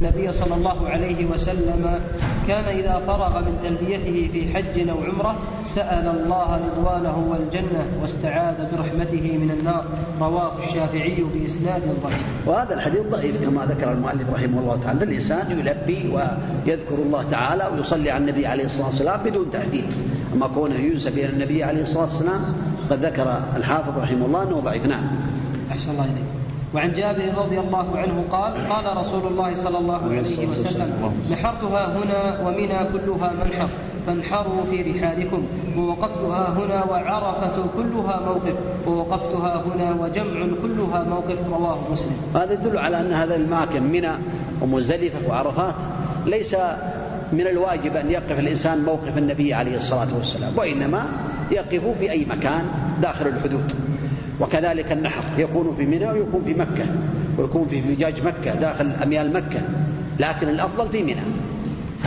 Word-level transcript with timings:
النبي 0.00 0.32
صلى 0.32 0.54
الله 0.54 0.88
عليه 0.88 1.26
وسلم 1.26 2.00
كان 2.48 2.64
إذا 2.64 3.02
فرغ 3.06 3.40
من 3.40 3.58
تلبيته 3.62 4.28
في 4.32 4.54
حج 4.54 4.88
أو 4.88 4.96
عمرة 5.04 5.36
سأل 5.64 6.06
الله 6.08 6.60
رضوانه 6.66 7.26
والجنة 7.30 7.86
واستعاذ 8.02 8.54
برحمته 8.72 9.38
من 9.38 9.50
النار. 9.50 9.84
رواه 10.20 10.52
الشافعي 10.68 11.24
بإسناد 11.34 11.82
ضعيف. 12.02 12.26
وهذا 12.46 12.74
الحديث 12.74 13.00
ضعيف 13.10 13.44
كما 13.44 13.66
ذكر 13.66 13.92
المؤلف 13.92 14.30
رحمه 14.34 14.60
الله 14.60 14.76
تعالى. 14.82 15.04
الإنسان 15.04 15.50
يلبي 15.50 16.12
ويذكر 16.14 16.94
الله 16.94 17.30
تعالى 17.30 17.70
ويصلي 17.74 18.10
على 18.10 18.20
النبي 18.20 18.46
عليه 18.46 18.64
الصلاة 18.64 18.86
والسلام 18.86 19.20
بدون 19.24 19.50
تحديد. 19.50 19.84
أما 20.34 20.46
كونه 20.46 20.74
ينسب 20.74 21.18
إلى 21.18 21.28
النبي 21.28 21.64
عليه 21.64 21.82
الصلاة 21.82 22.02
والسلام 22.02 22.42
قد 22.90 23.04
ذكر 23.04 23.42
الحافظ 23.56 23.98
رحمه 23.98 24.26
الله 24.26 24.42
أنه 24.42 24.60
ضعيف. 24.60 24.86
نعم. 24.86 25.04
أحسن 25.70 25.90
الله 25.90 26.04
إليك. 26.04 26.43
وعن 26.74 26.92
جابر 26.92 27.34
رضي 27.36 27.58
الله 27.60 27.98
عنه 27.98 28.24
قال 28.30 28.52
قال 28.68 28.96
رسول 28.96 29.26
الله 29.26 29.54
صلى 29.54 29.78
الله 29.78 30.00
عليه 30.04 30.48
وسلم 30.48 31.12
نحرتها 31.30 31.96
هنا 31.96 32.40
ومنى 32.46 32.78
كلها 32.92 33.32
منحر 33.44 33.68
فانحروا 34.06 34.64
في 34.70 34.82
رحالكم 34.82 35.42
ووقفتها 35.78 36.48
هنا 36.58 36.84
وعرفة 36.84 37.64
كلها 37.76 38.20
موقف 38.26 38.56
ووقفتها 38.86 39.62
هنا 39.66 39.94
وجمع 40.00 40.46
كلها 40.62 41.04
موقف. 41.04 41.38
رواه 41.50 41.78
مسلم. 41.92 42.16
هذا 42.34 42.52
يدل 42.52 42.78
على 42.78 43.00
أن 43.00 43.12
هذا 43.12 43.36
الأماكن 43.36 43.82
منى 43.82 44.12
ومزدلفة 44.60 45.28
وعرفات 45.28 45.74
ليس 46.26 46.56
من 47.32 47.46
الواجب 47.46 47.96
أن 47.96 48.10
يقف 48.10 48.38
الإنسان 48.38 48.84
موقف 48.84 49.18
النبي 49.18 49.54
عليه 49.54 49.76
الصلاة 49.76 50.08
والسلام 50.18 50.58
وإنما 50.58 51.06
يقف 51.50 51.98
في 51.98 52.10
أي 52.10 52.26
مكان 52.30 52.64
داخل 53.02 53.26
الحدود. 53.26 53.74
وكذلك 54.40 54.92
النحر 54.92 55.24
يكون 55.38 55.74
في 55.78 55.86
منى 55.86 56.06
ويكون 56.06 56.42
في 56.44 56.54
مكة 56.54 56.86
ويكون 57.38 57.68
في 57.68 57.82
فجاج 57.82 58.14
مكة 58.24 58.54
داخل 58.54 58.90
أميال 59.02 59.32
مكة 59.32 59.60
لكن 60.20 60.48
الأفضل 60.48 60.88
في 60.88 61.02
منى. 61.02 61.22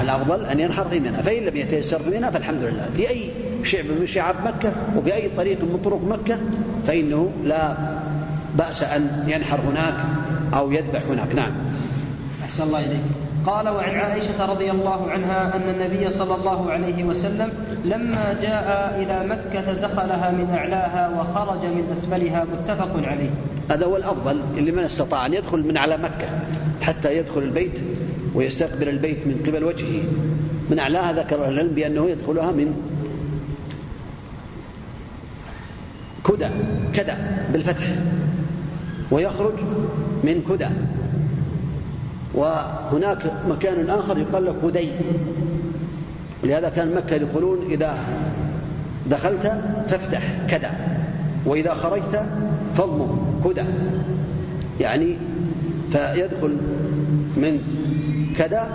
الأفضل 0.02 0.46
أن 0.46 0.60
ينحر 0.60 0.86
في 0.90 1.00
منى 1.00 1.18
فإن 1.18 1.44
لم 1.44 1.58
يتيسر 1.58 2.00
في 2.00 2.10
منى 2.10 2.32
فالحمد 2.32 2.64
لله. 2.64 2.90
في 2.96 3.10
أي 3.10 3.32
شعب 3.64 3.86
من 3.86 4.08
شعاب 4.08 4.36
مكة 4.46 4.72
وفي 4.98 5.16
أي 5.16 5.30
طريق 5.38 5.64
من 5.64 5.80
طرق 5.86 6.02
مكة 6.04 6.40
فإنه 6.88 7.32
لا 7.44 7.78
بأس 8.58 8.84
أن 8.84 9.24
ينحر 9.28 9.60
هناك 9.60 9.96
أو 10.54 10.72
يذبح 10.72 11.02
هناك. 11.10 11.36
نعم. 11.36 11.52
أحسن 12.44 12.64
الله 12.64 12.80
إليك. 12.80 13.02
قال 13.48 13.70
وعن 13.70 13.96
عائشة 13.96 14.46
رضي 14.46 14.72
الله 14.72 15.12
عنها 15.12 15.56
أن 15.56 15.70
النبي 15.70 16.10
صلى 16.10 16.36
الله 16.36 16.72
عليه 16.72 17.04
وسلم 17.04 17.50
لما 17.86 18.38
جاء 18.42 19.00
إلى 19.02 19.28
مكة 19.28 19.74
دخلها 19.74 20.32
من 20.32 20.56
أعلاها 20.58 21.10
وخرج 21.10 21.66
من 21.66 21.90
أسفلها 21.92 22.44
متفق 22.44 23.08
عليه. 23.08 23.30
هذا 23.72 23.86
هو 23.86 23.98
الأفضل 23.98 24.42
اللي 24.58 24.72
من 24.72 24.84
استطاع 24.84 25.26
أن 25.26 25.34
يدخل 25.34 25.60
من 25.60 25.78
على 25.78 25.98
مكة 25.98 26.30
حتى 26.82 27.18
يدخل 27.18 27.44
البيت 27.44 27.80
ويستقبل 28.36 28.90
البيت 28.90 29.28
من 29.28 29.44
قبل 29.48 29.64
وجهه. 29.64 30.04
من 30.70 30.80
أعلاها 30.80 31.14
ذكر 31.14 31.48
العلم 31.48 31.70
بأنه 31.70 32.10
يدخلها 32.10 32.52
من 32.52 32.74
كدى 36.28 36.50
كدى 36.94 37.14
بالفتح 37.54 37.86
ويخرج 39.12 39.54
من 40.24 40.42
كدى. 40.50 40.68
وهناك 42.38 43.34
مكان 43.50 43.90
آخر 43.90 44.18
يقال 44.18 44.46
له 44.46 44.56
كدي 44.64 44.90
ولهذا 46.44 46.70
كان 46.70 46.96
مكة 46.96 47.16
يقولون 47.16 47.58
إذا 47.72 47.98
دخلت 49.10 49.62
فافتح 49.90 50.22
كذا 50.50 50.72
وإذا 51.46 51.74
خرجت 51.74 52.26
فاضمم 52.78 53.18
كذا 53.44 53.66
يعني 54.80 55.18
فيدخل 55.92 56.58
من 57.38 57.60
كذا 58.38 58.68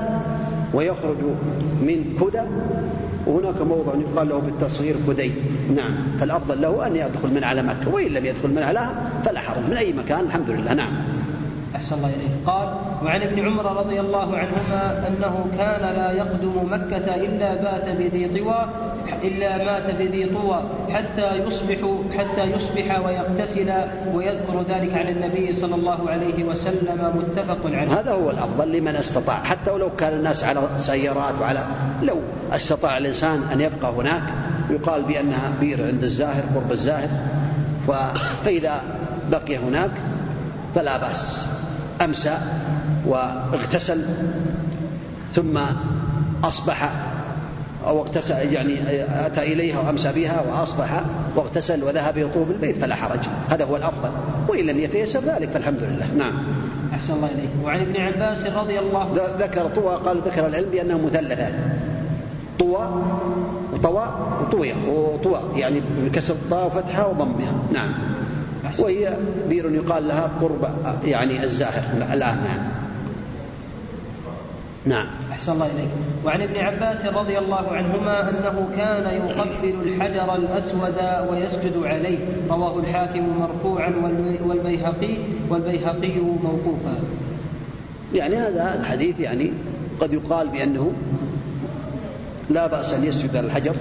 ويخرج 0.75 1.19
من 1.83 2.19
كدى 2.21 2.43
وهناك 3.27 3.63
موضع 3.63 3.93
يقال 3.95 4.29
له 4.29 4.39
بالتصغير 4.39 4.97
كدي 5.09 5.33
نعم 5.77 5.95
فالأفضل 6.21 6.63
له 6.63 6.87
أن 6.87 6.97
يدخل 6.97 7.35
من 7.35 7.45
على 7.45 7.63
مكة 7.63 7.95
وإن 7.95 8.07
لم 8.07 8.27
يدخل 8.27 8.51
من 8.51 8.63
علىها 8.63 8.95
فلا 9.25 9.41
حرج 9.41 9.65
من 9.71 9.77
أي 9.77 9.93
مكان 9.93 10.21
الحمد 10.21 10.51
لله. 10.51 10.75
نعم. 10.75 10.93
أحسن 11.77 11.97
الله 11.97 12.09
إليه 12.09 12.47
قال 12.47 12.69
وعن 13.05 13.23
ابن 13.23 13.47
عمر 13.47 13.77
رضي 13.77 14.01
الله 14.01 14.37
عنهما 14.37 15.09
أنه 15.09 15.47
كان 15.59 15.95
لا 15.95 16.13
يقدم 16.13 16.73
مكة 16.73 17.15
إلا 17.15 17.55
بات 17.55 17.89
بذي 17.89 18.29
طوى 18.39 18.69
إلا 19.25 19.65
مات 19.65 19.91
بذي 19.99 20.27
طوى 20.27 20.63
حتى 20.91 21.35
يصبح 21.35 21.79
حتى 22.19 22.43
يصبح 22.43 22.99
ويغتسل 23.07 23.73
ويذكر 24.15 24.63
ذلك 24.69 24.95
عن 24.95 25.09
النبي 25.09 25.53
صلى 25.53 25.75
الله 25.75 26.11
عليه 26.11 26.45
وسلم 26.45 27.13
متفق 27.17 27.59
عليه. 27.65 28.01
هذا 28.01 28.13
هو 28.13 28.31
الأفضل 28.31 28.73
لمن 28.73 28.97
استطاع. 28.97 29.43
حتى 29.43 29.71
ولو 29.71 29.97
كان 29.97 30.13
الناس 30.13 30.45
على 30.45 30.61
سيارات 30.77 31.39
وعلى 31.41 31.65
لو 32.03 32.17
استطاع 32.53 32.99
الإنسان 32.99 33.43
أن 33.53 33.61
يبقى 33.61 33.93
هناك 33.93 34.23
يقال 34.71 35.03
بأنها 35.03 35.53
بير 35.61 35.87
عند 35.87 36.03
الزاهر 36.03 36.43
قرب 36.55 36.73
الزاهر 36.73 37.09
فإذا 38.45 38.83
بقي 39.31 39.57
هناك 39.57 39.91
فلا 40.75 40.97
بأس. 40.97 41.52
أمسى 42.05 42.39
واغتسل 43.07 44.05
ثم 45.33 45.59
أصبح 46.45 46.93
أو 47.87 48.03
اغتسل 48.03 48.53
يعني 48.53 48.75
أتى 49.27 49.43
إليها 49.43 49.81
وأمسى 49.81 50.13
بها 50.13 50.45
وأصبح 50.51 51.03
واغتسل 51.37 51.85
وذهب 51.85 52.17
يطوف 52.17 52.51
البيت 52.51 52.77
فلا 52.77 52.95
حرج. 52.95 53.21
هذا 53.51 53.65
هو 53.65 53.77
الأفضل. 53.77 54.11
وإن 54.49 54.67
لم 54.67 54.79
يتيسر 54.79 55.21
ذلك 55.21 55.49
فالحمد 55.49 55.83
لله. 55.83 56.07
نعم. 56.19 56.33
أحسن 56.93 57.15
الله 57.15 57.27
إليك. 57.27 57.51
وعن 57.65 57.81
ابن 57.81 58.01
عباس 58.01 58.47
رضي 58.47 58.79
الله 58.79 59.33
ذكر 59.39 59.69
طوى 59.69 59.95
قال 59.95 60.19
ذكر 60.19 60.47
العلم 60.47 60.71
بأنه 60.71 60.99
مثلثان. 61.07 61.53
طوى 62.59 63.03
وطوى 63.73 64.09
وطوية 64.41 64.75
وطوى 64.89 65.41
يعني 65.57 65.83
بكسر 66.05 66.35
الطاء 66.35 66.67
وفتحها 66.67 67.07
وضمها. 67.07 67.53
نعم. 67.73 67.91
وهي 68.79 69.17
بير 69.49 69.75
يقال 69.75 70.09
لها 70.09 70.31
قرب 70.41 70.69
يعني 71.05 71.45
الزاهر 71.45 72.13
الآن. 72.13 72.37
نعم. 72.37 72.83
نعم. 74.87 75.07
أحسن 75.33 75.53
الله 75.53 75.67
إليك. 75.67 75.91
وعن 76.25 76.43
ابن 76.43 76.57
عباس 76.57 77.07
رضي 77.07 77.39
الله 77.39 77.69
عنهما 77.73 78.31
أنه 78.31 78.69
كان 78.77 79.15
يقبل 79.15 79.75
الحجر 79.89 80.35
الأسود 80.35 80.97
ويسجد 81.31 81.83
عليه. 81.85 82.19
رواه 82.51 82.79
الحاكم 82.79 83.41
مرفوعا 83.41 83.93
والبيهقي 84.45 85.15
والبيهقي 85.49 86.21
موقوفا. 86.43 86.95
يعني 88.15 88.37
هذا 88.37 88.79
الحديث 88.81 89.21
يعني 89.21 89.53
قد 90.01 90.13
يقال 90.13 90.49
بأنه 90.49 90.93
لا 92.51 92.67
بأس 92.67 92.93
أن 92.93 93.05
يسجد 93.05 93.37
على 93.37 93.47
الحجر 93.47 93.75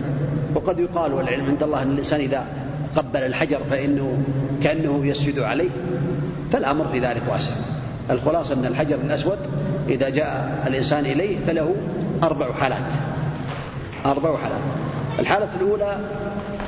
وقد 0.55 0.79
يقال 0.79 1.13
والعلم 1.13 1.45
عند 1.45 1.63
الله 1.63 1.81
أن 1.81 1.91
الإنسان 1.91 2.19
إذا 2.19 2.45
قبل 2.95 3.23
الحجر 3.23 3.59
فإنه 3.69 4.17
كأنه 4.63 5.05
يسجد 5.05 5.39
عليه 5.39 5.69
فالأمر 6.51 6.87
في 6.87 6.99
ذلك 6.99 7.21
واسع. 7.31 7.51
الخلاصة 8.11 8.53
أن 8.53 8.65
الحجر 8.65 8.95
الأسود 8.95 9.37
إذا 9.89 10.09
جاء 10.09 10.63
الإنسان 10.67 11.05
إليه 11.05 11.37
فله 11.47 11.75
أربع 12.23 12.53
حالات 12.53 12.93
أربع 14.05 14.37
حالات. 14.37 14.61
الحالة 15.19 15.49
الأولى 15.61 15.99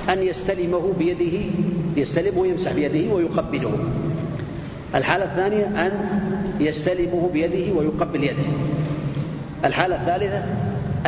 أن 0.09 0.23
يستلمه 0.23 0.93
بيده 0.99 1.45
يستلمه 1.97 2.39
ويمسح 2.39 2.71
بيده 2.71 3.13
ويقبله. 3.13 3.71
الحالة 4.95 5.25
الثانية 5.25 5.65
أن 5.85 5.91
يستلمه 6.59 7.29
بيده 7.33 7.73
ويقبل 7.73 8.23
يده. 8.23 8.43
الحالة 9.65 9.95
الثالثة 9.95 10.43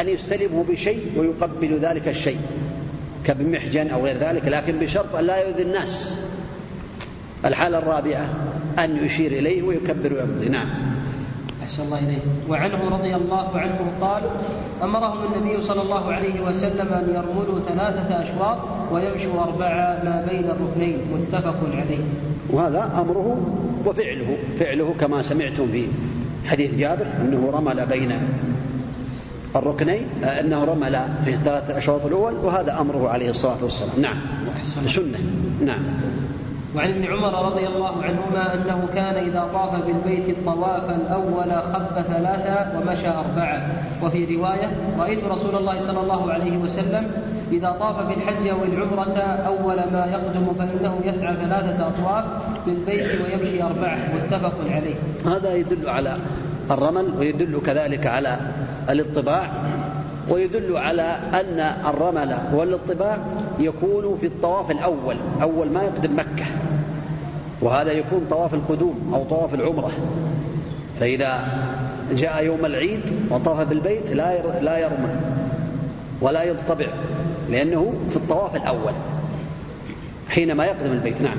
أن 0.01 0.09
يستلمه 0.09 0.65
بشيء 0.69 1.11
ويقبل 1.17 1.79
ذلك 1.79 2.07
الشيء. 2.07 2.39
كبمحجن 3.25 3.90
أو 3.90 4.06
غير 4.06 4.18
ذلك 4.18 4.47
لكن 4.47 4.80
بشرط 4.80 5.16
أن 5.16 5.24
لا 5.25 5.38
يؤذي 5.38 5.62
الناس. 5.62 6.22
الحالة 7.46 7.78
الرابعة 7.78 8.30
أن 8.80 9.06
يشير 9.06 9.31
إليه 9.31 9.63
ويكبر 9.63 10.13
ويمضي 10.13 10.50
نعم. 10.50 10.68
أحسن 11.63 11.83
الله 11.83 12.00
إليه 12.00 12.18
وعنه 12.50 12.89
رضي 12.92 13.16
الله 13.16 13.57
عنه 13.57 13.92
قال 14.01 14.24
أمرهم 14.83 15.33
النبي 15.33 15.62
صلى 15.62 15.81
الله 15.81 16.13
عليه 16.13 16.42
وسلم 16.42 16.88
أن 16.94 17.10
يرملوا 17.16 17.60
ثلاثة 17.60 18.22
أشواط 18.22 18.57
ويمشوا 18.92 19.44
أربعة 19.44 20.04
ما 20.04 20.28
بين 20.31 20.45
الركنين. 20.50 20.98
متفق 21.13 21.57
عليه. 21.74 22.04
وهذا 22.50 22.92
أمره 23.01 23.38
وفعله. 23.86 24.38
فعله 24.60 24.95
كما 25.00 25.21
سمعتم 25.21 25.68
في 25.71 25.88
حديث 26.45 26.75
جابر 26.75 27.06
أنه 27.21 27.51
رمل 27.54 27.86
بين 27.86 28.12
الركنين 29.56 30.07
أنه 30.24 30.63
رمل 30.63 31.00
في 31.25 31.34
الثلاث 31.34 31.69
أشواط 31.69 32.06
الأول 32.06 32.34
وهذا 32.34 32.81
أمره 32.81 33.10
عليه 33.10 33.30
الصلاة 33.30 33.63
والسلام. 33.63 34.02
نعم. 34.02 34.18
سنة 34.88 35.19
نعم. 35.66 35.80
وعن 36.75 36.90
ابن 36.90 37.06
عمر 37.06 37.46
رضي 37.46 37.68
الله 37.68 38.04
عنهما 38.04 38.54
أنه 38.54 38.88
كان 38.96 39.16
إذا 39.16 39.50
طاف 39.54 39.86
بالبيت 39.86 40.30
الطواف 40.30 40.90
الأول 40.90 41.52
خف 41.52 42.07
ثلاثة 42.07 42.80
ومشى 42.80 43.07
أربعة. 43.07 43.68
وفي 44.04 44.36
رواية 44.36 44.69
رأيت 45.00 45.24
رسول 45.24 45.56
الله 45.56 45.80
صلى 45.80 46.00
الله 46.00 46.31
عليه 46.34 46.57
وسلم 46.57 47.12
إذا 47.52 47.72
طاف 47.80 48.02
بالحج 48.02 48.48
أو 48.48 48.63
العمرة 48.63 49.19
أول 49.48 49.75
ما 49.75 50.07
يقدم 50.12 50.54
فإنه 50.60 51.00
يسعى 51.06 51.36
ثلاثة 51.36 51.88
أطواف 51.88 52.25
بالبيت 52.66 53.07
ويمشي 53.22 53.63
أربعة. 53.63 53.98
متفق 54.16 54.54
عليه. 54.69 54.96
هذا 55.25 55.56
يدل 55.56 55.90
على 55.90 56.18
الرمل 56.71 57.13
ويدل 57.19 57.62
كذلك 57.65 58.07
على 58.07 58.38
الاطباع 58.89 59.51
ويدل 60.29 60.77
على 60.77 61.17
أن 61.33 61.59
الرمل 61.85 62.38
والاطباع 62.53 63.17
يكون 63.59 64.17
في 64.21 64.27
الطواف 64.27 64.71
الأول 64.71 65.15
أول 65.41 65.69
ما 65.69 65.83
يقدم 65.83 66.19
مكة. 66.19 66.45
وهذا 67.62 67.91
يكون 67.91 68.25
طواف 68.29 68.53
القدوم 68.53 69.12
أو 69.13 69.23
طواف 69.23 69.53
العمرة. 69.53 69.91
فإذا 71.00 71.47
جاء 72.12 72.45
يوم 72.45 72.65
العيد 72.65 73.01
وطاف 73.29 73.68
بالبيت 73.68 74.11
لا 74.11 74.59
لا 74.61 74.77
يرمل 74.77 75.15
ولا 76.21 76.44
يضطبع 76.44 76.85
لأنه 77.50 77.94
في 78.09 78.15
الطواف 78.15 78.56
الأول 78.56 78.94
حينما 80.29 80.65
يقدم 80.65 80.91
البيت. 80.91 81.21
نعم. 81.21 81.38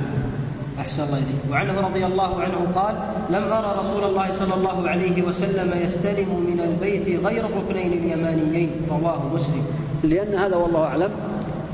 أحسن 0.80 1.02
الله 1.02 1.18
إليك. 1.18 1.40
وعنه 1.50 1.80
رضي 1.80 2.06
الله 2.06 2.40
عنه 2.40 2.58
قال 2.74 2.94
لم 3.30 3.52
أرى 3.52 3.78
رسول 3.78 4.04
الله 4.04 4.30
صلى 4.32 4.54
الله 4.54 4.88
عليه 4.88 5.22
وسلم 5.22 5.82
يستلم 5.82 6.28
من 6.28 6.60
البيت 6.60 7.24
غير 7.24 7.44
الركنين 7.46 7.92
اليمانيين. 7.92 8.70
رواه 8.90 9.20
مسلم. 9.34 9.64
لأن 10.04 10.34
هذا 10.34 10.56
والله 10.56 10.84
أعلم 10.84 11.10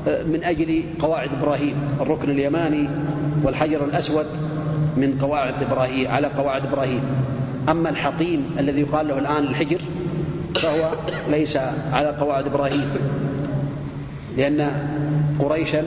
من 0.07 0.43
أجل 0.43 0.83
قواعد 0.99 1.29
إبراهيم 1.33 1.75
الركن 2.01 2.29
اليماني 2.29 2.89
والحجر 3.43 3.85
الأسود 3.85 4.25
من 4.97 5.17
قواعد 5.21 5.53
إبراهيم 5.63 6.11
على 6.11 6.27
قواعد 6.27 6.65
إبراهيم. 6.65 7.01
أما 7.69 7.89
الحطيم 7.89 8.55
الذي 8.59 8.81
يقال 8.81 9.07
له 9.07 9.17
الآن 9.17 9.43
الحجر 9.43 9.79
فهو 10.55 10.89
ليس 11.29 11.57
على 11.93 12.09
قواعد 12.09 12.47
إبراهيم. 12.47 12.89
لأن 14.37 14.71
قريشا 15.39 15.83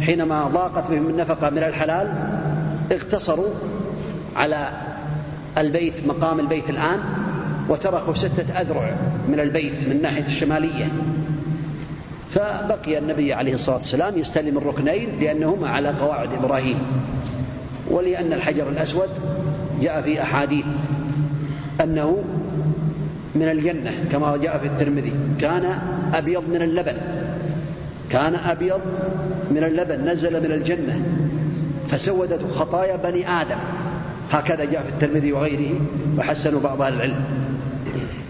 حينما 0.00 0.48
ضاقت 0.48 0.90
بهم 0.90 1.08
النفقة 1.08 1.50
من 1.50 1.58
الحلال 1.58 2.33
اقتصروا 2.92 3.50
على 4.36 4.68
البيت 5.58 6.06
مقام 6.06 6.40
البيت 6.40 6.70
الآن 6.70 6.98
وتركوا 7.68 8.14
ستة 8.14 8.60
أذرع 8.60 8.96
من 9.28 9.40
البيت 9.40 9.86
من 9.86 9.92
الناحية 9.92 10.26
الشمالية. 10.26 10.88
فبقي 12.34 12.98
النبي 12.98 13.32
عليه 13.32 13.54
الصلاة 13.54 13.76
والسلام 13.76 14.18
يستلم 14.18 14.58
الركنين 14.58 15.08
لأنهما 15.20 15.68
على 15.68 15.88
قواعد 15.88 16.32
إبراهيم. 16.32 16.78
ولأن 17.90 18.32
الحجر 18.32 18.68
الأسود 18.68 19.08
جاء 19.82 20.02
في 20.02 20.22
أحاديث 20.22 20.64
أنه 21.80 22.24
من 23.34 23.48
الجنة 23.48 23.90
كما 24.12 24.36
جاء 24.36 24.58
في 24.58 24.66
الترمذي. 24.66 25.12
كان 25.40 25.78
أبيض 26.14 26.48
من 26.48 26.62
اللبن. 26.62 26.96
كان 28.10 28.34
أبيض 28.34 28.80
من 29.50 29.64
اللبن 29.64 30.08
نزل 30.10 30.42
من 30.42 30.52
الجنة. 30.52 31.02
فسودته 31.90 32.48
خطايا 32.54 32.96
بني 32.96 33.28
آدم. 33.28 33.58
هكذا 34.32 34.64
جاء 34.64 34.82
في 34.82 34.88
الترمذي 34.88 35.32
وغيره 35.32 35.80
وحسنوا 36.18 36.60
بعض 36.60 36.82
أهل 36.82 36.94
العلم. 36.94 37.24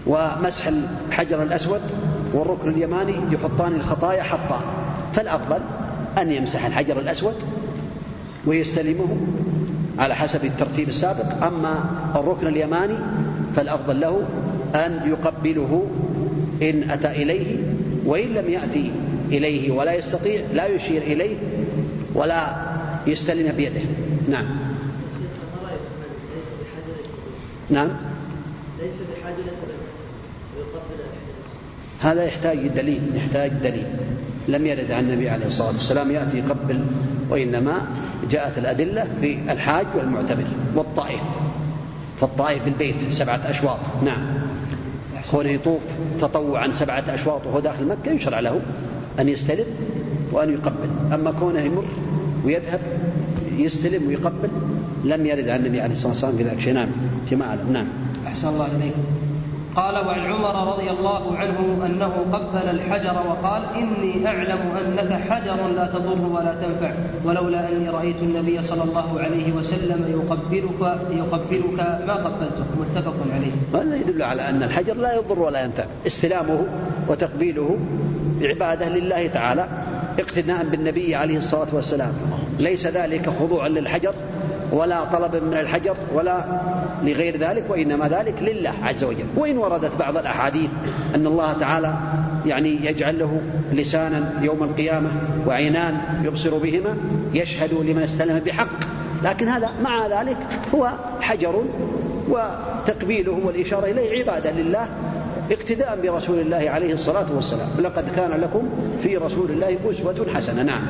ومسح 0.07 0.67
الحجر 0.67 1.43
الأسود 1.43 1.81
والركن 2.33 2.69
اليماني 2.69 3.15
يحطان 3.31 3.75
الخطايا 3.75 4.23
حطا 4.23 4.61
فالأفضل 5.13 5.59
أن 6.17 6.31
يمسح 6.31 6.65
الحجر 6.65 6.99
الأسود 6.99 7.35
ويستلمه 8.45 9.17
على 9.99 10.15
حسب 10.15 10.45
الترتيب 10.45 10.89
السابق. 10.89 11.43
أما 11.43 11.85
الركن 12.15 12.47
اليماني 12.47 12.97
فالأفضل 13.55 13.99
له 13.99 14.21
أن 14.75 15.09
يقبله 15.09 15.85
إن 16.61 16.91
أتى 16.91 17.11
إليه 17.11 17.57
وإن 18.05 18.27
لم 18.27 18.49
يأتي 18.49 18.91
إليه 19.31 19.71
ولا 19.71 19.93
يستطيع 19.93 20.41
لا 20.53 20.67
يشير 20.67 21.01
إليه 21.01 21.35
ولا 22.13 22.55
يستلم 23.07 23.51
بيده. 23.55 23.81
نعم. 24.29 24.45
نعم. 27.69 27.89
ليس 28.79 28.93
بحاجة 28.93 29.35
هذا 32.01 32.23
يحتاج 32.23 32.67
دليل 32.67 33.01
يحتاج 33.15 33.51
دليل. 33.51 33.87
لم 34.47 34.65
يرد 34.65 34.91
عن 34.91 35.03
النبي 35.03 35.29
عليه 35.29 35.45
الصلاة 35.45 35.67
والسلام 35.67 36.11
يأتي 36.11 36.37
يقبل 36.37 36.85
وإنما 37.29 37.87
جاءت 38.31 38.57
الأدلة 38.57 39.07
في 39.21 39.37
الحاج 39.49 39.85
والمعتمر 39.95 40.45
والطائف. 40.75 41.21
فالطائف 42.21 42.63
بالبيت 42.65 43.11
سبعة 43.11 43.41
أشواط. 43.45 43.79
نعم. 44.03 44.25
كونه 45.31 45.49
يطوف 45.49 45.81
تطوعا 46.19 46.71
سبعة 46.71 47.03
أشواط 47.07 47.47
وهو 47.47 47.59
داخل 47.59 47.85
مكة 47.85 48.11
يشرع 48.11 48.39
له 48.39 48.61
أن 49.19 49.29
يستلم 49.29 49.65
وأن 50.31 50.53
يقبل. 50.53 51.13
أما 51.13 51.31
كونه 51.31 51.59
يمر 51.59 51.85
ويذهب 52.45 52.79
يستلم 53.57 54.07
ويقبل. 54.07 54.49
لم 55.03 55.25
يرد 55.25 55.49
عن 55.49 55.59
النبي 55.59 55.81
عليه 55.81 55.93
الصلاة 55.93 56.11
والسلام 56.11 56.37
في 56.37 56.43
ذلك 56.43 56.59
شيء. 56.59 56.73
نعم 56.73 56.87
فيما 57.29 57.45
أعلم 57.45 57.73
نعم. 57.73 57.87
أحسن 58.27 58.47
الله 58.47 58.65
إليك. 58.65 58.93
قال 59.75 59.95
وعن 60.07 60.19
عمر 60.19 60.73
رضي 60.73 60.89
الله 60.89 61.37
عنه 61.37 61.85
أنه 61.85 62.13
قبل 62.31 62.69
الحجر 62.69 63.15
وقال 63.29 63.61
إني 63.75 64.27
أعلم 64.27 64.59
أنك 64.85 65.21
حجر 65.29 65.67
لا 65.67 65.85
تضر 65.85 66.27
ولا 66.31 66.55
تنفع 66.61 66.91
ولولا 67.25 67.69
أني 67.69 67.89
رأيت 67.89 68.15
النبي 68.21 68.61
صلى 68.61 68.83
الله 68.83 69.19
عليه 69.19 69.53
وسلم 69.53 70.05
يقبلك 70.09 70.81
يقبلك 71.11 71.79
ما 72.07 72.13
قبلتك 72.13 72.67
متفق 72.79 73.15
عليه. 73.33 73.51
هذا 73.73 73.95
يدل 73.95 74.21
على 74.21 74.49
أن 74.49 74.63
الحجر 74.63 74.93
لا 74.93 75.15
يضر 75.15 75.39
ولا 75.39 75.63
ينفع. 75.63 75.85
استلامه 76.07 76.65
وتقبيله 77.07 77.77
عبادة 78.41 78.89
لله 78.89 79.27
تعالى. 79.27 79.67
اقتداء 80.19 80.65
بالنبي 80.65 81.15
عليه 81.15 81.37
الصلاة 81.37 81.67
والسلام. 81.73 82.13
ليس 82.59 82.87
ذلك 82.87 83.29
خضوعا 83.39 83.69
للحجر 83.69 84.13
ولا 84.71 85.03
طلبا 85.03 85.39
من 85.39 85.57
الحجر 85.57 85.95
ولا 86.13 86.45
لغير 87.03 87.37
ذلك 87.37 87.65
وإنما 87.69 88.07
ذلك 88.07 88.35
لله 88.41 88.73
عز 88.83 89.03
وجل. 89.03 89.25
وإن 89.35 89.57
وردت 89.57 89.91
بعض 89.99 90.17
الأحاديث 90.17 90.69
أن 91.15 91.27
الله 91.27 91.53
تعالى 91.53 91.95
يعني 92.45 92.85
يجعل 92.85 93.19
له 93.19 93.41
لسانا 93.73 94.33
يوم 94.41 94.63
القيامة 94.63 95.09
وعينان 95.47 95.97
يبصر 96.23 96.57
بهما 96.57 96.97
يشهد 97.33 97.73
لمن 97.73 98.03
استلم 98.03 98.39
بحق. 98.39 98.79
لكن 99.23 99.47
هذا 99.49 99.69
مع 99.83 100.07
ذلك 100.07 100.37
هو 100.75 100.91
حجر 101.21 101.63
وتقبيله 102.29 103.39
والإشارة 103.43 103.85
إليه 103.85 104.19
عبادة 104.19 104.51
لله 104.51 104.87
اقتداء 105.51 105.99
برسول 106.03 106.39
الله 106.39 106.69
عليه 106.69 106.93
الصلاة 106.93 107.35
والسلام. 107.35 107.69
لقد 107.79 108.09
كان 108.15 108.31
لكم 108.41 108.69
في 109.03 109.17
رسول 109.17 109.51
الله 109.51 109.77
أسوة 109.91 110.25
حسنة. 110.33 110.63
نعم. 110.63 110.81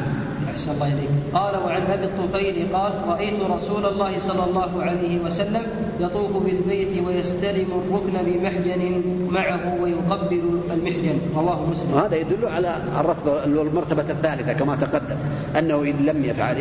أحسن 0.49 0.71
الله 0.71 0.87
إليك. 0.87 1.09
قال 1.33 1.55
وعن 1.57 1.81
أبي 1.81 2.05
الطفيل 2.05 2.67
قال 2.73 2.91
رأيت 3.07 3.39
رسول 3.39 3.85
الله 3.85 4.19
صلى 4.19 4.43
الله 4.43 4.83
عليه 4.83 5.19
وسلم 5.19 5.61
يطوف 5.99 6.31
بالبيت 6.43 7.03
ويستلم 7.07 7.67
الركن 7.71 8.15
بمحجن 8.25 9.01
معه 9.29 9.81
ويقبل 9.81 10.41
المحجن. 10.71 11.17
رواه 11.35 11.65
مسلم. 11.69 11.97
هذا 11.97 12.15
يدل 12.15 12.45
على 12.47 12.75
الرتبة 12.99 13.43
المرتبة 13.43 14.05
الثالثة 14.09 14.53
كما 14.53 14.75
تقدم 14.75 15.17
أنه 15.59 15.81
إن 15.81 16.05
لم 16.05 16.25
يفعل 16.25 16.57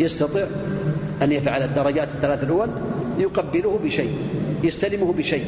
يستطيع 0.00 0.46
أن 1.22 1.32
يفعل 1.32 1.62
الدرجات 1.62 2.08
الثلاث 2.08 2.42
الأول 2.44 2.68
يقبله 3.18 3.78
بشيء 3.84 4.16
يستلمه 4.64 5.12
بشيء. 5.12 5.44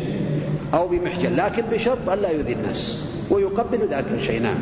أو 0.75 0.88
بمحجن 0.88 1.37
لكن 1.37 1.62
بشرط 1.73 2.08
ألا 2.08 2.30
يؤذي 2.30 2.52
الناس 2.52 3.08
ويقبل 3.30 3.88
ذلك 3.88 4.06
الشيء. 4.18 4.42
نعم. 4.42 4.58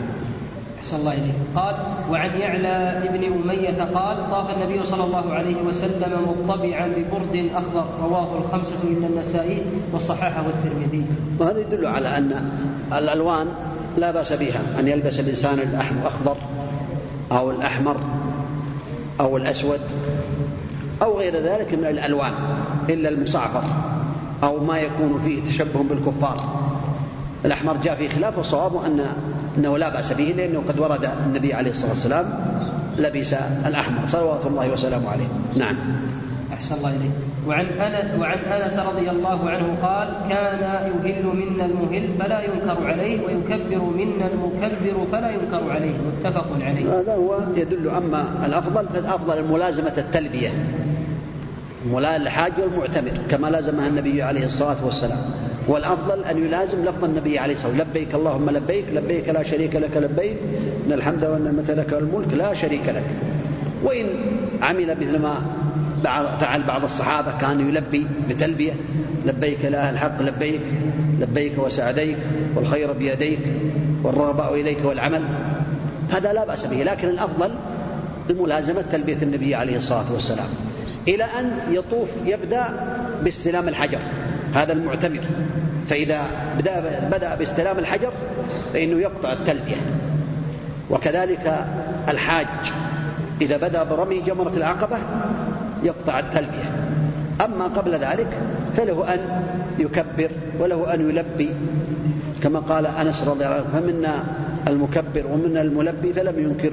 أحسن 0.85 0.97
الله 0.97 1.13
إليه 1.13 1.33
قال 1.57 1.75
وعن 2.11 2.41
يعلى 2.41 3.03
ابن 3.05 3.25
أمية 3.25 3.83
قال 3.95 4.31
طاف 4.31 4.51
النبي 4.51 4.85
صلى 4.85 5.05
الله 5.05 5.33
عليه 5.33 5.57
وسلم 5.67 6.37
مطبعا 6.49 6.87
ببرد 6.87 7.51
أخضر 7.55 7.87
رواه 8.03 8.39
الخمسة 8.39 8.77
إلا 8.85 9.07
النسائي 9.07 9.63
والصحاحة 9.93 10.45
والترمذي 10.47 11.05
وهذا 11.39 11.61
يدل 11.61 11.87
على 11.87 12.19
أن 12.19 12.51
الألوان 12.93 13.47
لا 13.97 14.11
بأس 14.11 14.33
بها 14.33 14.61
أن 14.79 14.89
يلبس 14.89 15.21
الإنسان 15.21 15.59
الأخضر 15.59 16.37
أو 17.33 17.51
الأحمر 17.51 17.97
أو 19.21 19.37
الأسود 19.37 19.81
أو 21.03 21.19
غير 21.19 21.37
ذلك 21.37 21.75
من 21.75 21.85
الألوان 21.85 22.33
إلا 22.89 23.09
المصعفر 23.09 23.65
أو 24.45 24.65
ما 24.65 24.79
يكون 24.79 25.21
فيه 25.25 25.45
تشبه 25.45 25.83
بالكفار. 25.83 26.45
الأحمر 27.45 27.77
جاء 27.85 27.95
في 27.95 28.09
خلاف 28.09 28.39
والصواب 28.39 28.77
أن 28.77 29.01
أنه 29.59 29.79
لا 29.79 29.89
بأس 29.89 30.13
به 30.13 30.35
لأنه 30.37 30.63
قد 30.69 30.79
ورد 30.79 31.09
النبي 31.27 31.55
عليه 31.55 31.71
الصلاة 31.71 31.91
والسلام 31.91 32.27
لبس 32.99 33.33
الأحمر. 33.67 34.07
صلوات 34.07 34.47
الله 34.47 34.73
وسلامه 34.73 35.11
عليه. 35.11 35.27
نعم. 35.57 35.77
أحسن 36.53 36.75
الله 36.75 36.91
إليك. 36.91 37.11
وعن 37.47 37.67
أنس 37.67 38.21
وعن 38.21 38.39
أنس 38.39 38.79
رضي 38.79 39.11
الله 39.11 39.51
عنه 39.51 39.67
قال 39.83 40.09
كان 40.29 40.63
يهل 41.05 41.25
منا 41.27 41.65
المهل 41.65 42.09
فلا 42.19 42.41
ينكر 42.43 42.87
عليه 42.87 43.21
ويكبر 43.27 43.83
منا 43.99 44.27
المكبر 44.33 45.07
فلا 45.13 45.31
ينكر 45.31 45.73
عليه. 45.73 45.95
متفق 46.07 46.47
عليه. 46.61 47.01
هذا 47.01 47.15
هو 47.15 47.39
يدل 47.57 47.89
أما 47.89 48.47
الأفضل 48.47 48.89
فالأفضل 48.89 49.45
ملازمة 49.53 49.95
التلبية. 49.99 50.51
الحاج 51.93 52.53
والمعتمر 52.59 53.11
كما 53.31 53.47
لازمها 53.47 53.89
النبي 53.89 54.23
عليه 54.23 54.47
الصلاة 54.47 54.77
والسلام. 54.85 55.19
والأفضل 55.69 56.25
أن 56.25 56.45
يلازم 56.45 56.85
لفظ 56.85 57.05
النبي 57.05 57.39
عليه 57.39 57.55
الصلاة 57.55 57.71
والسلام. 57.71 57.91
لبيك 57.91 58.15
اللهم 58.15 58.51
لبيك 58.51 58.85
لبيك 58.93 59.29
لا 59.29 59.43
شريك 59.43 59.77
لك 59.77 59.97
لبيك. 59.97 60.37
إن 60.87 60.93
الحمد 60.93 61.25
والنعمة 61.25 61.75
لك 61.75 61.93
والملك 61.93 62.35
لا 62.35 62.55
شريك 62.55 62.89
لك. 62.89 63.05
وإن 63.83 64.07
عمل 64.63 64.97
مثل 65.01 65.19
ما 65.19 65.43
فعل 66.41 66.63
بعض 66.63 66.85
الصحابة 66.85 67.39
كان 67.41 67.69
يلبي 67.69 68.07
بتلبية. 68.29 68.73
لبيك 69.27 69.65
لا 69.65 69.91
الحق 69.91 70.23
لبيك. 70.23 70.61
لبيك 71.21 71.59
وسعديك 71.59 72.17
والخير 72.57 72.93
بيديك 72.93 73.41
والرغباء 74.03 74.55
إليك 74.55 74.79
والعمل. 74.85 75.23
هذا 76.11 76.33
لا 76.33 76.45
بأس 76.45 76.67
به. 76.67 76.83
لكن 76.83 77.09
الأفضل 77.09 77.51
بملازمة 78.29 78.85
تلبية 78.93 79.23
النبي 79.23 79.55
عليه 79.55 79.77
الصلاة 79.77 80.13
والسلام. 80.13 80.49
إلى 81.09 81.25
أن 81.25 81.51
يطوف 81.71 82.13
يبدأ 82.25 82.69
باستلام 83.25 83.69
الحجر 83.69 83.99
هذا 84.55 84.73
المعتمر 84.73 85.21
فإذا 85.91 86.23
بدأ, 87.11 87.35
باستلام 87.35 87.79
الحجر 87.79 88.13
فإنه 88.73 89.01
يقطع 89.01 89.33
التلبية. 89.33 89.77
وكذلك 90.91 91.67
الحاج 92.09 92.47
إذا 93.41 93.57
بدأ 93.57 93.83
برمي 93.83 94.21
جمرة 94.21 94.53
العقبة 94.57 94.97
يقطع 95.83 96.19
التلبية. 96.19 96.71
أما 97.45 97.65
قبل 97.65 97.93
ذلك 97.93 98.29
فله 98.77 99.15
أن 99.15 99.21
يكبر 99.79 100.31
وله 100.61 100.95
أن 100.95 101.11
يلبي. 101.11 101.51
كما 102.43 102.59
قال 102.59 102.87
أنس 102.87 103.23
رضي 103.23 103.45
الله 103.45 103.55
عنه 103.55 103.81
فمنا 103.81 104.25
المكبر 104.69 105.27
ومنا 105.27 105.63
الملبي 105.63 106.13
فلم 106.13 106.39
ينكر 106.39 106.73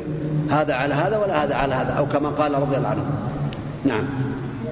هذا 0.49 0.73
على 0.73 0.93
هذا 0.93 1.17
ولا 1.17 1.43
هذا 1.43 1.55
على 1.55 1.75
هذا. 1.75 1.93
أو 1.93 2.05
كما 2.05 2.29
قال 2.29 2.53
رضي 2.53 2.77
الله 2.77 2.89
عنه 2.89 3.05
نعم. 3.85 4.03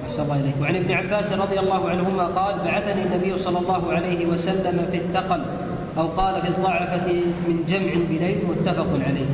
أحسن 0.04 0.22
الله 0.22 0.36
إليك. 0.40 0.54
وعن 0.62 0.76
ابن 0.76 0.92
عباس 0.92 1.32
رضي 1.32 1.58
الله 1.60 1.90
عنهما 1.90 2.24
قال 2.24 2.54
بعثني 2.64 3.02
النبي 3.02 3.38
صلى 3.38 3.58
الله 3.58 3.92
عليه 3.92 4.26
وسلم 4.26 4.86
في 4.92 4.98
الثقل 4.98 5.42
أو 5.98 6.06
قال 6.06 6.42
في 6.42 6.48
الضعفة 6.48 7.12
من 7.48 7.64
جمع 7.68 7.92
بليل 8.10 8.38
متفق 8.48 8.88
عليه. 9.06 9.26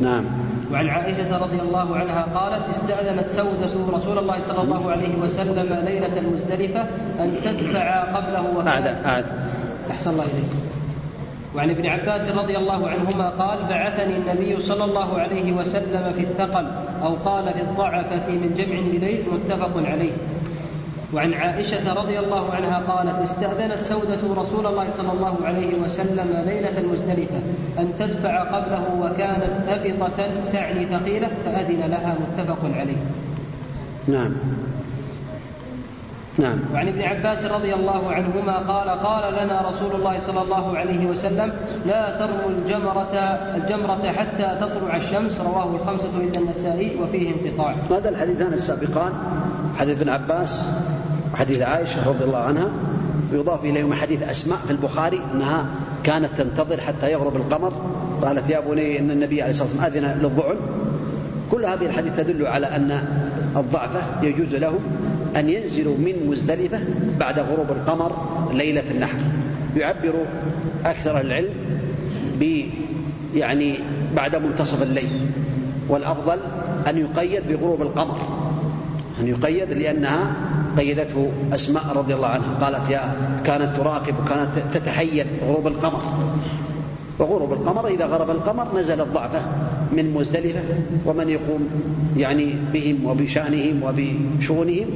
نعم. 0.00 0.24
وعن 0.72 0.88
عائشة 0.88 1.38
رضي 1.38 1.60
الله 1.60 1.96
عنها 1.96 2.22
قالت 2.34 2.62
استأذنت 2.70 3.26
سودة 3.26 3.96
رسول 3.96 4.18
الله 4.18 4.40
صلى 4.40 4.62
الله 4.62 4.90
عليه 4.90 5.14
وسلم 5.22 5.84
ليلة 5.84 6.18
المزدلفة 6.18 6.80
أن 7.20 7.34
تدفع 7.44 8.02
قبله 8.02 8.68
أعد 8.68 8.86
أعد. 8.86 9.24
أحسن 9.90 10.10
الله 10.10 10.24
إليك. 10.24 10.67
وعن 11.56 11.70
ابن 11.70 11.86
عباس 11.86 12.28
رضي 12.28 12.56
الله 12.58 12.88
عنهما 12.88 13.28
قال 13.28 13.58
بعثني 13.68 14.16
النبي 14.16 14.62
صلى 14.62 14.84
الله 14.84 15.18
عليه 15.18 15.52
وسلم 15.52 16.12
في 16.16 16.20
الثقل 16.20 16.66
أو 17.02 17.14
قال 17.14 17.44
في 17.44 17.60
الضعفة 17.60 18.28
من 18.28 18.54
جمع 18.58 18.80
بليل 18.80 19.24
متفق 19.32 19.90
عليه. 19.90 20.12
وعن 21.14 21.34
عائشة 21.34 21.92
رضي 21.92 22.18
الله 22.18 22.50
عنها 22.52 22.78
قالت 22.78 23.30
استأذنت 23.30 23.82
سودة 23.82 24.40
رسول 24.42 24.66
الله 24.66 24.90
صلى 24.90 25.12
الله 25.12 25.36
عليه 25.44 25.78
وسلم 25.84 26.44
ليلة 26.46 26.78
المزدلفة 26.78 27.40
أن 27.78 27.92
تدفع 27.98 28.42
قبله 28.42 28.84
وكانت 29.00 29.68
أبطة 29.68 30.30
تعني 30.52 30.86
ثقيلة 30.86 31.28
فأذن 31.44 31.80
لها 31.80 32.16
متفق 32.20 32.58
عليه. 32.78 32.96
نعم. 34.08 34.32
نعم. 36.38 36.58
وعن 36.74 36.88
ابن 36.88 37.02
عباس 37.02 37.44
رضي 37.44 37.74
الله 37.74 38.12
عنهما 38.12 38.58
قال 38.58 38.88
قال 38.90 39.34
لنا 39.44 39.68
رسول 39.68 39.94
الله 39.94 40.18
صلى 40.18 40.42
الله 40.42 40.78
عليه 40.78 41.06
وسلم 41.06 41.52
لا 41.86 42.18
ترموا 42.18 42.50
الجمرة 42.50 43.14
الجمرة 43.56 44.12
حتى 44.12 44.56
تطلع 44.60 44.96
الشمس. 44.96 45.40
رواه 45.40 45.74
الخمسة 45.74 46.08
إلا 46.20 46.38
النسائي 46.38 46.96
وفيه 47.02 47.30
انقطاع. 47.30 47.74
هذا 47.90 48.08
الحديثان 48.08 48.52
السابقان 48.52 49.12
حديث 49.78 50.00
ابن 50.00 50.08
عباس 50.08 50.68
وحديث 51.34 51.62
عائشة 51.62 52.08
رضي 52.08 52.24
الله 52.24 52.38
عنها 52.38 52.68
يضاف 53.32 53.64
إليهما 53.64 53.96
حديث 53.96 54.22
أسماء 54.22 54.58
في 54.66 54.70
البخاري 54.70 55.20
أنها 55.34 55.66
كانت 56.04 56.30
تنتظر 56.38 56.80
حتى 56.80 57.12
يغرب 57.12 57.36
القمر 57.36 57.72
قالت 58.22 58.50
يا 58.50 58.60
بني 58.60 58.98
إن 58.98 59.10
النبي 59.10 59.42
عليه 59.42 59.50
الصلاة 59.50 59.68
والسلام 59.68 59.92
أذن 59.92 60.22
للضعن. 60.22 60.56
كل 61.50 61.64
هذه 61.64 61.86
الحديث 61.86 62.16
تدل 62.16 62.46
على 62.46 62.66
أن 62.66 63.02
الضعفة 63.56 64.00
يجوز 64.22 64.54
له 64.54 64.74
أن 65.36 65.48
ينزلوا 65.48 65.96
من 65.96 66.26
مزدلفة 66.30 66.80
بعد 67.20 67.38
غروب 67.38 67.70
القمر 67.70 68.12
ليلة 68.54 68.84
النحر. 68.90 69.18
يعبر 69.76 70.14
أكثر 70.84 71.20
العلم 71.20 71.54
ب 72.40 72.62
يعني 73.34 73.74
بعد 74.16 74.36
منتصف 74.36 74.82
الليل. 74.82 75.20
والأفضل 75.88 76.38
أن 76.88 76.98
يقيد 76.98 77.42
بغروب 77.48 77.82
القمر. 77.82 78.18
أن 79.20 79.28
يقيد 79.28 79.72
لأنها 79.72 80.32
قيدته 80.78 81.30
أسماء 81.52 81.84
رضي 81.96 82.14
الله 82.14 82.28
عنها. 82.28 82.54
قالت 82.60 82.90
يا 82.90 83.12
كانت 83.44 83.76
تراقب 83.76 84.14
وكانت 84.24 84.50
تتحين 84.74 85.26
غروب 85.46 85.66
القمر. 85.66 86.02
وغروب 87.18 87.52
القمر 87.52 87.86
إذا 87.88 88.06
غرب 88.06 88.30
القمر 88.30 88.78
نزل 88.78 89.00
الضعفة 89.00 89.42
من 89.92 90.14
مزدلفة 90.14 90.62
ومن 91.06 91.28
يقوم 91.28 91.68
يعني 92.16 92.54
بهم 92.72 93.06
وبشأنهم 93.06 93.82
وبشؤونهم 93.82 94.86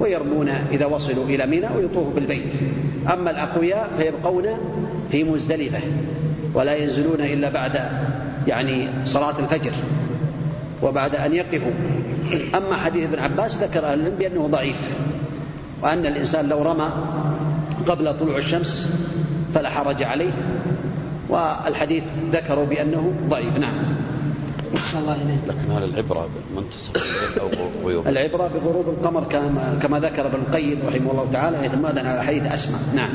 ويرمون 0.00 0.48
إذا 0.48 0.86
وصلوا 0.86 1.24
إلى 1.24 1.46
منى 1.46 1.68
ويطوفوا 1.76 2.12
بالبيت. 2.14 2.52
أما 3.12 3.30
الأقوياء 3.30 3.90
فيبقون 3.98 4.44
في 5.10 5.24
مزدلفة 5.24 5.78
ولا 6.54 6.76
ينزلون 6.76 7.20
إلا 7.20 7.50
بعد 7.50 7.80
يعني 8.46 8.88
صلاة 9.04 9.38
الفجر 9.38 9.72
وبعد 10.82 11.16
أن 11.16 11.34
يقفوا. 11.34 11.72
أما 12.54 12.76
حديث 12.76 13.04
ابن 13.04 13.18
عباس 13.18 13.58
ذكر 13.58 13.84
أهل 13.86 14.00
العلم 14.00 14.14
بأنه 14.18 14.46
ضعيف 14.46 14.76
وأن 15.82 16.06
الإنسان 16.06 16.48
لو 16.48 16.62
رمى 16.62 16.88
قبل 17.86 18.18
طلوع 18.18 18.38
الشمس 18.38 18.92
فلا 19.54 19.70
حرج 19.70 20.02
عليه. 20.02 20.32
والحديث 21.28 22.04
ذكروا 22.32 22.64
بأنه 22.64 23.12
ضعيف. 23.28 23.58
نعم. 23.58 23.74
الله 24.94 25.14
إليك. 25.14 25.40
لكن 25.48 25.70
هل 25.70 25.84
العبرة 25.84 26.28
بمنتصف 26.50 26.90
الليل 26.96 27.38
أو 27.40 27.48
غيوب 27.88 28.08
العبرة 28.08 28.50
بغروب 28.54 28.88
القمر 28.88 29.24
كما, 29.24 29.78
كما 29.82 30.00
ذكر 30.00 30.26
ابن 30.26 30.38
القيم 30.46 30.78
رحمه 30.86 31.10
الله 31.10 31.26
تعالى 31.32 31.56
اعتمادا 31.56 32.08
على 32.08 32.24
حديث 32.24 32.42
أسماء 32.42 32.80
نعم. 32.94 33.10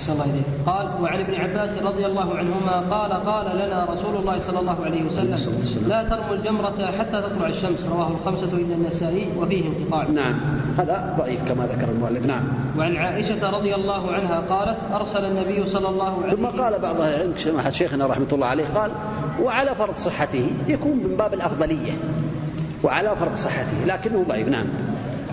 أحسن 0.00 0.12
الله 0.12 0.24
إليك 0.24 0.44
قال 0.66 1.02
وعن 1.02 1.20
ابن 1.20 1.34
عباس 1.34 1.82
رضي 1.82 2.06
الله 2.06 2.36
عنهما 2.36 2.76
قال 2.90 3.12
قال 3.12 3.46
لنا 3.56 3.84
رسول 3.84 4.16
الله 4.16 4.38
صلى 4.38 4.60
الله 4.60 4.84
عليه 4.84 5.02
وسلم 5.02 5.36
لا 5.88 6.02
ترموا 6.02 6.34
الجمرة 6.34 6.92
حتى 6.98 7.22
تطلع 7.22 7.48
الشمس. 7.48 7.86
رواه 7.86 8.08
الخمسة 8.08 8.52
إلا 8.52 8.74
النسائي 8.74 9.28
وفيه 9.38 9.64
انقطاع. 9.68 10.08
نعم. 10.08 10.40
هذا 10.78 11.16
ضعيف 11.18 11.40
كما 11.48 11.66
ذكر 11.66 11.88
المؤلف. 11.88 12.26
نعم. 12.26 12.42
وعن 12.78 12.96
عائشة 12.96 13.50
رضي 13.50 13.74
الله 13.74 14.12
عنها 14.12 14.40
قالت 14.40 14.78
أرسل 14.92 15.24
النبي 15.24 15.66
صلى 15.66 15.88
الله 15.88 16.22
عليه 16.24 16.36
ثم 16.36 16.46
قال 16.46 16.78
بعض 16.78 17.00
أهل 17.00 17.14
العلم 17.14 17.70
شيخنا 17.70 18.06
رحمة 18.06 18.28
الله 18.32 18.46
عليه 18.46 18.64
قال 18.74 18.90
وعلى 19.42 19.74
فرض 19.74 19.94
صحته 19.94 20.50
يكون 20.68 20.96
من 20.96 21.16
باب 21.16 21.34
الأفضلية. 21.34 21.92
وعلى 22.82 23.16
فرض 23.16 23.34
صحته 23.34 23.84
لكنه 23.86 24.24
ضعيف. 24.28 24.48
نعم. 24.48 24.66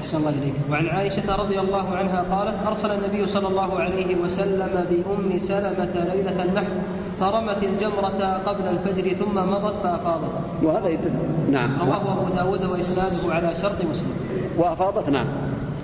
أحسن 0.07 0.23
الله 0.23 0.29
إليك. 0.29 0.53
وعن 0.71 0.87
عائشة 0.87 1.35
رضي 1.35 1.59
الله 1.59 1.95
عنها 1.95 2.19
قالت 2.31 2.67
أرسل 2.67 2.91
النبي 2.91 3.27
صلى 3.27 3.47
الله 3.47 3.79
عليه 3.79 4.15
وسلم 4.15 4.85
بأم 4.89 5.39
سلمة 5.39 5.93
ليلة 6.13 6.43
النحر 6.43 6.73
فرمت 7.19 7.63
الجمرة 7.63 8.21
قبل 8.45 8.65
الفجر 8.67 9.15
ثم 9.19 9.35
مضت 9.35 9.75
فأفاضت. 9.83 10.31
وهذا 10.63 10.87
يدل 10.87 11.11
نعم. 11.51 11.69
رواه 11.81 12.23
أبو 12.23 12.35
داود 12.35 12.65
وإسناده 12.65 13.33
على 13.33 13.55
شرط 13.61 13.81
مسلم. 13.83 14.11
وأفاضت 14.57 15.09
نعم. 15.09 15.27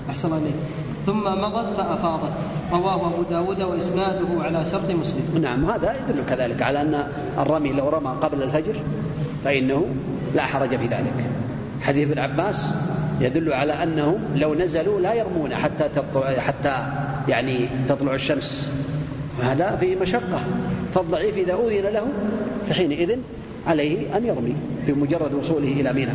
أحسن 0.10 0.28
الله 0.28 0.38
إليك. 0.38 0.56
ثم 1.06 1.24
مضت 1.24 1.70
فأفاضت. 1.78 2.34
رواه 2.72 2.96
أبو 2.96 3.24
داود 3.30 3.62
وإسناده 3.62 4.28
على 4.40 4.66
شرط 4.72 4.90
مسلم. 4.90 5.42
نعم 5.42 5.66
هذا 5.66 5.96
يدل 6.00 6.24
كذلك 6.30 6.62
على 6.62 6.82
أن 6.82 7.04
الرمي 7.40 7.72
لو 7.72 7.90
رمى 7.90 8.12
قبل 8.22 8.44
الفجر 8.44 8.76
فإنه 9.44 9.86
لا 10.36 10.44
حرج 10.44 10.70
في 10.70 10.88
ذلك. 10.88 11.18
حديث 11.82 12.08
ابن 12.08 12.20
عباس 12.20 12.74
يدل 13.24 13.54
على 13.54 13.74
أنهم 13.74 14.18
لو 14.36 14.56
نزلوا 14.56 15.00
لا 15.00 15.14
يرمون 15.14 15.56
حتى 15.56 15.90
تطلع 15.96 16.34
حتى 16.34 16.86
يعني 17.28 17.70
تطلع 17.90 18.16
الشمس. 18.16 18.72
هذا 19.44 19.78
فيه 19.80 19.96
مشقة. 19.96 20.44
فالضعيف 20.96 21.38
إذا 21.38 21.54
أذن 21.54 21.94
له 21.94 22.08
فحينئذ 22.70 23.18
عليه 23.68 24.18
أن 24.18 24.26
يرمي 24.26 24.56
بمجرد 24.88 25.34
وصوله 25.34 25.68
إلى 25.68 25.94
منى 25.94 26.14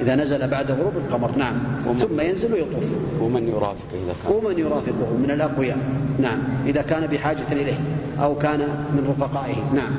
إذا 0.00 0.14
نزل 0.14 0.48
بعد 0.48 0.70
غروب 0.70 0.96
القمر. 0.96 1.30
نعم. 1.36 1.54
ثم 2.00 2.20
ينزل 2.20 2.52
ويطوف. 2.52 2.96
ومن 3.20 3.48
يرافق 3.48 3.86
إذا 3.94 4.14
كان. 4.24 4.32
ومن 4.32 4.58
يرافقه 4.58 5.16
من 5.22 5.30
الأقوياء. 5.30 5.78
نعم. 6.18 6.38
إذا 6.66 6.82
كان 6.82 7.06
بحاجة 7.06 7.52
إليه 7.52 7.78
أو 8.22 8.34
كان 8.34 8.58
من 8.92 9.14
رفقائه. 9.18 9.56
نعم. 9.74 9.92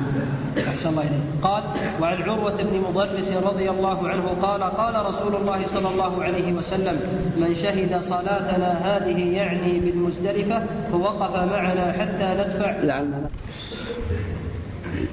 أحسن 0.68 0.88
الله 0.88 1.02
إليه 1.02 1.20
قال 1.42 1.62
وعن 2.00 2.22
عروة 2.22 2.62
بن 2.62 2.80
مضرس 2.88 3.32
رضي 3.32 3.70
الله 3.70 4.08
عنه 4.08 4.26
قال 4.42 4.62
قال 4.62 5.06
رسول 5.06 5.36
الله 5.36 5.66
صلى 5.66 5.88
الله 5.88 6.22
عليه 6.22 6.52
وسلم 6.52 7.00
من 7.36 7.54
شهد 7.54 8.00
صلاتنا 8.00 8.78
هذه 8.82 9.36
يعني 9.36 9.80
بالمزدلفة 9.80 10.62
فوقف 10.92 11.36
معنا 11.36 11.92
حتى 11.92 12.42
ندفع. 12.42 12.76
لعلنا 12.82 13.30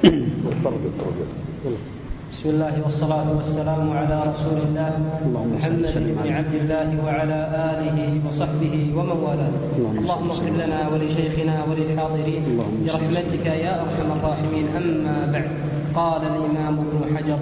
بسم 2.32 2.50
الله 2.50 2.74
والصلاة 2.84 3.25
والسلام 3.38 3.89
على 3.98 4.24
رسول 4.32 4.58
الله 4.67 4.91
محمد 5.58 5.94
بن 6.24 6.34
عبد 6.34 6.53
الله 6.53 6.89
وعلى 7.05 7.39
آله 7.72 8.00
وصحبه 8.27 8.75
ومن 8.98 9.17
والاه 9.25 9.53
اللهم 10.00 10.29
اغفر 10.29 10.50
لنا 10.50 10.79
ولشيخنا 10.94 11.55
وللحاضرين. 11.70 12.44
برحمتك 12.86 13.46
يا 13.46 13.74
أرحم 13.82 14.10
الراحمين. 14.17 14.65
أما 14.77 15.15
بعد 15.34 15.50
قال 15.96 16.22
الإمام 16.22 16.75
ابن 16.86 17.17
حجر 17.17 17.39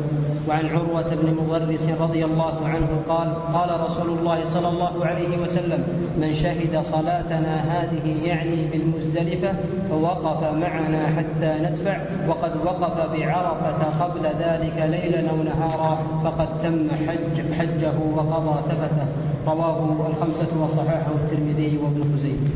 وعن 0.48 0.66
عروة 0.66 1.10
بن 1.22 1.28
مضرس 1.40 1.86
رضي 2.02 2.25
الله 2.25 2.56
عنه 2.68 2.90
قال 3.10 3.30
قال 3.54 3.70
رسول 3.82 4.10
الله 4.18 4.40
صلى 4.54 4.70
الله 4.70 5.06
عليه 5.06 5.38
وسلم 5.44 5.82
من 6.22 6.36
شهد 6.36 6.74
صلاتنا 6.84 7.54
هذه 7.74 8.06
يعني 8.24 8.68
بالمزدلفة 8.72 9.52
فوقف 9.90 10.44
معنا 10.44 11.02
حتى 11.18 11.52
ندفع 11.66 11.98
وقد 12.28 12.52
وقف 12.66 12.98
بعرفة 13.13 13.82
قبل 14.04 14.24
ذلك 14.44 14.73
ليلا 14.80 15.30
أو 15.30 15.44
نهارا 15.44 16.22
فقد 16.24 16.62
تم 16.63 16.88
حج 17.08 17.53
حجه 17.58 17.94
وقضى 18.15 18.56
تفته 18.70 19.06
رواه 19.48 20.08
الخمسة 20.10 20.51
وصححه 20.63 21.12
الترمذي 21.24 21.77
وابن 21.84 22.01
خزيمة. 22.15 22.50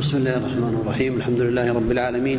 بسم 0.00 0.16
الله 0.16 0.36
الرحمن 0.36 0.74
الرحيم. 0.82 1.14
الحمد 1.16 1.40
لله 1.40 1.72
رب 1.72 1.90
العالمين. 1.90 2.38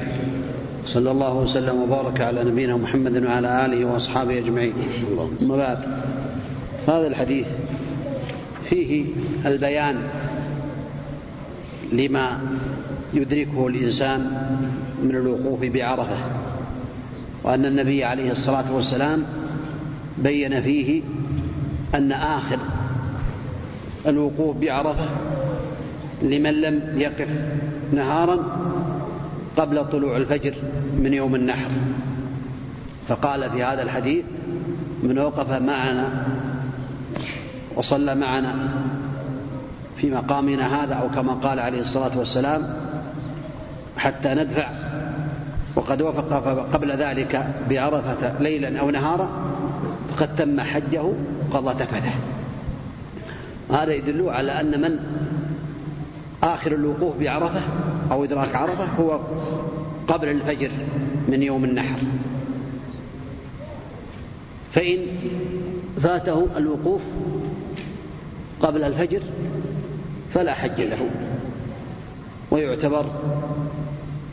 صلى 0.86 1.12
الله 1.12 1.34
وسلم 1.34 1.82
وبارك 1.82 2.22
على 2.22 2.44
نبينا 2.44 2.76
محمد 2.78 3.26
وعلى 3.26 3.66
آله 3.66 3.86
وأصحابه 3.86 4.38
أجمعين. 4.38 4.74
أما 5.42 5.58
بعد 5.58 5.80
هذا 6.88 7.08
الحديث 7.08 7.48
فيه 8.70 9.06
البيان 9.46 9.96
لما 11.94 12.40
يدركه 13.14 13.68
الإنسان 13.68 14.22
من 15.04 15.16
الوقوف 15.16 15.60
بعرفة. 15.66 16.18
وأن 17.44 17.66
النبي 17.66 18.04
عليه 18.04 18.32
الصلاة 18.32 18.74
والسلام 18.74 19.24
بين 20.18 20.62
فيه 20.62 21.02
أن 21.96 22.12
آخر 22.12 22.60
الوقوف 24.08 24.58
بعرفة 24.58 25.10
لمن 26.22 26.62
لم 26.62 26.82
يقف 26.98 27.28
نهارا 27.94 28.38
قبل 29.58 29.90
طلوع 29.90 30.18
الفجر 30.18 30.54
من 30.98 31.14
يوم 31.14 31.36
النحر. 31.36 31.70
فقال 33.08 33.50
في 33.50 33.64
هذا 33.64 33.84
الحديث 33.84 34.24
من 35.04 35.20
وقف 35.20 35.52
معنا 35.62 36.28
وصلى 37.76 38.16
معنا 38.16 38.54
في 39.98 40.10
مقامنا 40.10 40.84
هذا 40.84 40.94
أو 40.94 41.10
كما 41.10 41.34
قال 41.34 41.60
عليه 41.60 41.82
الصلاة 41.82 42.18
والسلام 42.18 42.74
حتى 43.98 44.30
ندفع 44.34 44.70
وقد 45.76 46.02
وفق 46.02 46.34
قبل 46.74 46.92
ذلك 46.92 47.54
بعرفة 47.70 48.40
ليلا 48.40 48.80
أو 48.80 48.90
نهارا 48.90 49.30
فقد 50.16 50.36
تم 50.36 50.62
حجه 50.62 51.04
وقضى 51.52 51.86
تفته 51.86 52.14
هذا 53.72 53.94
يدل 53.94 54.30
على 54.30 54.60
أن 54.60 54.82
من 54.82 55.00
آخر 56.44 56.72
الوقوف 56.72 57.18
بعرفة 57.18 57.62
أو 58.12 58.24
إدراك 58.24 58.56
عرفة 58.56 58.86
هو 58.86 59.20
قبل 60.08 60.30
الفجر 60.30 60.70
من 61.28 61.44
يوم 61.44 61.64
النحر. 61.64 61.98
فإن 64.74 64.98
فاته 66.04 66.48
الوقوف 66.58 67.02
قبل 68.60 68.84
الفجر 68.84 69.22
فلا 70.34 70.54
حج 70.54 70.82
له. 70.82 71.10
ويعتبر 72.52 73.06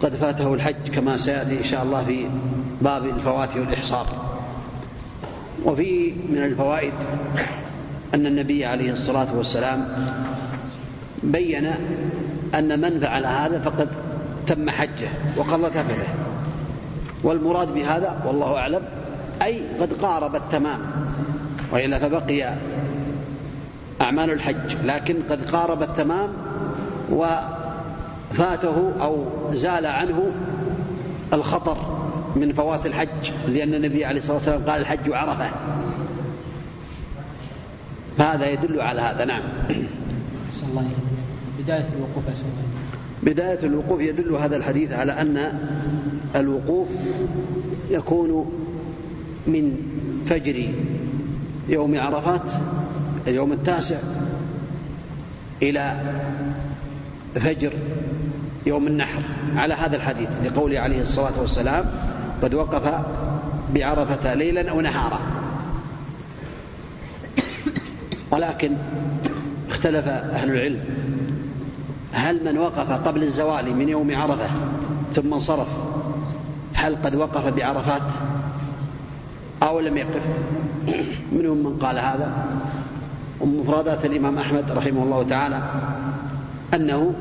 قد 0.02 0.14
فاته 0.14 0.54
الحج 0.54 0.88
كما 0.94 1.16
سيأتي 1.16 1.58
إن 1.58 1.64
شاء 1.64 1.82
الله 1.82 2.04
في 2.04 2.26
باب 2.82 3.04
الفوات 3.06 3.56
والإحصار. 3.56 4.06
وفي 5.64 6.12
من 6.28 6.38
الفوائد 6.38 6.92
أن 8.14 8.26
النبي 8.26 8.64
عليه 8.64 8.92
الصلاة 8.92 9.36
والسلام 9.36 9.88
بين 11.22 11.66
أن 12.54 12.80
من 12.80 13.00
فعل 13.00 13.26
هذا 13.26 13.58
فقد 13.58 13.88
تم 14.46 14.70
حجه 14.70 15.08
وقضى 15.36 15.70
تفله 15.70 16.14
والمراد 17.22 17.74
بهذا 17.74 18.22
والله 18.26 18.56
أعلم 18.56 18.82
أي 19.42 19.62
قد 19.80 19.92
قارب 19.92 20.36
التمام 20.36 20.80
وإلا 21.72 21.98
فبقي 21.98 22.54
أعمال 24.00 24.30
الحج 24.30 24.76
لكن 24.84 25.16
قد 25.30 25.50
قارب 25.50 25.82
التمام 25.82 26.28
وفاته 28.30 28.92
أو 29.00 29.24
زال 29.52 29.86
عنه 29.86 30.30
الخطر 31.32 31.76
من 32.36 32.52
فوات 32.52 32.86
الحج 32.86 33.30
لأن 33.48 33.74
النبي 33.74 34.04
عليه 34.04 34.18
الصلاة 34.18 34.34
والسلام 34.36 34.62
قال 34.62 34.80
الحج 34.80 35.12
عرفة. 35.12 35.50
فهذا 38.18 38.50
يدل 38.50 38.80
على 38.80 39.00
هذا 39.00 39.24
نعم. 39.24 39.42
الله 40.70 40.90
بداية 41.58 41.86
الوقوف 41.96 42.24
بداية 43.22 43.58
الوقوف 43.62 44.00
يدل 44.00 44.32
هذا 44.32 44.56
الحديث 44.56 44.92
على 44.92 45.12
أن 45.12 45.58
الوقوف 46.36 46.88
يكون 47.90 48.52
من 49.46 49.76
فجر 50.26 50.70
يوم 51.68 52.00
عرفات 52.00 52.42
اليوم 53.26 53.52
التاسع 53.52 53.98
إلى 55.62 55.96
فجر 57.34 57.72
يوم 58.68 58.86
النحر. 58.86 59.22
على 59.56 59.74
هذا 59.74 59.96
الحديث 59.96 60.28
لقوله 60.44 60.80
عليه 60.80 61.02
الصلاة 61.02 61.40
والسلام 61.40 61.84
قد 62.42 62.54
وقف 62.54 63.04
بعرفة 63.74 64.34
ليلا 64.34 64.70
أو 64.70 64.80
نهارا. 64.80 65.20
ولكن 68.30 68.72
اختلف 69.70 70.08
أهل 70.08 70.50
العلم. 70.50 70.80
هل 72.12 72.44
من 72.44 72.58
وقف 72.58 72.90
قبل 72.90 73.22
الزوال 73.22 73.76
من 73.76 73.88
يوم 73.88 74.16
عرفة 74.16 74.50
ثم 75.14 75.32
انصرف 75.32 75.68
هل 76.74 76.96
قد 77.04 77.14
وقف 77.14 77.54
بعرفات 77.54 78.02
أو 79.62 79.80
لم 79.80 79.96
يقف؟ 79.96 80.22
منهم 81.32 81.56
من 81.56 81.78
قال 81.82 81.98
هذا. 81.98 82.46
ومن 83.40 83.58
مفردات 83.58 84.04
الإمام 84.04 84.38
أحمد 84.38 84.70
رحمه 84.70 85.02
الله 85.02 85.22
تعالى 85.22 85.62
أنه 86.74 87.14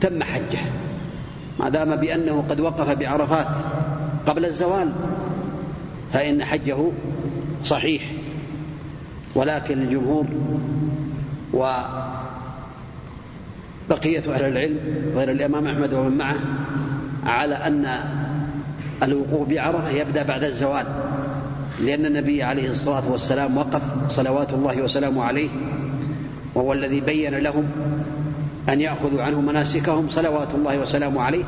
تم 0.00 0.22
حجه 0.22 0.58
ما 1.60 1.68
دام 1.68 1.96
بأنه 1.96 2.44
قد 2.50 2.60
وقف 2.60 2.90
بعرفات 2.90 3.56
قبل 4.26 4.44
الزوال 4.44 4.92
فإن 6.12 6.44
حجه 6.44 6.76
صحيح. 7.64 8.02
ولكن 9.34 9.82
الجمهور 9.82 10.26
وبقية 11.52 11.94
أهل 14.34 14.44
العلم 14.44 14.78
غير 15.14 15.30
الإمام 15.30 15.66
أحمد 15.66 15.94
ومن 15.94 16.18
معه 16.18 16.36
على 17.26 17.54
أن 17.54 17.86
الوقوف 19.02 19.48
بعرفة 19.48 19.90
يبدأ 19.90 20.22
بعد 20.22 20.44
الزوال 20.44 20.86
لأن 21.80 22.06
النبي 22.06 22.42
عليه 22.42 22.70
الصلاة 22.70 23.12
والسلام 23.12 23.56
وقف 23.56 23.82
صلوات 24.08 24.52
الله 24.52 24.82
وسلامه 24.82 25.24
عليه 25.24 25.48
وهو 26.54 26.72
الذي 26.72 27.00
بين 27.00 27.34
لهم 27.34 27.64
أن 28.68 28.80
يأخذوا 28.80 29.22
عنه 29.22 29.40
مناسكهم 29.40 30.08
صلوات 30.08 30.48
الله 30.54 30.78
وسلامه 30.78 31.22
عليه. 31.22 31.44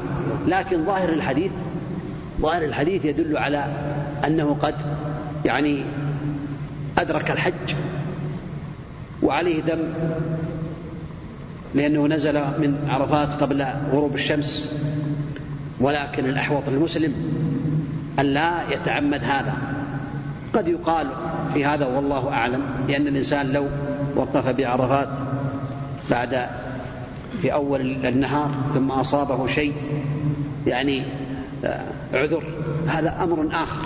لكن 0.48 0.84
ظاهر 0.84 1.08
الحديث 1.08 1.50
ظاهر 2.40 2.64
الحديث 2.64 3.04
يدل 3.04 3.36
على 3.36 3.66
أنه 4.26 4.56
قد 4.62 4.74
يعني 5.44 5.82
أدرك 6.98 7.30
الحج 7.30 7.74
وعليه 9.22 9.60
دم 9.60 9.78
لأنه 11.74 12.06
نزل 12.06 12.34
من 12.34 12.88
عرفات 12.90 13.28
قبل 13.42 13.66
غروب 13.92 14.14
الشمس. 14.14 14.72
ولكن 15.80 16.24
الأحوط 16.24 16.68
المسلم 16.68 17.14
أن 18.18 18.24
لا 18.24 18.52
يتعمد 18.70 19.24
هذا. 19.24 19.54
قد 20.54 20.68
يقال 20.68 21.06
في 21.54 21.64
هذا 21.64 21.86
والله 21.86 22.28
أعلم 22.28 22.60
لأن 22.88 23.06
الإنسان 23.06 23.52
لو 23.52 23.66
وقف 24.16 24.48
بعرفات 24.48 25.08
بعد 26.10 26.46
في 27.42 27.52
أول 27.52 27.80
النهار 27.80 28.50
ثم 28.74 28.90
أصابه 28.90 29.46
شيء 29.46 29.72
يعني 30.66 31.02
عذر. 32.14 32.42
هذا 32.86 33.22
أمر 33.22 33.48
آخر. 33.52 33.82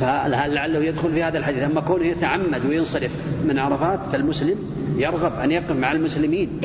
فلعله 0.00 0.78
يدخل 0.78 1.12
في 1.12 1.22
هذا 1.22 1.38
الحديث. 1.38 1.62
أما 1.62 1.80
كونه 1.80 2.04
يتعمد 2.04 2.66
وينصرف 2.68 3.10
من 3.44 3.58
عرفات 3.58 4.00
فالمسلم 4.12 4.56
يرغب 4.96 5.38
أن 5.38 5.50
يقف 5.50 5.70
مع 5.70 5.92
المسلمين. 5.92 6.60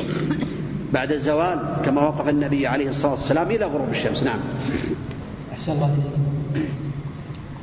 بعد 0.92 1.12
الزوال 1.12 1.58
كما 1.84 2.00
وقف 2.00 2.28
النبي 2.28 2.66
عليه 2.66 2.88
الصلاة 2.88 3.12
والسلام 3.12 3.50
إلى 3.50 3.64
غروب 3.64 3.88
الشمس. 3.90 4.22
نعم. 4.22 4.38
أحسن 5.52 5.72
الله 5.72 5.96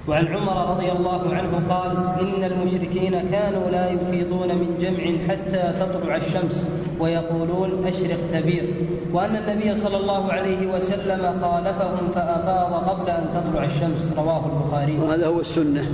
وعن 0.07 0.27
عمر 0.27 0.75
رضي 0.75 0.91
الله 0.91 1.35
عنه 1.35 1.61
قال 1.69 1.91
إن 2.19 2.43
المشركين 2.43 3.29
كانوا 3.31 3.69
لا 3.71 3.91
يفيضون 3.91 4.47
من 4.47 4.77
جمع 4.81 5.27
حتى 5.27 5.73
تطلع 5.79 6.15
الشمس 6.15 6.67
ويقولون 6.99 7.87
أشرق 7.87 8.19
تبير. 8.33 8.73
وأن 9.13 9.35
النبي 9.35 9.79
صلى 9.79 9.97
الله 9.97 10.31
عليه 10.31 10.67
وسلم 10.75 11.39
خالفهم 11.41 12.07
فأفاض 12.15 12.89
قبل 12.89 13.09
أن 13.09 13.25
تطلع 13.33 13.63
الشمس. 13.63 14.13
رواه 14.17 14.45
البخاري. 14.45 14.99
وهذا 14.99 15.27
هو 15.27 15.39
السنة. 15.39 15.91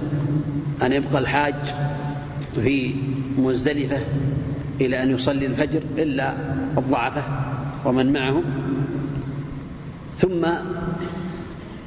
أن 0.83 0.93
يبقى 0.93 1.21
الحاج 1.21 1.55
في 2.55 2.93
مزدلفة 3.37 3.97
إلى 4.81 5.03
أن 5.03 5.11
يصلي 5.11 5.45
الفجر 5.45 5.81
إلا 5.97 6.33
الضعفة 6.77 7.23
ومن 7.85 8.13
معهم. 8.13 8.43
ثم 10.17 10.45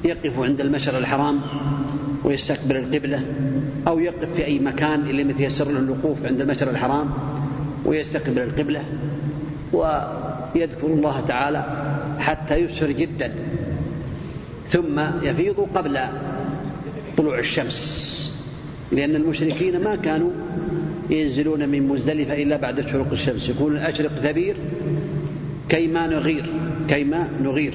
يقف 0.05 0.38
عند 0.38 0.61
المشعر 0.61 0.99
الحرام 0.99 1.41
ويستقبل 2.25 2.77
القبلة 2.77 3.25
أو 3.88 3.99
يقف 3.99 4.35
في 4.37 4.45
أي 4.45 4.59
مكان 4.59 5.01
اللي 5.01 5.31
يتيسر 5.31 5.71
له 5.71 5.79
الوقوف 5.79 6.25
عند 6.25 6.41
المشعر 6.41 6.71
الحرام 6.71 7.11
ويستقبل 7.85 8.38
القبلة. 8.38 8.85
ويذكر 9.73 10.87
الله 10.87 11.21
تعالى 11.21 11.65
حتى 12.19 12.57
يسر 12.57 12.91
جدا 12.91 13.33
ثم 14.71 15.01
يفيض 15.23 15.67
قبل 15.75 15.99
طلوع 17.17 17.38
الشمس. 17.38 18.33
لأن 18.93 19.17
المشركين 19.17 19.85
ما 19.85 19.97
كانوا 19.97 20.31
ينزلون 21.11 21.69
من 21.69 21.88
مزدلفة 21.88 22.43
إلا 22.43 22.57
بعد 22.57 22.88
شروق 22.88 23.07
الشمس 23.12 23.49
يقول 23.49 23.77
أشرق 23.77 24.12
ثبير 24.12 24.57
كيما 25.69 26.07
نغير 26.07 26.47
كيما 26.88 27.29
نغير. 27.43 27.75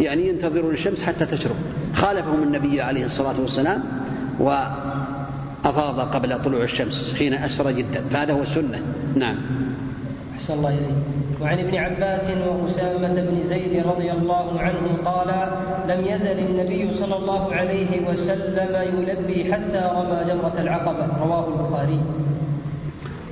يعني 0.00 0.28
ينتظرون 0.28 0.74
الشمس 0.74 1.02
حتى 1.02 1.26
تشرق. 1.26 1.56
خالفهم 1.94 2.42
النبي 2.42 2.82
عليه 2.82 3.04
الصلاة 3.04 3.40
والسلام 3.40 3.82
وأفاض 4.38 6.00
قبل 6.00 6.42
طلوع 6.42 6.62
الشمس 6.62 7.14
حين 7.18 7.34
أسفر 7.34 7.70
جدا. 7.70 8.00
فهذا 8.10 8.32
هو 8.32 8.42
السنة. 8.42 8.80
نعم. 9.16 9.36
أحسن 10.34 10.54
الله 10.54 10.68
إليك. 10.68 10.96
وعن 11.42 11.58
ابن 11.58 11.76
عباس 11.76 12.30
وأسامة 12.48 13.14
بن 13.14 13.48
زيد 13.48 13.86
رضي 13.86 14.12
الله 14.12 14.60
عنهم 14.60 14.96
قال 15.04 15.28
لم 15.88 16.04
يزل 16.04 16.38
النبي 16.38 16.92
صلى 16.92 17.16
الله 17.16 17.54
عليه 17.54 18.08
وسلم 18.08 19.02
يلبي 19.08 19.52
حتى 19.52 19.90
رمى 19.94 20.24
جمرة 20.28 20.54
العقبة. 20.58 21.06
رواه 21.26 21.48
البخاري. 21.48 22.00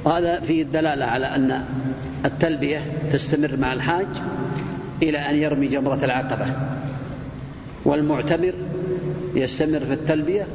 وهذا 0.05 0.40
فيه 0.40 0.62
الدلالة 0.62 1.05
على 1.05 1.27
أن 1.27 1.64
التلبية 2.24 2.83
تستمر 3.12 3.57
مع 3.57 3.72
الحاج 3.72 4.07
إلى 5.08 5.18
أن 5.18 5.36
يرمي 5.36 5.66
جمرة 5.66 6.04
العقبة. 6.04 6.46
والمعتمر 7.84 8.54
يستمر 9.34 9.80
في 9.80 9.92
التلبية 9.92 10.46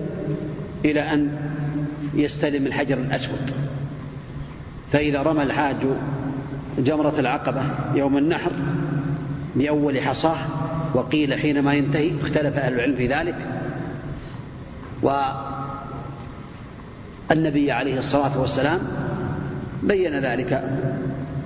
إلى 0.85 1.01
أن 1.01 1.29
يستلم 2.13 2.65
الحجر 2.65 2.97
الأسود. 2.97 3.51
فإذا 4.91 5.21
رمى 5.21 5.43
الحاج 5.43 5.75
جمرة 6.79 7.13
العقبة 7.19 7.63
يوم 7.95 8.17
النحر 8.17 8.51
بأول 9.55 10.01
حصاه 10.01 10.38
وقيل 10.93 11.33
حينما 11.33 11.73
ينتهي 11.73 12.12
اختلف 12.21 12.57
أهل 12.57 12.73
العلم 12.73 12.95
في 12.95 13.07
ذلك. 13.07 13.35
والنبي 17.31 17.71
عليه 17.71 17.99
الصلاة 17.99 18.41
والسلام 18.41 18.79
بين 19.83 20.19
ذلك 20.19 20.63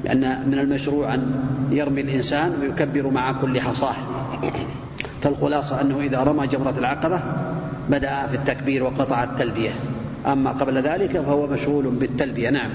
لأن 0.03 0.43
من 0.47 0.59
المشروع 0.59 1.13
أن 1.13 1.33
يرمي 1.71 2.01
الإنسان 2.01 2.51
ويكبر 2.61 3.07
مع 3.09 3.31
كل 3.31 3.61
حصاه 3.61 3.95
فالخلاصة 5.21 5.81
أنه 5.81 5.99
إذا 5.99 6.23
رمى 6.23 6.47
جمرة 6.47 6.75
العقبة 6.77 7.21
بدأ 7.89 8.27
في 8.27 8.35
التكبير 8.35 8.83
وقطع 8.83 9.23
التلبية. 9.23 9.71
أما 10.27 10.51
قبل 10.51 10.77
ذلك 10.77 11.11
فهو 11.11 11.47
مشغول 11.47 11.87
بالتلبية. 11.87 12.49
نعم. 12.49 12.69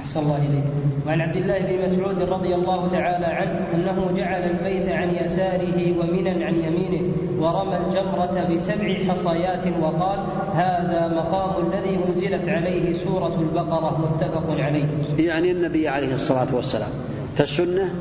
أحسن 0.00 0.20
الله 0.20 0.36
إليك. 0.36 0.64
وعن 1.06 1.20
عبد 1.20 1.36
الله 1.36 1.58
بن 1.58 1.84
مسعود 1.84 2.22
رضي 2.22 2.54
الله 2.54 2.88
تعالى 2.88 3.26
عنه 3.26 3.60
أنه 3.74 4.12
جعل 4.16 4.42
البيت 4.42 4.88
عن 4.88 5.10
يساره 5.24 5.94
ومنا 5.98 6.46
عن 6.46 6.54
يمينه. 6.54 7.12
ورمى 7.42 7.76
الجمرة 7.76 8.54
بسبع 8.54 8.94
حصيات 9.08 9.64
وقال 9.80 10.18
هذا 10.54 11.12
مقام 11.16 11.66
الذي 11.66 11.98
أنزلت 12.08 12.48
عليه 12.48 12.96
سورة 13.04 13.40
البقرة 13.40 13.98
متفق 13.98 14.64
عليه. 14.64 14.84
يعني 15.18 15.50
النبي 15.50 15.88
عليه 15.88 16.14
الصلاة 16.14 16.54
والسلام 16.54 16.90
فالسنة 17.38 17.94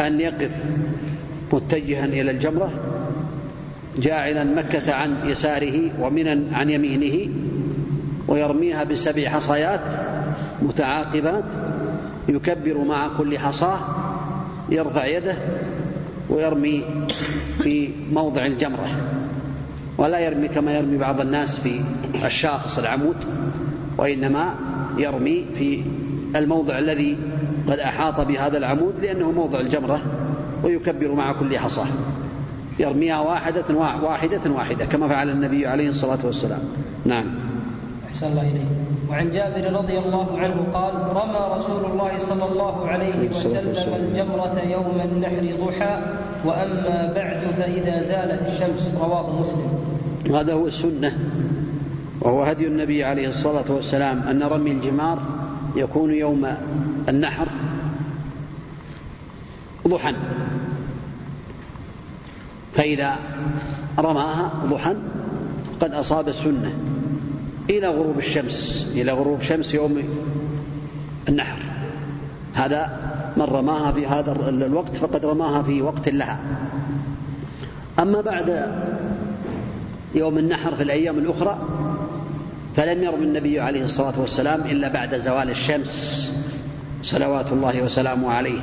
أن 0.00 0.20
يقف 0.20 0.50
متجها 1.52 2.04
إلى 2.04 2.30
الجمرة 2.30 2.70
جاعلا 3.98 4.44
مكة 4.44 4.94
عن 4.94 5.16
يساره 5.24 5.90
ومنا 6.00 6.40
عن 6.52 6.70
يمينه 6.70 7.28
ويرميها 8.28 8.84
بسبع 8.84 9.28
حصيات 9.28 9.80
متعاقبات 10.62 11.44
يكبر 12.28 12.84
مع 12.84 13.08
كل 13.18 13.38
حصاة 13.38 13.80
يرفع 14.68 15.06
يده 15.06 15.36
ويرمي 16.30 16.84
في 17.62 17.90
موضع 18.12 18.46
الجمرة 18.46 18.88
ولا 19.98 20.18
يرمي 20.18 20.48
كما 20.48 20.76
يرمي 20.76 20.96
بعض 20.96 21.20
الناس 21.20 21.60
في 21.60 21.80
الشاخص 22.24 22.78
العمود 22.78 23.16
وإنما 23.98 24.54
يرمي 24.98 25.44
في 25.58 25.82
الموضع 26.36 26.78
الذي 26.78 27.16
قد 27.68 27.78
أحاط 27.78 28.20
بهذا 28.20 28.58
العمود 28.58 28.94
لأنه 29.02 29.30
موضع 29.30 29.60
الجمرة 29.60 30.02
ويكبر 30.64 31.12
مع 31.14 31.32
كل 31.32 31.58
حصاه 31.58 31.86
يرميها 32.78 33.20
واحدة 33.20 33.64
واحدة 34.02 34.50
واحدة 34.50 34.84
كما 34.84 35.08
فعل 35.08 35.30
النبي 35.30 35.66
عليه 35.66 35.88
الصلاة 35.88 36.18
والسلام. 36.24 36.60
نعم. 37.04 37.24
أحسن 38.10 38.26
الله 38.26 38.42
إليك. 38.42 38.70
وعن 39.10 39.30
جابر 39.30 39.72
رضي 39.78 39.98
الله 39.98 40.38
عنه 40.38 40.66
قال 40.74 40.94
رمى 40.94 41.42
رسول 41.58 41.84
الله 41.90 42.18
صلى 42.18 42.44
الله 42.44 42.86
عليه 42.86 43.30
وسلم 43.30 43.94
الجمرة 43.94 44.60
يوم 44.66 45.00
النحر 45.04 45.44
ضحى 45.66 45.94
وأما 46.44 47.12
بعد 47.14 47.40
فإذا 47.58 48.02
زالت 48.02 48.42
الشمس. 48.46 48.94
رواه 49.00 49.40
مسلم. 49.40 49.70
هذا 50.34 50.52
هو 50.52 50.66
السنة 50.66 51.18
وهو 52.20 52.42
هدي 52.42 52.66
النبي 52.66 53.04
عليه 53.04 53.28
الصلاة 53.28 53.70
والسلام 53.70 54.22
أن 54.22 54.42
رمي 54.42 54.70
الجمار 54.70 55.18
يكون 55.76 56.14
يوم 56.14 56.46
النحر 57.08 57.48
ضحى. 59.88 60.14
فإذا 62.74 63.16
رماها 63.98 64.52
ضحى 64.66 64.94
قد 65.80 65.94
أصاب 65.94 66.28
السنة. 66.28 66.74
إلى 67.70 67.88
غروب 67.88 68.18
الشمس 68.18 68.88
إلى 68.94 69.12
غروب 69.12 69.42
شمس 69.42 69.74
يوم 69.74 70.02
النحر. 71.28 71.58
هذا 72.54 72.98
من 73.36 73.42
رماها 73.42 73.92
في 73.92 74.06
هذا 74.06 74.32
الوقت 74.48 74.96
فقد 74.96 75.26
رماها 75.26 75.62
في 75.62 75.82
وقت 75.82 76.08
لها. 76.08 76.38
أما 77.98 78.20
بعد 78.20 78.66
يوم 80.14 80.38
النحر 80.38 80.74
في 80.74 80.82
الأيام 80.82 81.18
الأخرى 81.18 81.58
فلم 82.76 83.02
يرم 83.02 83.22
النبي 83.22 83.60
عليه 83.60 83.84
الصلاة 83.84 84.20
والسلام 84.20 84.60
إلا 84.60 84.88
بعد 84.88 85.14
زوال 85.20 85.50
الشمس. 85.50 86.32
صلوات 87.02 87.52
الله 87.52 87.82
وسلامه 87.82 88.30
عليه. 88.30 88.60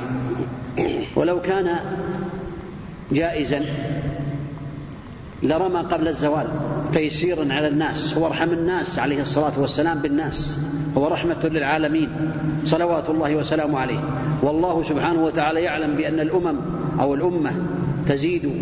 ولو 1.16 1.40
كان 1.40 1.76
جائزا 3.12 3.64
لرمى 5.42 5.80
قبل 5.80 6.08
الزوال 6.08 6.46
تيسيرا 6.92 7.52
على 7.52 7.68
الناس 7.68 8.14
هو 8.14 8.26
أرحم 8.26 8.50
الناس 8.50 8.98
عليه 8.98 9.22
الصلاة 9.22 9.60
والسلام 9.60 10.02
بالناس 10.02 10.58
هو 10.96 11.06
رحمة 11.06 11.44
للعالمين 11.44 12.08
صلوات 12.64 13.10
الله 13.10 13.36
وسلامه 13.36 13.78
عليه. 13.78 14.00
والله 14.42 14.82
سبحانه 14.82 15.22
وتعالى 15.22 15.62
يعلم 15.62 15.96
بأن 15.96 16.20
الأمم 16.20 16.56
أو 17.00 17.14
الأمة 17.14 17.52
تزيد 18.08 18.52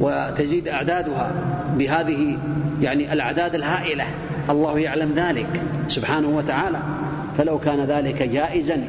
وتزيد 0.00 0.68
أعدادها 0.68 1.32
بهذه 1.78 2.38
يعني 2.80 3.12
الأعداد 3.12 3.54
الهائلة. 3.54 4.04
الله 4.50 4.78
يعلم 4.78 5.12
ذلك 5.16 5.62
سبحانه 5.88 6.28
وتعالى. 6.28 6.78
فلو 7.38 7.58
كان 7.58 7.80
ذلك 7.80 8.22
جائزا 8.22 8.84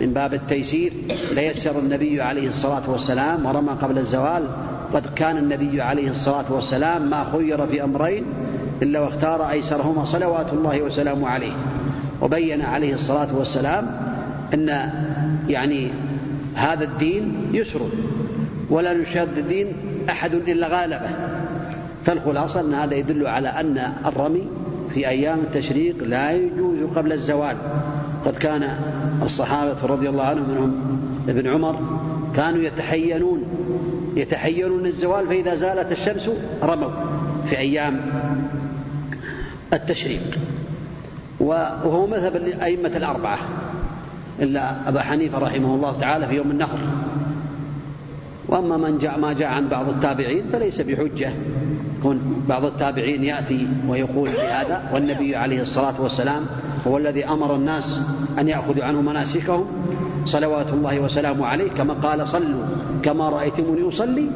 من 0.00 0.12
باب 0.12 0.34
التيسير 0.34 0.92
ليسر 1.34 1.78
النبي 1.78 2.22
عليه 2.22 2.48
الصلاة 2.48 2.90
والسلام 2.90 3.46
ورمى 3.46 3.72
قبل 3.72 3.98
الزوال 3.98 4.48
قد 4.94 5.06
كان 5.16 5.36
النبي 5.36 5.82
عليه 5.82 6.10
الصلاة 6.10 6.44
والسلام 6.50 7.10
ما 7.10 7.32
خير 7.32 7.66
في 7.66 7.84
أمرين 7.84 8.24
إلا 8.82 9.00
واختار 9.00 9.50
أيسرهما 9.50 10.04
صلوات 10.04 10.52
الله 10.52 10.82
وسلامه 10.82 11.28
عليه. 11.28 11.52
وبين 12.22 12.62
عليه 12.62 12.94
الصلاة 12.94 13.36
والسلام 13.36 14.00
أن 14.54 14.90
يعني 15.48 15.90
هذا 16.54 16.84
الدين 16.84 17.34
يسر 17.52 17.80
ولا 18.70 18.92
يشاد 18.92 19.38
الدين 19.38 19.66
أحد 20.10 20.34
إلا 20.34 20.68
غالبه. 20.68 21.10
فالخلاصة 22.04 22.60
أن 22.60 22.74
هذا 22.74 22.94
يدل 22.94 23.26
على 23.26 23.48
أن 23.48 23.92
الرمي 24.06 24.42
في 24.94 25.08
أيام 25.08 25.38
التشريق 25.38 26.04
لا 26.04 26.32
يجوز 26.32 26.78
قبل 26.96 27.12
الزوال. 27.12 27.56
قد 28.24 28.36
كان 28.36 28.76
الصحابة 29.22 29.86
رضي 29.86 30.08
الله 30.08 30.24
عنهم 30.24 30.50
منهم 30.50 30.98
ابن 31.28 31.46
عمر 31.46 31.76
كانوا 32.36 32.62
يتحينون 32.62 33.42
يتحينون 34.16 34.86
الزوال 34.86 35.26
فإذا 35.26 35.54
زالت 35.54 35.92
الشمس 35.92 36.30
رموا 36.62 36.90
في 37.48 37.58
أيام 37.58 38.00
التشريق. 39.72 40.38
وهو 41.40 42.06
مذهب 42.06 42.36
الأئمة 42.36 42.92
الأربعة 42.96 43.38
إلا 44.40 44.88
أبا 44.88 45.02
حنيفة 45.02 45.38
رحمه 45.38 45.74
الله 45.74 45.98
تعالى 46.00 46.26
في 46.26 46.34
يوم 46.34 46.50
النحر 46.50 46.78
وأما 48.56 48.76
من 48.76 48.98
جاء 48.98 49.18
ما 49.18 49.32
جاء 49.32 49.48
عن 49.48 49.68
بعض 49.68 49.88
التابعين 49.88 50.44
فليس 50.52 50.80
بحجة. 50.80 51.32
يكون 51.98 52.44
بعض 52.48 52.64
التابعين 52.64 53.24
يأتي 53.24 53.68
ويقول 53.88 54.30
بهذا 54.30 54.90
والنبي 54.94 55.36
عليه 55.36 55.62
الصلاة 55.62 56.00
والسلام 56.00 56.46
هو 56.86 56.98
الذي 56.98 57.24
أمر 57.24 57.56
الناس 57.56 58.00
أن 58.38 58.48
يأخذوا 58.48 58.84
عنه 58.84 59.00
مناسكهم 59.00 59.66
صلوات 60.24 60.70
الله 60.70 61.00
وسلامه 61.00 61.46
عليه 61.46 61.70
كما 61.70 61.94
قال 61.94 62.28
صلوا 62.28 62.64
كما 63.02 63.28
رأيتموني 63.28 63.88
أصلي 63.88 64.30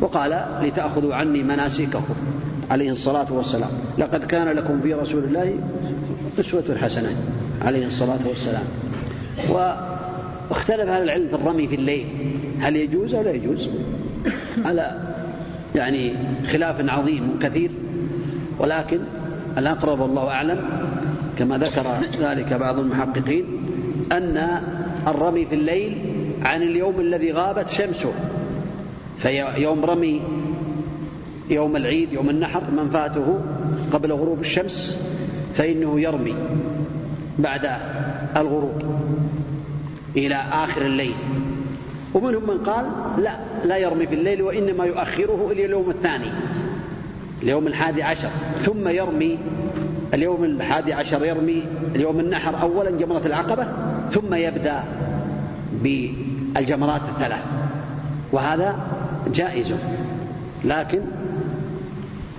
وقال 0.00 0.44
لتأخذوا 0.62 1.14
عني 1.14 1.42
مناسككم 1.42 2.02
عليه 2.70 2.92
الصلاة 2.92 3.32
والسلام. 3.32 3.70
لقد 3.98 4.24
كان 4.24 4.48
لكم 4.48 4.80
في 4.80 4.94
رسول 4.94 5.24
الله 5.24 5.58
أسوة 6.40 6.76
حسنة 6.82 7.16
عليه 7.62 7.86
الصلاة 7.86 8.20
والسلام. 8.28 8.64
واختلف 10.50 10.88
أهل 10.88 11.02
العلم 11.02 11.28
في 11.28 11.34
الرمي 11.34 11.68
في 11.68 11.74
الليل. 11.74 12.06
هل 12.60 12.76
يجوز 12.76 13.14
أو 13.14 13.22
لا 13.22 13.32
يجوز؟ 13.32 13.70
على 14.64 15.00
يعني 15.74 16.12
خلاف 16.52 16.90
عظيم 16.90 17.38
كثير. 17.42 17.70
ولكن 18.58 18.98
الأقرب 19.58 20.00
والله 20.00 20.28
أعلم 20.28 20.58
كما 21.38 21.58
ذكر 21.58 21.86
ذلك 22.20 22.52
بعض 22.52 22.78
المحققين 22.78 23.44
أن 24.12 24.60
الرمي 25.06 25.46
في 25.46 25.54
الليل 25.54 25.98
عن 26.42 26.62
اليوم 26.62 27.00
الذي 27.00 27.32
غابت 27.32 27.68
شمسه. 27.68 28.12
فيوم 29.18 29.84
رمي 29.84 30.20
يوم 31.50 31.76
العيد 31.76 32.12
يوم 32.12 32.30
النحر 32.30 32.62
من 32.70 32.90
فاته 32.90 33.40
قبل 33.92 34.12
غروب 34.12 34.40
الشمس 34.40 34.98
فإنه 35.54 36.00
يرمي 36.00 36.34
بعد 37.38 37.70
الغروب. 38.36 38.82
إلى 40.26 40.34
آخر 40.34 40.82
الليل. 40.82 41.14
ومنهم 42.14 42.46
من 42.46 42.58
قال 42.58 42.84
لا 43.18 43.36
لا 43.64 43.76
يرمي 43.76 44.06
في 44.06 44.14
الليل 44.14 44.42
وإنما 44.42 44.84
يؤخره 44.84 45.48
إلى 45.52 45.64
اليوم 45.64 45.90
الثاني 45.90 46.30
اليوم 47.42 47.66
الحادي 47.66 48.02
عشر. 48.02 48.30
ثم 48.60 48.88
يرمي 48.88 49.38
اليوم 50.14 50.44
الحادي 50.44 50.92
عشر 50.92 51.24
يرمي 51.24 51.64
اليوم 51.94 52.20
النحر 52.20 52.62
أولا 52.62 52.90
جمرة 52.90 53.22
العقبة 53.26 53.66
ثم 54.10 54.34
يبدأ 54.34 54.84
بالجمرات 55.82 57.02
الثلاث. 57.14 57.42
وهذا 58.32 58.78
جائز. 59.34 59.74
لكن 60.64 61.00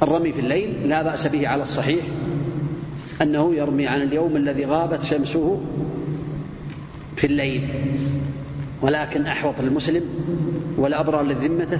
الرمي 0.03 0.33
في 0.33 0.39
الليل 0.39 0.89
لا 0.89 1.01
بأس 1.01 1.27
به 1.27 1.47
على 1.47 1.63
الصحيح 1.63 2.05
أنه 3.21 3.55
يرمي 3.55 3.87
عن 3.87 4.01
اليوم 4.01 4.35
الذي 4.35 4.65
غابت 4.65 5.01
شمسه 5.03 5.61
في 7.19 7.27
الليل 7.27 7.67
ولكن 8.81 9.25
أحوط 9.25 9.61
للمسلم 9.61 10.03
والأبرار 10.77 11.25
لذمته 11.25 11.79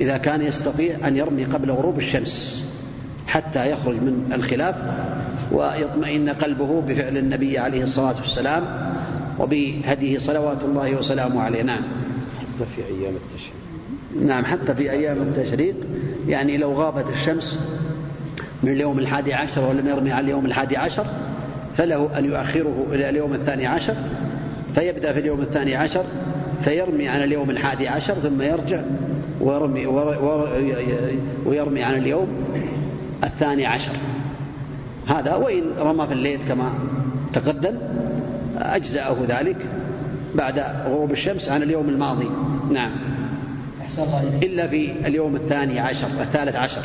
إذا 0.00 0.16
كان 0.16 0.42
يستطيع 0.42 1.08
أن 1.08 1.16
يرمي 1.16 1.44
قبل 1.44 1.70
غروب 1.70 1.98
الشمس 1.98 2.66
حتى 3.26 3.70
يخرج 3.70 3.94
من 3.94 4.32
الخلاف 4.34 4.74
ويطمئن 5.52 6.28
قلبه 6.28 6.80
بفعل 6.80 7.16
النبي 7.16 7.58
عليه 7.58 7.82
الصلاة 7.82 8.16
والسلام 8.16 8.64
وبهديه 9.38 10.18
صلوات 10.18 10.62
الله 10.62 10.94
وسلامه 10.94 11.42
عليه. 11.42 11.62
نعم. 11.62 11.82
حتى 12.38 12.66
في 12.76 12.82
أيام 12.84 13.14
التشريق. 13.14 13.54
نعم 14.26 14.44
حتى 14.44 14.74
في 14.74 14.90
أيام 14.90 15.16
التشريق 15.22 15.74
يعني 16.28 16.56
لو 16.56 16.72
غابت 16.72 17.12
الشمس 17.12 17.58
من 18.62 18.72
اليوم 18.72 18.98
الحادي 18.98 19.34
عشر 19.34 19.68
ولم 19.68 19.88
يرمي 19.88 20.12
على 20.12 20.24
اليوم 20.24 20.46
الحادي 20.46 20.76
عشر 20.76 21.06
فله 21.76 22.18
أن 22.18 22.24
يؤخره 22.24 22.86
إلى 22.92 23.08
اليوم 23.08 23.34
الثاني 23.34 23.66
عشر 23.66 23.96
فيبدأ 24.74 25.12
في 25.12 25.20
اليوم 25.20 25.40
الثاني 25.40 25.76
عشر 25.76 26.04
فيرمي 26.64 27.08
عن 27.08 27.22
اليوم 27.22 27.50
الحادي 27.50 27.88
عشر 27.88 28.14
ثم 28.14 28.42
يرجع 28.42 28.80
ويرمي, 29.40 29.86
ويرمي 31.46 31.82
عن 31.82 31.94
اليوم 31.94 32.28
الثاني 33.24 33.66
عشر. 33.66 33.92
هذا 35.06 35.34
وإن 35.34 35.62
رمى 35.78 36.06
في 36.06 36.12
الليل 36.12 36.38
كما 36.48 36.72
تقدم 37.32 37.74
أجزأه 38.58 39.16
ذلك 39.28 39.56
بعد 40.34 40.64
غروب 40.86 41.12
الشمس 41.12 41.48
عن 41.48 41.62
اليوم 41.62 41.88
الماضي. 41.88 42.30
نعم. 42.72 42.90
إلا 44.42 44.66
في 44.66 44.92
اليوم 45.06 45.36
الثاني 45.36 45.80
عشر 45.80 46.06
الثالث 46.20 46.56
عشر. 46.56 46.82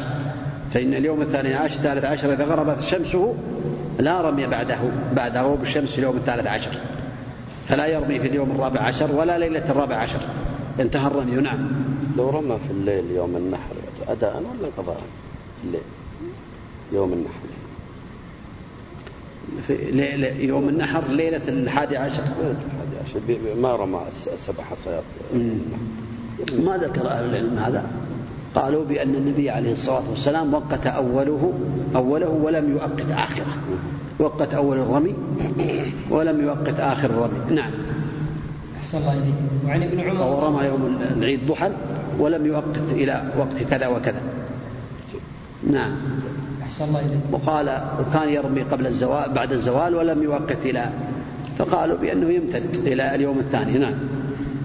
فإن 0.73 0.93
اليوم 0.93 1.21
الثاني 1.21 1.53
عشر 1.53 1.75
الثالث 1.75 2.05
عشر 2.05 2.33
إذا 2.33 2.43
غربت 2.43 2.83
شمسه 2.83 3.35
لا 3.99 4.21
رمي 4.21 4.47
بعده 4.47 4.77
بعد 5.15 5.37
غروب 5.37 5.63
الشمس 5.63 5.91
في 5.91 5.99
اليوم 5.99 6.17
الثالث 6.17 6.47
عشر. 6.47 6.71
فلا 7.67 7.87
يرمي 7.87 8.19
في 8.19 8.27
اليوم 8.27 8.51
الرابع 8.51 8.81
عشر 8.81 9.11
ولا 9.11 9.37
ليلة 9.37 9.71
الرابع 9.71 9.95
عشر. 9.95 10.19
انتهى 10.79 11.07
الرمي 11.07 11.41
نعم. 11.41 11.71
لو 12.17 12.29
رمى 12.29 12.57
في 12.67 12.71
الليل 12.71 13.11
يوم 13.11 13.35
النحر 13.35 13.75
أداء 14.07 14.35
ولا 14.35 14.69
قضاء؟ 14.77 14.97
في 15.61 15.67
الليل. 15.67 15.81
يوم 16.93 17.13
النحر. 17.13 17.39
في 19.67 20.47
يوم 20.47 20.69
النحر 20.69 21.07
ليلة 21.07 21.41
الحادي 21.47 21.97
عشر. 21.97 22.23
ليلة 22.23 22.55
الحادي 22.65 22.97
عشر. 23.05 23.55
ما 23.61 23.75
رمى 23.75 24.01
سبع 24.37 24.63
حصيات 24.63 25.03
ما 26.59 26.77
ذكر 26.77 27.07
أهل 27.07 27.25
العلم 27.25 27.57
هذا؟ 27.57 27.85
قالوا 28.55 28.85
بأن 28.85 29.15
النبي 29.15 29.49
عليه 29.49 29.73
الصلاة 29.73 30.03
والسلام 30.09 30.53
وقت 30.53 30.87
أوله 30.87 31.53
أوله 31.95 32.29
ولم 32.29 32.71
يؤقت 32.71 33.11
آخره. 33.11 33.57
وقت 34.19 34.53
أول 34.53 34.77
الرمي 34.77 35.15
ولم 36.09 36.43
يؤقت 36.43 36.79
آخر 36.79 37.09
الرمي. 37.09 37.55
نعم. 37.55 37.71
أحسن 38.79 38.97
الله 38.97 39.13
إليك. 39.13 39.35
وعن 39.67 39.83
ابن 39.83 39.99
عمر. 39.99 40.23
ورمى 40.23 40.65
يوم 40.65 40.97
العيد 41.17 41.47
ضحى 41.47 41.71
ولم 42.19 42.45
يؤقت 42.45 42.91
إلى 42.91 43.23
وقت 43.37 43.63
كذا 43.69 43.87
وكذا. 43.87 44.21
نعم. 45.71 45.91
أحسن 46.63 46.85
الله 46.85 46.99
إليك. 46.99 47.19
وقال 47.31 47.81
وكان 47.99 48.29
يرمي 48.29 48.61
قبل 48.61 48.87
الزوال 48.87 49.31
بعد 49.33 49.51
الزوال 49.51 49.95
ولم 49.95 50.23
يؤقت 50.23 50.65
إلى. 50.65 50.89
فقالوا 51.57 51.97
بأنه 51.97 52.29
يمتد 52.29 52.75
إلى 52.75 53.15
اليوم 53.15 53.39
الثاني. 53.39 53.77
نعم. 53.77 53.93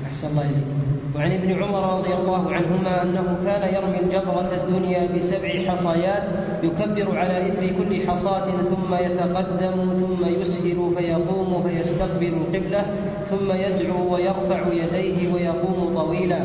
أحسن 0.07 0.29
الله 0.29 0.42
إليك. 0.42 0.80
وعن 1.16 1.33
ابن 1.33 1.62
عمر 1.62 1.99
رضي 1.99 2.14
الله 2.14 2.53
عنهما 2.53 3.03
أنه 3.03 3.37
كان 3.44 3.75
يرمي 3.75 4.01
الجبرة 4.01 4.51
الدنيا 4.62 5.16
بسبع 5.16 5.49
حصايات 5.68 6.23
يكبر 6.62 7.18
على 7.18 7.46
إثر 7.49 7.66
كل 7.79 8.09
حصاة 8.09 8.46
ثم 8.70 8.94
يتقدم 8.94 9.75
ثم 10.01 10.29
يسهل 10.40 10.92
فيقوم 10.96 11.62
فيستقبل 11.62 12.27
القبلة 12.27 12.83
ثم 13.31 13.53
يدعو 13.53 14.14
ويرفع 14.14 14.61
يديه 14.73 15.35
ويقوم 15.35 15.94
طويلا 15.96 16.40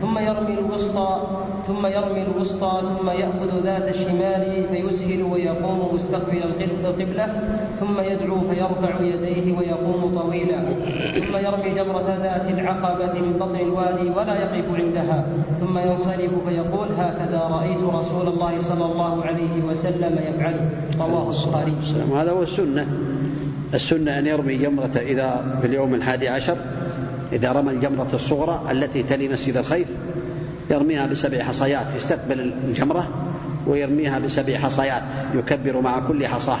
ثم 0.00 0.18
يرمي 0.18 0.54
الوسطى 0.54 1.20
ثم 1.70 1.86
يرمي 1.86 2.22
الوسطى 2.22 2.82
ثم 2.82 3.10
يأخذ 3.10 3.62
ذات 3.64 3.94
الشمال 3.94 4.64
فيسهل 4.70 5.22
ويقوم 5.22 5.94
مستقبل 5.94 6.42
القبلة 6.84 7.26
ثم 7.80 8.00
يدعو 8.00 8.40
فيرفع 8.40 9.00
يديه 9.00 9.58
ويقوم 9.58 10.20
طويلا. 10.20 10.60
ثم 11.20 11.36
يرمي 11.36 11.70
جمرة 11.70 12.18
ذات 12.22 12.50
العقبة 12.50 13.12
من 13.20 13.36
بطن 13.40 13.56
الوادي 13.56 14.10
ولا 14.16 14.34
يقف 14.34 14.64
عندها. 14.74 15.24
ثم 15.60 15.78
ينصرف 15.78 16.30
فيقول 16.48 16.88
هكذا 16.98 17.40
رأيت 17.50 17.82
رسول 17.94 18.28
الله 18.28 18.58
صلى 18.58 18.84
الله 18.84 19.24
عليه 19.24 19.54
وسلم 19.68 20.18
يفعله 20.28 20.70
رواه 21.00 21.30
البخاري. 21.30 21.74
هذا 22.14 22.30
هو 22.30 22.42
السنة. 22.42 22.86
السنة 23.74 24.18
أن 24.18 24.26
يرمي 24.26 24.54
جمرة 24.54 24.96
إذا 24.96 25.58
في 25.60 25.66
اليوم 25.66 25.94
الحادي 25.94 26.28
عشر 26.28 26.56
إذا 27.32 27.52
رمى 27.52 27.72
الجمرة 27.72 28.08
الصغرى 28.14 28.60
التي 28.70 29.02
تلي 29.02 29.28
مسجد 29.28 29.56
الخيف 29.56 29.88
يرميها 30.70 31.06
بسبع 31.06 31.42
حصيات 31.42 31.86
يستقبل 31.96 32.40
الجمرة 32.40 33.08
ويرميها 33.66 34.18
بسبع 34.18 34.58
حصيات 34.58 35.02
يكبر 35.34 35.80
مع 35.80 36.00
كل 36.00 36.26
حصاة. 36.26 36.60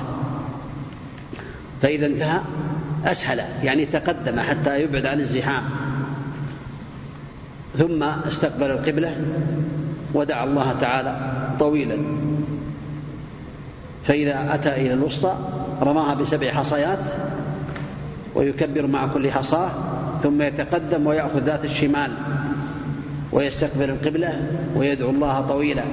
فإذا 1.82 2.06
انتهى 2.06 2.40
أسهل 3.06 3.40
يعني 3.62 3.86
تقدم 3.86 4.40
حتى 4.40 4.82
يبعد 4.82 5.06
عن 5.06 5.20
الزحام. 5.20 5.62
ثم 7.78 8.02
استقبل 8.02 8.70
القبلة 8.70 9.16
ودعا 10.14 10.44
الله 10.44 10.72
تعالى 10.80 11.16
طويلا. 11.58 11.96
فإذا 14.06 14.54
أتى 14.54 14.74
إلى 14.74 14.92
الوسطى 14.92 15.36
رماها 15.82 16.14
بسبع 16.14 16.50
حصيات 16.50 16.98
ويكبر 18.34 18.86
مع 18.86 19.06
كل 19.06 19.30
حصاة 19.30 19.70
ثم 20.22 20.42
يتقدم 20.42 21.06
ويأخذ 21.06 21.38
ذات 21.38 21.64
الشمال. 21.64 22.10
ويستقبل 23.32 23.90
القبلة 23.90 24.46
ويدعو 24.76 25.10
الله 25.10 25.40
طويلا 25.40 25.84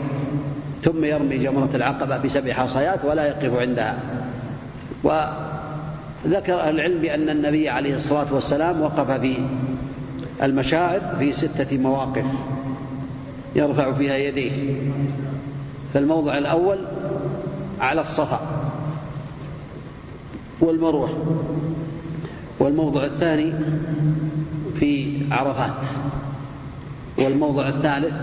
ثم 0.84 1.04
يرمي 1.04 1.38
جمرة 1.38 1.69
العقبة 1.76 2.17
بسبع 2.17 2.54
حصيات 2.54 3.06
ولا 3.06 3.28
يقف 3.28 3.60
عندها. 3.60 4.00
وذكر 5.04 6.60
أهل 6.62 6.76
العلم 6.76 7.02
بأن 7.02 7.30
النبي 7.30 7.69
عليه 7.69 7.95
الصلاة 7.95 8.34
والسلام 8.34 8.82
وقف 8.82 9.12
في 9.12 9.36
المشاعر 10.43 11.15
في 11.19 11.34
ستة 11.34 11.78
مواقف 11.78 12.26
يرفع 13.56 13.93
فيها 13.93 14.15
يديه. 14.15 14.76
فالموضع 15.93 16.38
الأول 16.38 16.78
على 17.82 18.02
الصفا 18.02 18.39
والمروة 20.62 21.10
والموضع 22.60 23.04
الثاني 23.04 23.54
في 24.80 25.17
عرفات. 25.32 25.84
والموضع 27.17 27.67
الثالث 27.67 28.13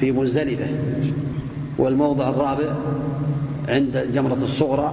في 0.00 0.12
مزدلفة 0.12 0.66
والموضع 1.78 2.28
الرابع 2.28 2.74
عند 3.68 3.96
الجمرة 3.96 4.38
الصغرى 4.42 4.92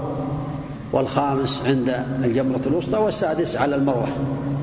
والخامس 0.93 1.61
عند 1.65 2.03
الجمرة 2.23 2.61
الوسطى 2.67 2.97
والسادس 2.97 3.57
على 3.57 3.75
المروة. 3.75 4.07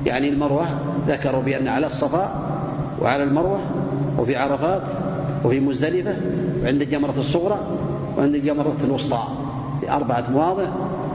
يعني 0.05 0.29
المروة 0.29 0.67
ذكروا 1.07 1.41
بأن 1.41 1.67
على 1.67 1.87
الصفا 1.87 2.49
وعلى 3.01 3.23
المروة 3.23 3.59
وفي 4.17 4.35
عرفات 4.35 4.83
وفي 5.45 5.59
مزدلفة 5.59 6.15
وعند 6.63 6.81
الجمرة 6.81 7.13
الصغرى 7.17 7.59
وعند 8.17 8.35
الجمرة 8.35 8.75
الوسطى. 8.83 9.23
أربعة 9.89 10.31
مواضع 10.31 10.65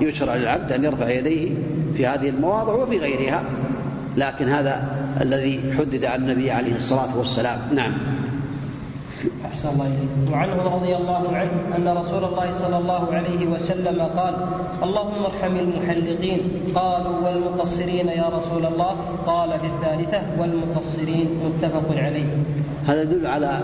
يشرع 0.00 0.36
للعبد 0.36 0.72
أن 0.72 0.84
يرفع 0.84 1.10
يديه 1.10 1.50
في 1.96 2.06
هذه 2.06 2.28
المواضع 2.28 2.72
وفي 2.72 2.98
غيرها. 2.98 3.42
لكن 4.16 4.48
هذا 4.48 4.82
الذي 5.20 5.60
حدد 5.78 6.04
عن 6.04 6.22
النبي 6.22 6.50
عليه 6.50 6.76
الصلاة 6.76 7.18
والسلام. 7.18 7.58
نعم. 7.74 7.92
أحسن 9.44 9.68
الله 9.68 9.86
إليك. 9.86 10.32
وعنه 10.32 10.62
رضي 10.62 10.96
الله 10.96 11.36
عنه 11.36 11.50
أن 11.76 11.96
رسول 11.96 12.24
الله 12.24 12.52
صلى 12.52 12.78
الله 12.78 13.14
عليه 13.14 13.46
وسلم 13.46 14.02
قال 14.02 14.34
اللهم 14.82 15.24
ارحم 15.24 15.56
المحلقين. 15.56 16.40
قالوا 16.74 17.16
والمقصرين 17.24 18.08
يا 18.08 18.28
رسول 18.28 18.66
الله؟ 18.66 18.96
قال 19.26 19.50
في 19.60 19.66
الثالثة 19.66 20.22
والمقصرين. 20.38 21.28
متفق 21.44 21.96
عليه. 21.96 22.28
هذا 22.86 23.02
يدل 23.02 23.26
على 23.26 23.60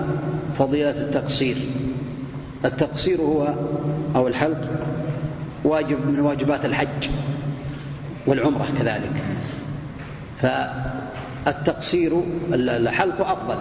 فضيلة 0.59 0.91
التقصير. 0.91 1.57
التقصير 2.65 3.21
هو 3.21 3.55
أو 4.17 4.29
الحلق 4.29 4.61
واجب 5.65 6.07
من 6.07 6.21
واجبات 6.21 6.65
الحج 6.65 7.09
والعمرة 8.27 8.67
كذلك. 8.79 9.13
فالتقصير 10.43 12.23
الحلق 12.53 13.29
أفضل. 13.29 13.59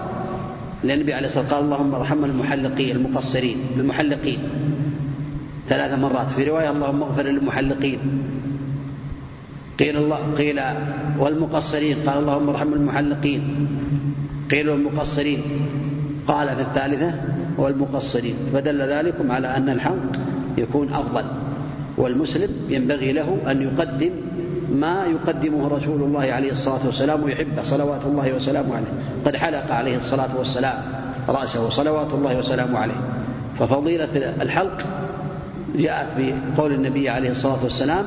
لأن 0.83 0.97
النبي 0.97 1.13
عليه 1.13 1.27
الصلاة 1.27 1.43
والسلام 1.43 1.63
قال 1.63 1.65
اللهم 1.65 1.95
ارحم 1.95 2.25
المحلقين 2.25 2.95
المقصرين 2.95 3.57
المحلقين 3.77 4.39
ثلاث 5.69 5.99
مرات. 5.99 6.27
في 6.35 6.43
رواية 6.43 6.69
اللهم 6.71 7.03
اغفر 7.03 7.27
للمحلقين. 7.27 7.99
قيل 9.79 9.97
الله 9.97 10.19
قيل 10.37 10.61
والمقصرين. 11.19 11.97
قال 12.05 12.17
اللهم 12.17 12.49
ارحم 12.49 12.73
المحلقين. 12.73 13.41
قيل 14.51 14.69
والمقصرين. 14.69 15.41
قال 16.27 16.47
في 16.55 16.61
الثالثة 16.61 17.13
والمقصرين. 17.57 18.35
فدل 18.53 18.81
ذلكم 18.81 19.31
على 19.31 19.57
أن 19.57 19.69
الحلق 19.69 20.11
يكون 20.57 20.93
أفضل. 20.93 21.25
والمسلم 21.97 22.49
ينبغي 22.69 23.11
له 23.11 23.37
أن 23.51 23.61
يقدم 23.61 24.11
ما 24.71 25.05
يقدمه 25.05 25.67
رسول 25.67 26.01
الله 26.01 26.31
عليه 26.31 26.51
الصلاة 26.51 26.79
والسلام 26.85 27.23
ويحبه 27.23 27.63
صلوات 27.63 28.05
الله 28.05 28.33
وسلامه 28.33 28.75
عليه. 28.75 28.87
قد 29.25 29.35
حلق 29.35 29.71
عليه 29.71 29.97
الصلاة 29.97 30.37
والسلام 30.37 30.81
رأسه 31.29 31.69
صلوات 31.69 32.13
الله 32.13 32.37
وسلامه 32.37 32.79
عليه. 32.79 32.99
ففضيلة 33.59 34.33
الحلق 34.41 34.85
جاءت 35.75 36.07
بقول 36.17 36.71
النبي 36.71 37.09
عليه 37.09 37.31
الصلاة 37.31 37.63
والسلام 37.63 38.05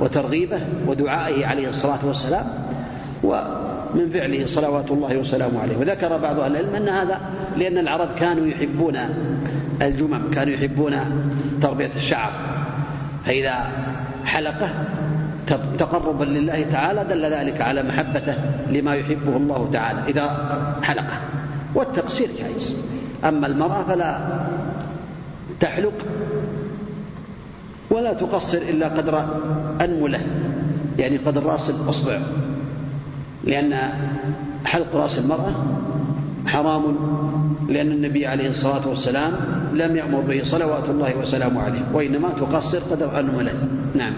وترغيبه 0.00 0.60
ودعائه 0.86 1.46
عليه 1.46 1.68
الصلاة 1.68 1.98
والسلام 2.06 2.46
ومن 3.22 4.10
فعله 4.12 4.46
صلوات 4.46 4.90
الله 4.90 5.16
وسلامه 5.16 5.60
عليه. 5.60 5.76
وذكر 5.76 6.16
بعض 6.16 6.40
أهل 6.40 6.56
العلم 6.56 6.74
أن 6.74 6.88
هذا 6.88 7.20
لأن 7.56 7.78
العرب 7.78 8.08
كانوا 8.18 8.46
يحبون 8.46 8.98
الجمم 9.82 10.30
كانوا 10.34 10.54
يحبون 10.54 10.96
تربية 11.62 11.90
الشعر. 11.96 12.32
فإذا 13.26 13.54
حلقه 14.24 14.70
تقربا 15.78 16.24
لله 16.24 16.62
تعالى 16.62 17.04
دل 17.04 17.24
ذلك 17.24 17.60
على 17.60 17.82
محبته 17.82 18.34
لما 18.70 18.94
يحبه 18.94 19.36
الله 19.36 19.70
تعالى 19.72 20.00
إذا 20.08 20.26
حلقه 20.82 21.18
والتقصير 21.74 22.28
جائز. 22.38 22.76
أما 23.24 23.46
المرأة 23.46 23.82
فلا 23.82 24.20
تحلق 25.60 25.94
ولا 27.90 28.12
تقصر 28.12 28.58
إلا 28.58 28.88
قدر 28.88 29.24
أنملة 29.80 30.20
يعني 30.98 31.16
قدر 31.16 31.42
رأس 31.42 31.70
الأصبع 31.70 32.20
لأن 33.44 33.74
حلق 34.64 34.96
رأس 34.96 35.18
المرأة 35.18 35.54
حرام 36.46 36.96
لأن 37.68 37.92
النبي 37.92 38.26
عليه 38.26 38.50
الصلاة 38.50 38.88
والسلام 38.88 39.32
لم 39.72 39.96
يأمر 39.96 40.20
به 40.20 40.40
صلوات 40.44 40.88
الله 40.88 41.16
وسلامه 41.16 41.62
عليه 41.62 41.82
وإنما 41.92 42.28
تقصر 42.28 42.78
قدر 42.78 43.20
أنملة. 43.20 43.52
نعم. 43.94 44.12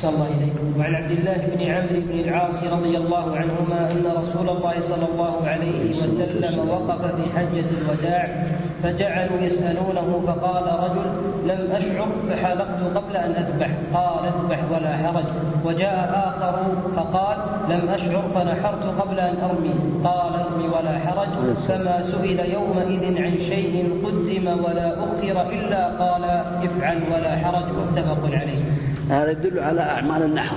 أحسن 0.00 0.14
الله 0.14 0.28
إليكم. 0.28 0.80
وعن 0.80 0.94
عبد 0.94 1.10
الله 1.10 1.38
بن 1.52 1.60
عمرو 1.62 2.00
بن 2.08 2.20
العاص 2.20 2.64
رضي 2.64 2.96
الله 2.96 3.36
عنهما 3.36 3.90
أن 3.92 4.04
رسول 4.20 4.48
الله 4.48 4.74
صلى 4.80 5.06
الله 5.12 5.36
عليه 5.44 5.90
وسلم 5.90 6.68
وقف 6.68 7.02
في 7.16 7.24
حجة 7.36 7.68
الوداع 7.78 8.46
فجعلوا 8.82 9.40
يسألونه 9.40 10.22
فقال 10.26 10.66
رجل 10.84 11.08
لم 11.50 11.72
أشعر 11.72 12.08
فحلقت 12.28 12.96
قبل 12.96 13.16
أن 13.16 13.30
أذبح. 13.30 13.70
قال 13.94 14.24
أذبح 14.24 14.58
ولا 14.72 14.96
حرج. 14.96 15.24
وجاء 15.64 15.98
آخر 16.28 16.54
فقال 16.96 17.36
لم 17.70 17.88
أشعر 17.88 18.22
فنحرت 18.34 18.84
قبل 19.00 19.20
أن 19.20 19.34
أرمي. 19.50 19.74
قال 20.04 20.32
أرمي 20.40 20.68
ولا 20.68 20.98
حرج. 20.98 21.54
فما 21.68 22.02
سئل 22.02 22.40
يومئذ 22.52 23.22
عن 23.24 23.34
شيء 23.40 24.00
قدم 24.04 24.64
ولا 24.64 24.88
أخر 24.92 25.50
إلا 25.52 25.86
قال 25.86 26.24
افعل 26.64 26.98
ولا 27.12 27.36
حرج. 27.36 27.64
متفق 27.80 28.24
عليه. 28.24 28.79
هذا 29.10 29.30
يدل 29.30 29.58
على 29.58 29.80
أعمال 29.80 30.22
النحر. 30.22 30.56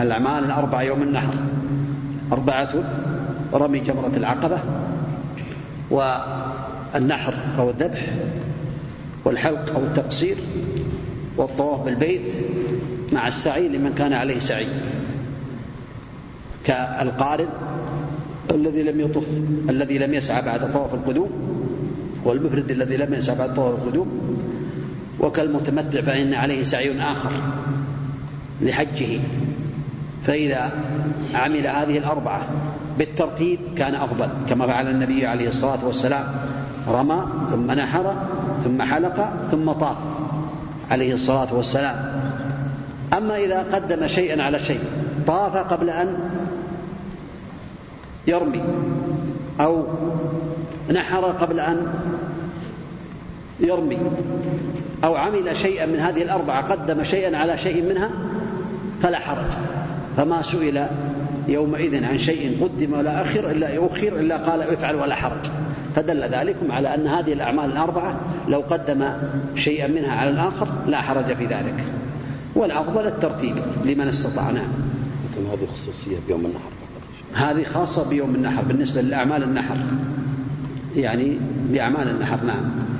الأعمال 0.00 0.44
الأربعة 0.44 0.82
يوم 0.82 1.02
النحر. 1.02 1.34
أربعة 2.32 2.70
رمي 3.54 3.78
جمرة 3.80 4.12
العقبة 4.16 4.58
والنحر 5.90 7.34
أو 7.58 7.70
الذبح 7.70 8.06
والحلق 9.24 9.74
أو 9.74 9.82
التقصير 9.82 10.36
والطواف 11.36 11.80
بالبيت 11.80 12.32
مع 13.12 13.28
السعي 13.28 13.68
لمن 13.68 13.94
كان 13.94 14.12
عليه 14.12 14.38
سعي. 14.38 14.66
كالقارن 16.64 17.48
الذي 18.50 18.82
لم 18.82 19.00
يطف 19.00 19.26
الذي 19.70 19.98
لم 19.98 20.14
يسعى 20.14 20.42
بعد 20.42 20.72
طواف 20.72 20.94
القدوم 20.94 21.30
والمفرد 22.24 22.70
الذي 22.70 22.96
لم 22.96 23.14
يسعى 23.14 23.36
بعد 23.36 23.54
طواف 23.54 23.82
القدوم 23.82 24.31
وكالمتمتع 25.22 26.00
فإن 26.00 26.34
عليه 26.34 26.64
سعي 26.64 27.00
آخر 27.00 27.30
لحجه. 28.60 29.20
فإذا 30.26 30.72
عمل 31.34 31.66
هذه 31.66 31.98
الأربعة 31.98 32.46
بالترتيب 32.98 33.58
كان 33.76 33.94
أفضل 33.94 34.28
كما 34.48 34.66
فعل 34.66 34.90
النبي 34.90 35.26
عليه 35.26 35.48
الصلاة 35.48 35.86
والسلام. 35.86 36.24
رمى 36.88 37.26
ثم 37.50 37.70
نحر 37.70 38.14
ثم 38.64 38.82
حلق 38.82 39.32
ثم 39.50 39.72
طاف 39.72 39.96
عليه 40.90 41.14
الصلاة 41.14 41.54
والسلام. 41.54 42.22
أما 43.16 43.36
إذا 43.36 43.62
قدم 43.72 44.06
شيئا 44.06 44.42
على 44.42 44.58
شيء 44.60 44.80
طاف 45.26 45.56
قبل 45.56 45.90
أن 45.90 46.18
يرمي 48.26 48.62
أو 49.60 49.84
نحر 50.92 51.24
قبل 51.24 51.60
أن 51.60 51.86
يرمي 53.62 53.98
أو 55.04 55.16
عمل 55.16 55.56
شيئا 55.56 55.86
من 55.86 56.00
هذه 56.00 56.22
الأربعة 56.22 56.72
قدم 56.72 57.04
شيئا 57.04 57.36
على 57.36 57.58
شيء 57.58 57.82
منها 57.82 58.10
فلا 59.02 59.18
حرج. 59.18 59.50
فما 60.16 60.42
سئل 60.42 60.86
يومئذ 61.48 62.04
عن 62.04 62.18
شيء 62.18 62.64
قدم 62.64 62.92
ولا 62.92 63.22
أخر 63.22 63.50
إلا 63.50 63.86
أخر 63.86 64.20
إلا 64.20 64.36
قال 64.36 64.62
افعل 64.62 64.94
ولا 64.94 65.14
حرج. 65.14 65.46
فدل 65.96 66.22
ذلكم 66.22 66.72
على 66.72 66.94
أن 66.94 67.06
هذه 67.06 67.32
الأعمال 67.32 67.64
الأربعة 67.64 68.20
لو 68.48 68.60
قدم 68.70 69.08
شيئا 69.56 69.86
منها 69.86 70.14
على 70.14 70.30
الآخر 70.30 70.68
لا 70.86 71.00
حرج 71.00 71.36
في 71.36 71.46
ذلك. 71.46 71.84
والأفضل 72.54 73.06
الترتيب 73.06 73.54
لمن 73.84 74.08
استطاع 74.08 74.50
نعم 74.50 74.72
لكن 75.32 75.46
هذه 75.50 75.68
خصوصية 75.74 76.16
بيوم 76.26 76.46
النحر 76.46 76.70
هذه 77.34 77.64
خاصة 77.64 78.08
بيوم 78.08 78.34
النحر 78.34 78.62
بالنسبة 78.62 79.00
لأعمال 79.00 79.42
النحر. 79.42 79.76
يعني 80.96 81.38
بأعمال 81.70 82.08
النحر 82.08 82.44
نعم. 82.44 82.91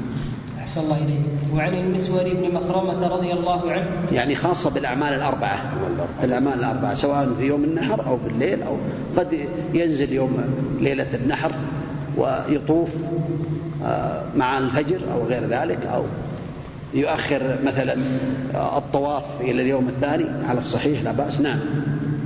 أحسن 0.72 0.84
الله 0.84 0.98
إليه 0.98 1.20
وعن 1.54 1.74
المسور 1.74 2.22
بن 2.22 2.54
مخرمة 2.54 3.08
رضي 3.08 3.32
الله 3.32 3.72
عنه. 3.72 3.86
يعني 4.12 4.34
خاصة 4.34 4.70
بالأعمال 4.70 5.12
الأربعة. 5.12 5.72
الأعمال 6.24 6.52
الأربعة 6.52 6.94
سواء 6.94 7.28
في 7.38 7.44
يوم 7.46 7.64
النحر 7.64 8.06
أو 8.06 8.16
بالليل 8.16 8.62
أو 8.62 8.76
قد 9.16 9.38
ينزل 9.74 10.12
يوم 10.12 10.44
ليلة 10.80 11.06
النحر 11.14 11.52
ويطوف 12.16 12.96
آه، 13.84 14.22
مع 14.36 14.58
الفجر 14.58 15.00
أو 15.14 15.24
غير 15.24 15.42
ذلك 15.46 15.86
أو 15.86 16.04
يؤخر 16.94 17.58
مثلا 17.64 17.96
آه، 18.54 18.78
الطواف 18.78 19.24
إلى 19.40 19.62
اليوم 19.62 19.88
الثاني. 19.88 20.26
على 20.48 20.58
الصحيح 20.58 21.02
لا 21.02 21.12
بأس. 21.12 21.40
نعم. 21.40 21.58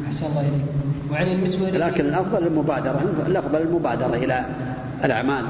أحسن 0.07 0.27
الله 0.27 0.41
إليك. 0.41 0.65
وعن 1.13 1.29
المسور 1.29 1.69
لكن 1.69 2.07
الأفضل 2.07 2.47
المبادرة 2.47 3.01
الأفضل 3.27 3.63
المبادرة 3.63 4.17
إلى 4.17 4.45
الأعمال. 5.05 5.45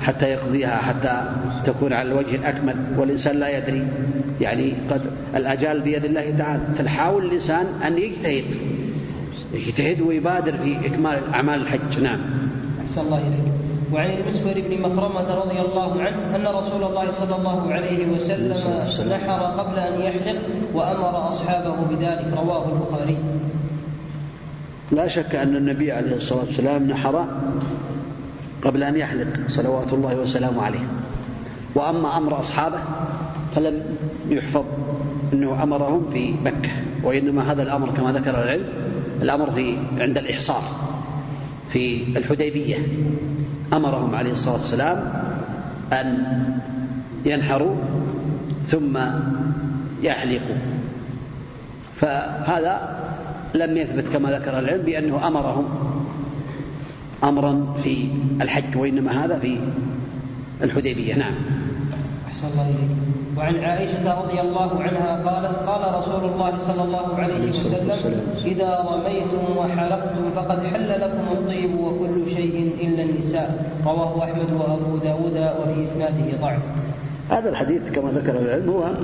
حتى 0.00 0.26
يقضيها 0.30 0.76
حتى 0.76 1.22
تكون 1.66 1.92
على 1.92 2.08
الوجه 2.08 2.34
الأكمل. 2.34 2.76
والإنسان 2.98 3.36
لا 3.36 3.58
يدري. 3.58 3.86
يعني 4.40 4.72
قد 4.90 5.00
الأجال 5.36 5.80
بيد 5.80 6.04
الله 6.04 6.34
تعالى. 6.38 6.62
فالحاول 6.78 7.26
الإنسان 7.26 7.66
أن 7.86 7.98
يجتهد. 7.98 8.44
يجتهد 9.54 10.00
ويبادر 10.00 10.52
في 10.52 10.86
إكمال 10.86 11.18
أعمال 11.34 11.62
الحج. 11.62 12.02
نعم. 12.02 12.20
أحسن 12.80 13.00
الله 13.00 13.18
إليك. 13.18 13.52
وعن 13.92 14.10
المسور 14.10 14.52
بن 14.56 14.82
مخرمة 14.82 15.34
رضي 15.34 15.60
الله 15.60 16.02
عنه 16.02 16.36
أن 16.36 16.46
رسول 16.56 16.84
الله 16.84 17.10
صلى 17.10 17.36
الله 17.36 17.72
عليه 17.72 18.06
وسلم 18.06 19.08
نحر 19.08 19.42
قبل 19.42 19.78
أن 19.78 20.00
يحلق 20.00 20.38
وأمر 20.74 21.28
أصحابه 21.28 21.74
بذلك. 21.90 22.26
رواه 22.36 22.64
البخاري. 22.72 23.16
لا 24.92 25.08
شك 25.08 25.34
أن 25.34 25.56
النبي 25.56 25.92
عليه 25.92 26.16
الصلاة 26.16 26.44
والسلام 26.44 26.86
نحر 26.90 27.26
قبل 28.64 28.82
أن 28.82 28.96
يحلق 28.96 29.26
صلوات 29.48 29.92
الله 29.92 30.16
وسلامه 30.16 30.62
عليه. 30.62 30.86
وأما 31.74 32.16
أمر 32.16 32.40
أصحابه 32.40 32.78
فلم 33.54 33.82
يحفظ 34.28 34.64
أنه 35.32 35.62
أمرهم 35.62 36.10
في 36.12 36.34
مكة 36.44 36.70
وإنما 37.02 37.52
هذا 37.52 37.62
الأمر 37.62 37.90
كما 37.90 38.12
ذكر 38.12 38.42
العلم 38.42 38.66
الأمر 39.22 39.50
في 39.50 39.76
عند 39.98 40.18
الإحصار 40.18 40.62
في 41.72 42.02
الحديبية. 42.18 42.76
أمرهم 43.72 44.14
عليه 44.14 44.32
الصلاة 44.32 44.54
والسلام 44.54 45.12
أن 45.92 46.28
ينحروا 47.24 47.74
ثم 48.66 48.98
يحلقوا. 50.02 50.56
فهذا 52.00 52.98
لم 53.54 53.76
يثبت 53.76 54.08
كما 54.12 54.30
ذكر 54.30 54.58
العلم 54.58 54.82
بأنه 54.82 55.26
أمرهم 55.28 55.64
أمرا 57.24 57.74
في 57.82 58.08
الحج 58.40 58.76
وإنما 58.76 59.24
هذا 59.24 59.38
في 59.38 59.58
الحديبية. 60.62 61.14
نعم. 61.14 61.34
أحسن 62.28 62.48
الله 62.48 62.68
إليك. 62.68 62.90
وعن 63.36 63.54
عائشة 63.54 64.22
رضي 64.22 64.40
الله 64.40 64.82
عنها 64.82 65.22
قالت 65.22 65.56
قال 65.56 65.94
رسول 65.94 66.32
الله 66.32 66.58
صلى 66.58 66.82
الله 66.82 67.14
عليه 67.16 67.48
وسلم 67.48 68.22
إذا 68.44 68.70
رميتم 68.90 69.56
وحلقتم 69.56 70.30
فقد 70.36 70.66
حل 70.66 70.88
لكم 70.88 71.24
الطيب 71.32 71.74
وكل 71.74 72.34
شيء 72.34 72.72
إلا 72.80 73.02
النساء. 73.02 73.72
رواه 73.86 74.24
أحمد 74.24 74.52
وأبو 74.52 74.96
داود 74.96 75.36
وفي 75.60 75.84
إسناده 75.84 76.38
ضعف. 76.40 76.62
هذا 77.30 77.48
الحديث 77.50 77.90
كما 77.92 78.12
ذكر 78.12 78.38
العلم 78.38 78.68
هو 78.68 78.94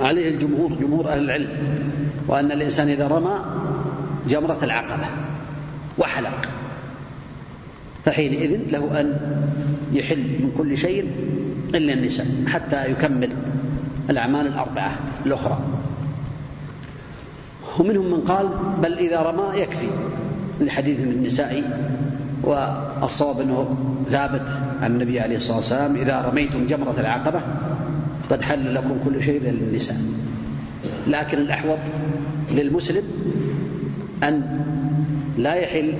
عليه 0.00 0.28
الجمهور 0.28 0.72
جمهور 0.80 1.08
أهل 1.08 1.24
العلم 1.24 1.48
وأن 2.28 2.52
الإنسان 2.52 2.88
إذا 2.88 3.08
رمى 3.08 3.36
جمرة 4.28 4.58
العقبة 4.62 5.06
وحلق. 5.98 6.48
فحينئذ 8.04 8.58
له 8.70 9.00
أن 9.00 9.16
يحل 9.92 10.18
من 10.18 10.52
كل 10.58 10.78
شيء 10.78 11.06
إلا 11.74 11.92
النساء 11.92 12.26
حتى 12.46 12.90
يكمل 12.90 13.30
الأعمال 14.10 14.46
الأربعة 14.46 14.98
الأخرى. 15.26 15.58
ومنهم 17.80 18.10
من 18.10 18.20
قال 18.20 18.48
بل 18.82 18.92
إذا 18.92 19.22
رمى 19.22 19.60
يكفي 19.60 19.88
لحديث 20.60 21.00
النساء 21.00 21.62
والصواب 22.42 23.40
أنه 23.40 23.76
ثابت 24.10 24.46
عن 24.82 24.92
النبي 24.92 25.20
عليه 25.20 25.36
الصلاة 25.36 25.56
والسلام 25.56 25.96
إذا 25.96 26.20
رميتم 26.20 26.66
جمرة 26.66 26.94
العقبة 26.98 27.42
قد 28.30 28.42
حل 28.42 28.74
لكم 28.74 28.98
كل 29.04 29.24
شيء 29.24 29.36
إلا 29.36 29.50
للنساء. 29.50 29.96
لكن 31.06 31.38
الأحوط 31.38 31.78
للمسلم 32.50 33.02
أن 34.22 34.42
لا 35.38 35.54
يحل 35.54 35.92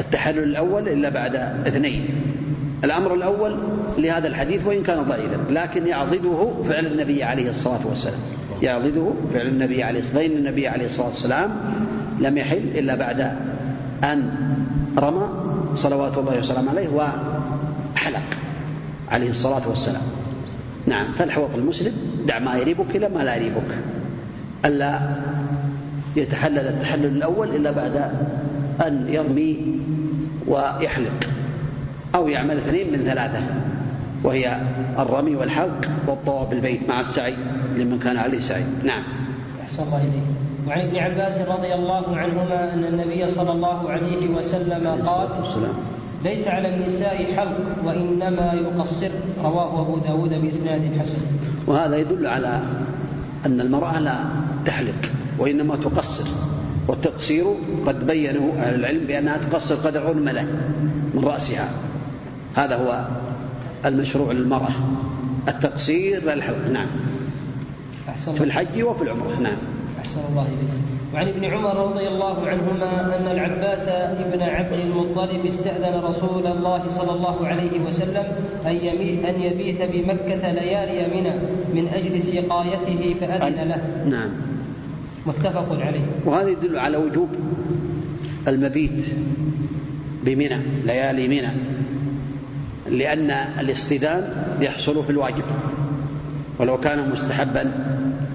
التحلل 0.00 0.42
الأول 0.42 0.88
إلا 0.88 1.08
بعد 1.08 1.36
اثنين. 1.66 2.08
الأمر 2.84 3.14
الأول 3.14 3.58
لهذا 3.98 4.28
الحديث 4.28 4.66
وإن 4.66 4.82
كان 4.82 5.02
ضعيفا 5.02 5.38
لكن 5.50 5.86
يعضده 5.86 6.50
فعل 6.68 6.86
النبي 6.86 7.24
عليه 7.24 7.50
الصلاة 7.50 7.86
والسلام. 7.86 8.18
يعضده 8.62 9.10
فعل 9.34 9.46
النبي 9.46 9.82
عليه 9.82 10.00
الصلاة 10.00 10.22
والسلام 10.22 10.38
النبي 10.38 10.68
عليه 10.68 10.86
الصلاة 10.86 11.08
والسلام 11.08 11.50
لم 12.20 12.38
يحل 12.38 12.56
إلا 12.56 12.94
بعد 12.94 13.20
أن 14.04 14.30
رمى 14.98 15.28
صلوات 15.74 16.18
الله 16.18 16.38
وسلامه 16.38 16.70
عليه 16.70 16.88
وحلق 16.88 18.22
عليه 19.08 19.30
الصلاة 19.30 19.68
والسلام. 19.68 20.02
نعم 20.86 21.12
فالحوط 21.12 21.54
المسلم 21.54 21.92
دع 22.28 22.38
ما 22.38 22.56
يريبك 22.56 22.96
إلى 22.96 23.08
ما 23.08 23.20
لا 23.20 23.36
يريبك. 23.36 23.70
ألا 24.64 25.00
يتحلل 26.16 26.58
التحلل 26.58 27.06
الأول 27.06 27.48
إلا 27.48 27.70
بعد 27.70 28.10
أن 28.80 29.06
يرمي 29.08 29.56
ويحلق 30.48 31.28
أو 32.14 32.28
يعمل 32.28 32.56
اثنين 32.56 32.92
من 32.92 33.04
ثلاثة 33.04 33.40
وهي 34.24 34.60
الرمي 34.98 35.36
والحلق 35.36 35.90
والطواف 36.06 36.48
بالبيت 36.48 36.88
مع 36.88 37.00
السعي 37.00 37.34
لمن 37.76 37.98
كان 37.98 38.16
عليه 38.16 38.40
سعي. 38.40 38.64
نعم. 38.84 39.02
أحسن 39.62 39.82
الله 39.82 39.96
إليك. 39.96 40.22
وعن 40.68 40.80
ابن 40.80 40.96
عباس 40.96 41.48
رضي 41.48 41.74
الله 41.74 42.16
عنهما 42.16 42.74
أن 42.74 42.84
النبي 42.84 43.30
صلى 43.30 43.52
الله 43.52 43.90
عليه 43.90 44.28
وسلم 44.28 45.02
قال 45.06 45.28
ليس 46.24 46.48
على 46.48 46.74
النساء 46.74 47.34
حلق 47.36 47.58
وإنما 47.84 48.52
يقصر. 48.52 49.10
رواه 49.44 49.80
أبو 49.80 49.98
داود 49.98 50.34
بإسناد 50.34 50.82
حسن. 51.00 51.18
وهذا 51.66 51.96
يدل 51.96 52.26
على 52.26 52.60
أن 53.46 53.60
المرأة 53.60 53.98
لا 53.98 54.18
تحلق 54.64 55.10
وإنما 55.38 55.76
تقصر. 55.76 56.28
والتقصير 56.88 57.44
قد 57.86 58.06
بينه 58.06 58.52
أهل 58.58 58.74
العلم 58.74 59.06
بأنها 59.06 59.38
تقصر 59.38 59.74
قدر 59.74 60.06
عنملة 60.06 60.42
من 61.14 61.24
رأسها. 61.24 61.70
هذا 62.54 62.76
هو 62.76 63.06
المشروع 63.84 64.32
للمرأة. 64.32 64.70
التقصير 65.48 66.22
للحلق 66.24 66.68
نعم. 66.72 66.86
أحسن 68.08 68.34
في 68.34 68.44
الحج 68.44 68.82
وفي 68.82 69.02
العمرة. 69.02 69.40
نعم. 69.40 69.56
أحسن 70.00 70.20
الله 70.30 70.42
إليك. 70.42 70.96
وعن 71.14 71.28
ابن 71.28 71.44
عمر 71.44 71.90
رضي 71.90 72.08
الله 72.08 72.48
عنهما 72.48 73.16
أن 73.16 73.26
العباس 73.26 73.88
بن 74.32 74.42
عبد 74.42 74.72
المطلب 74.72 75.46
استأذن 75.46 76.00
رسول 76.04 76.46
الله 76.46 76.82
صلى 76.90 77.12
الله 77.12 77.46
عليه 77.46 77.80
وسلم 77.86 78.24
أن 78.66 79.40
يبيت 79.40 79.82
بمكة 79.82 80.52
ليالي 80.52 81.14
منى 81.14 81.34
من 81.74 81.88
أجل 81.88 82.22
سقايته 82.22 83.14
فأذن 83.20 83.68
له. 83.68 83.80
نعم. 84.10 84.55
متفق 85.26 85.78
عليه. 85.86 86.04
وهذا 86.24 86.48
يدل 86.48 86.78
على 86.78 86.96
وجوب 86.96 87.28
المبيت 88.48 89.04
بمنى 90.24 90.58
ليالي 90.84 91.28
منى 91.28 91.52
لأن 92.90 93.30
الاستئذان 93.30 94.28
يحصل 94.60 95.04
في 95.04 95.10
الواجب. 95.10 95.44
ولو 96.58 96.80
كان 96.80 97.10
مستحبا 97.10 97.72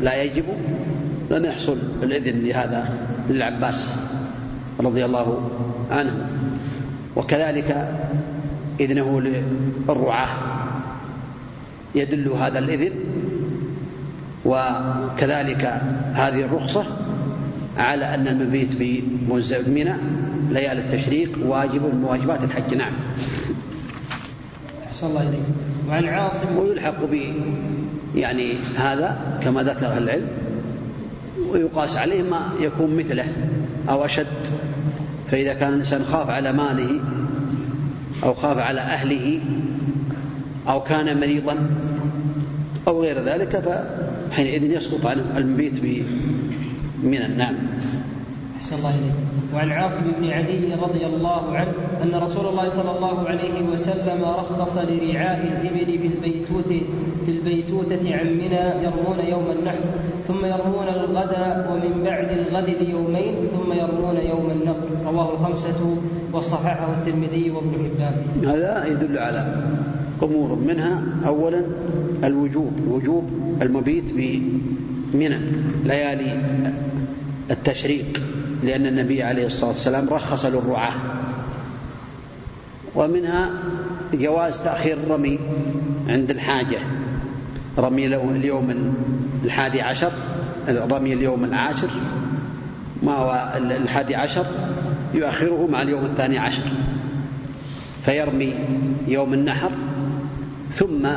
لا 0.02 0.24
يجب 0.24 0.44
لم 1.32 1.46
يحصل 1.46 1.78
الإذن 2.04 2.40
لهذا 2.40 2.90
للعباس 3.30 3.88
رضي 4.80 5.06
الله 5.06 5.50
عنه. 5.92 6.28
وكذلك 7.16 7.92
إذنه 8.80 9.22
للرعاة 9.22 10.30
يدل 11.96 12.30
هذا 12.30 12.60
الإذن 12.60 12.92
وكذلك 14.46 15.82
هذه 16.14 16.42
الرخصة 16.42 16.86
على 17.78 18.16
أن 18.16 18.28
المبيت 18.28 18.70
بمنى 19.68 19.94
ليالي 20.50 20.82
التشريق 20.82 21.30
واجب 21.46 21.82
من 21.82 22.04
واجبات 22.04 22.44
الحج. 22.44 22.76
نعم. 22.76 22.94
أحسن 24.88 25.08
الله 25.08 25.22
إليك. 25.22 25.40
وعن 25.90 26.06
عاصم 26.06 26.58
ويلحق 26.58 27.06
ب 27.12 27.34
يعني 28.16 28.54
هذا 28.78 29.18
كما 29.44 29.64
ذكر 29.64 29.98
العلم 29.98 30.28
ويقاس 31.50 31.98
عليه 31.98 32.24
ما 32.24 32.50
يكون 32.60 32.98
مثله 32.98 33.26
أو 33.90 34.06
أشد. 34.06 34.28
فإذا 35.32 35.54
كان 35.54 35.70
الإنسان 35.74 36.04
خاف 36.04 36.30
على 36.30 36.52
ماله 36.52 37.00
أو 38.24 38.34
خاف 38.34 38.58
على 38.58 38.82
أهله 38.82 39.40
أو 40.68 40.84
كان 40.84 41.20
مريضا 41.20 41.70
أو 42.88 43.02
غير 43.02 43.24
ذلك 43.24 43.56
فحينئذ 44.32 44.72
يسقط 44.72 45.06
عنه 45.06 45.38
المبيت 45.38 45.74
بمنى 47.04 47.28
نعم 47.38 47.56
أحسن 48.58 48.76
الله 48.76 48.90
إليك. 48.90 49.14
وعن 49.54 49.72
عاصم 49.72 50.04
بن 50.20 50.30
عدي 50.30 50.74
رضي 50.82 51.06
الله 51.06 51.56
عنه 51.56 51.74
أن 52.04 52.24
رسول 52.24 52.48
الله 52.48 52.70
صلى 52.70 52.92
الله 52.98 53.30
عليه 53.30 53.62
وسلم 53.74 54.24
رخص 54.24 54.78
لرعاء 54.78 55.40
الإبل 55.52 56.00
في 56.00 56.08
البيتوتة 56.08 56.82
في 57.26 57.32
البيتوتة 57.32 58.16
عن 58.18 58.28
منى 58.28 58.86
يرمون 58.86 59.20
يوم 59.20 59.48
النحر 59.60 59.80
ثم 60.28 60.46
يرمون 60.46 60.88
الغد 60.88 61.36
ومن 61.70 62.04
بعد 62.04 62.30
الغد 62.32 62.70
ليومين 62.82 63.36
ثم 63.52 63.74
يرمون 63.74 64.18
يوم 64.18 64.52
النحر 64.52 64.88
رواه 65.06 65.34
الخمسة 65.34 65.98
وصححه 66.34 66.94
الترمذي 66.94 67.52
وابن 67.52 67.72
حبان. 67.72 68.16
هذا 68.50 68.86
يدل 68.88 69.18
على 69.18 69.64
أمور 70.24 70.56
منها 70.56 71.04
أولا 71.26 71.62
الوجوب 72.24 72.74
وجوب 72.88 73.32
المبيت 73.62 74.04
بمنى 75.14 75.38
ليالي 75.84 76.40
التشريق 77.52 78.22
لأن 78.64 78.86
النبي 78.86 79.24
عليه 79.24 79.46
الصلاة 79.46 79.68
والسلام 79.70 80.10
رخص 80.10 80.46
للرعاة. 80.46 80.94
ومنها 82.96 83.50
جواز 84.14 84.64
تأخير 84.64 84.98
الرمي 84.98 85.40
عند 86.08 86.30
الحاجة 86.30 86.80
رمي 87.78 88.06
اليوم 88.06 88.94
الحادي 89.46 89.82
عشر 89.82 90.12
رمي 90.70 91.14
اليوم 91.14 91.44
العاشر 91.44 91.90
ما 93.04 93.12
هو 93.12 93.54
الحادي 93.58 94.16
عشر؟ 94.16 94.46
يؤخره 95.14 95.68
مع 95.72 95.82
اليوم 95.82 96.06
الثاني 96.06 96.38
عشر. 96.38 96.64
فيرمي 98.06 98.54
يوم 99.08 99.34
النحر 99.34 99.72
ثم 100.76 101.08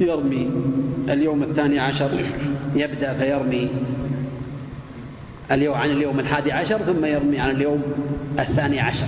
يرمي 0.00 0.50
اليوم 1.08 1.42
الثاني 1.42 1.78
عشر 1.78 2.10
يبدأ 2.76 3.14
فيرمي 3.14 3.68
اليوم 5.52 5.76
عن 5.76 5.90
اليوم 5.90 6.20
الحادي 6.20 6.52
عشر 6.52 6.78
ثم 6.78 7.04
يرمي 7.04 7.38
عن 7.38 7.50
اليوم 7.50 7.82
الثاني 8.38 8.80
عشر. 8.80 9.06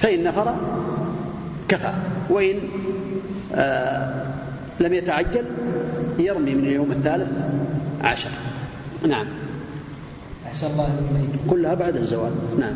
فإن 0.00 0.24
نفر 0.24 0.54
كفى 1.68 1.92
وإن 2.30 2.58
آه 3.54 4.24
لم 4.80 4.94
يتعجل 4.94 5.44
يرمي 6.18 6.54
من 6.54 6.64
اليوم 6.64 6.92
الثالث 6.92 7.28
عشر. 8.04 8.30
نعم. 9.08 9.26
أحسن 10.46 10.66
الله 10.66 10.84
إليك. 10.84 11.50
كلها 11.50 11.74
بعد 11.74 11.96
الزوال. 11.96 12.32
نعم. 12.60 12.74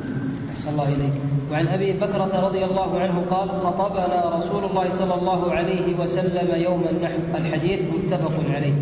أحسن 0.64 0.80
الله 0.80 0.88
إليك 0.88 1.12
وعن 1.52 1.66
أبي 1.66 1.92
بكرة 1.92 2.46
رضي 2.46 2.64
الله 2.64 3.00
عنه 3.00 3.24
قال 3.30 3.50
خطبنا 3.50 4.36
رسول 4.36 4.64
الله 4.64 4.90
صلى 4.90 5.14
الله 5.14 5.52
عليه 5.52 6.00
وسلم 6.00 6.48
يوم 6.54 6.84
النحر. 6.90 7.18
الحديث 7.34 7.80
متفق 7.92 8.32
عليه. 8.54 8.72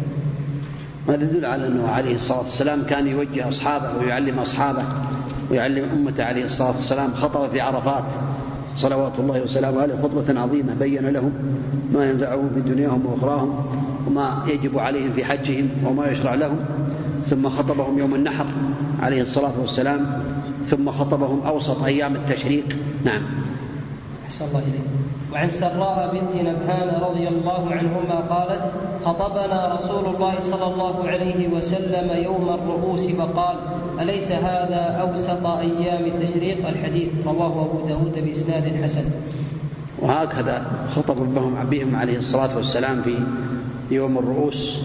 هذا 1.09 1.25
يدل 1.25 1.47
على 1.47 1.67
أنه 1.67 1.89
عليه 1.89 2.15
الصلاة 2.15 2.39
والسلام 2.39 2.83
كان 2.83 3.07
يوجه 3.07 3.49
أصحابه 3.49 3.99
ويعلم 4.01 4.39
أصحابه 4.39 4.85
ويعلم 5.51 5.89
أمته 5.91 6.25
عليه 6.25 6.45
الصلاة 6.45 6.71
والسلام. 6.71 7.15
خطب 7.15 7.51
في 7.51 7.61
عرفات. 7.61 8.05
صلوات 8.77 9.19
الله 9.19 9.43
وسلامه 9.43 9.83
عليه. 9.83 9.95
خطبة 10.03 10.41
عظيمة 10.41 10.75
بين 10.75 11.07
لهم 11.09 11.33
ما 11.93 12.11
ينفعهم 12.11 12.51
في 12.55 12.61
دنياهم 12.61 13.07
وأخراهم 13.07 13.65
وما 14.07 14.43
يجب 14.47 14.79
عليهم 14.79 15.13
في 15.13 15.25
حجهم 15.25 15.69
وما 15.87 16.07
يشرع 16.07 16.35
لهم. 16.35 16.57
ثم 17.27 17.49
خطبهم 17.49 17.99
يوم 17.99 18.15
النحر 18.15 18.47
عليه 19.03 19.23
الصلاة 19.23 19.61
والسلام. 19.61 20.23
ثم 20.73 20.91
خطبهم 20.91 21.41
أوسط 21.47 21.85
أيام 21.85 22.17
التشريق. 22.17 22.65
نعم. 23.05 23.23
أحسن 24.25 24.45
الله 24.45 24.59
إليك. 24.59 24.89
وعن 25.33 25.51
سراء 25.51 26.11
بنت 26.13 26.37
نبهان 26.37 27.03
رضي 27.03 27.29
الله 27.29 27.73
عنهما 27.73 28.21
قالت 28.31 28.73
خطبنا 29.05 29.77
رسول 29.77 30.15
الله 30.15 30.41
صلى 30.41 30.67
الله 30.75 31.09
عليه 31.09 31.49
وسلم 31.49 32.25
يوم 32.25 32.49
الرؤوس 32.49 33.07
فقال 33.07 33.57
أليس 34.01 34.33
هذا 34.33 34.83
أوسط 35.01 35.47
أيام 35.47 36.05
التشريق؟ 36.05 36.69
الحديث 36.69 37.09
رواه 37.27 37.65
أبو 37.65 37.89
داود 37.89 38.15
بإسناد 38.25 38.83
حسن. 38.85 39.05
وهكذا 39.99 40.67
خطب 40.95 41.35
بهم 41.35 41.65
بهم 41.71 41.97
عليه 41.97 42.19
الصلاة 42.19 42.57
والسلام 42.57 43.03
في 43.03 43.19
يوم 43.91 44.19
الرؤوس. 44.19 44.81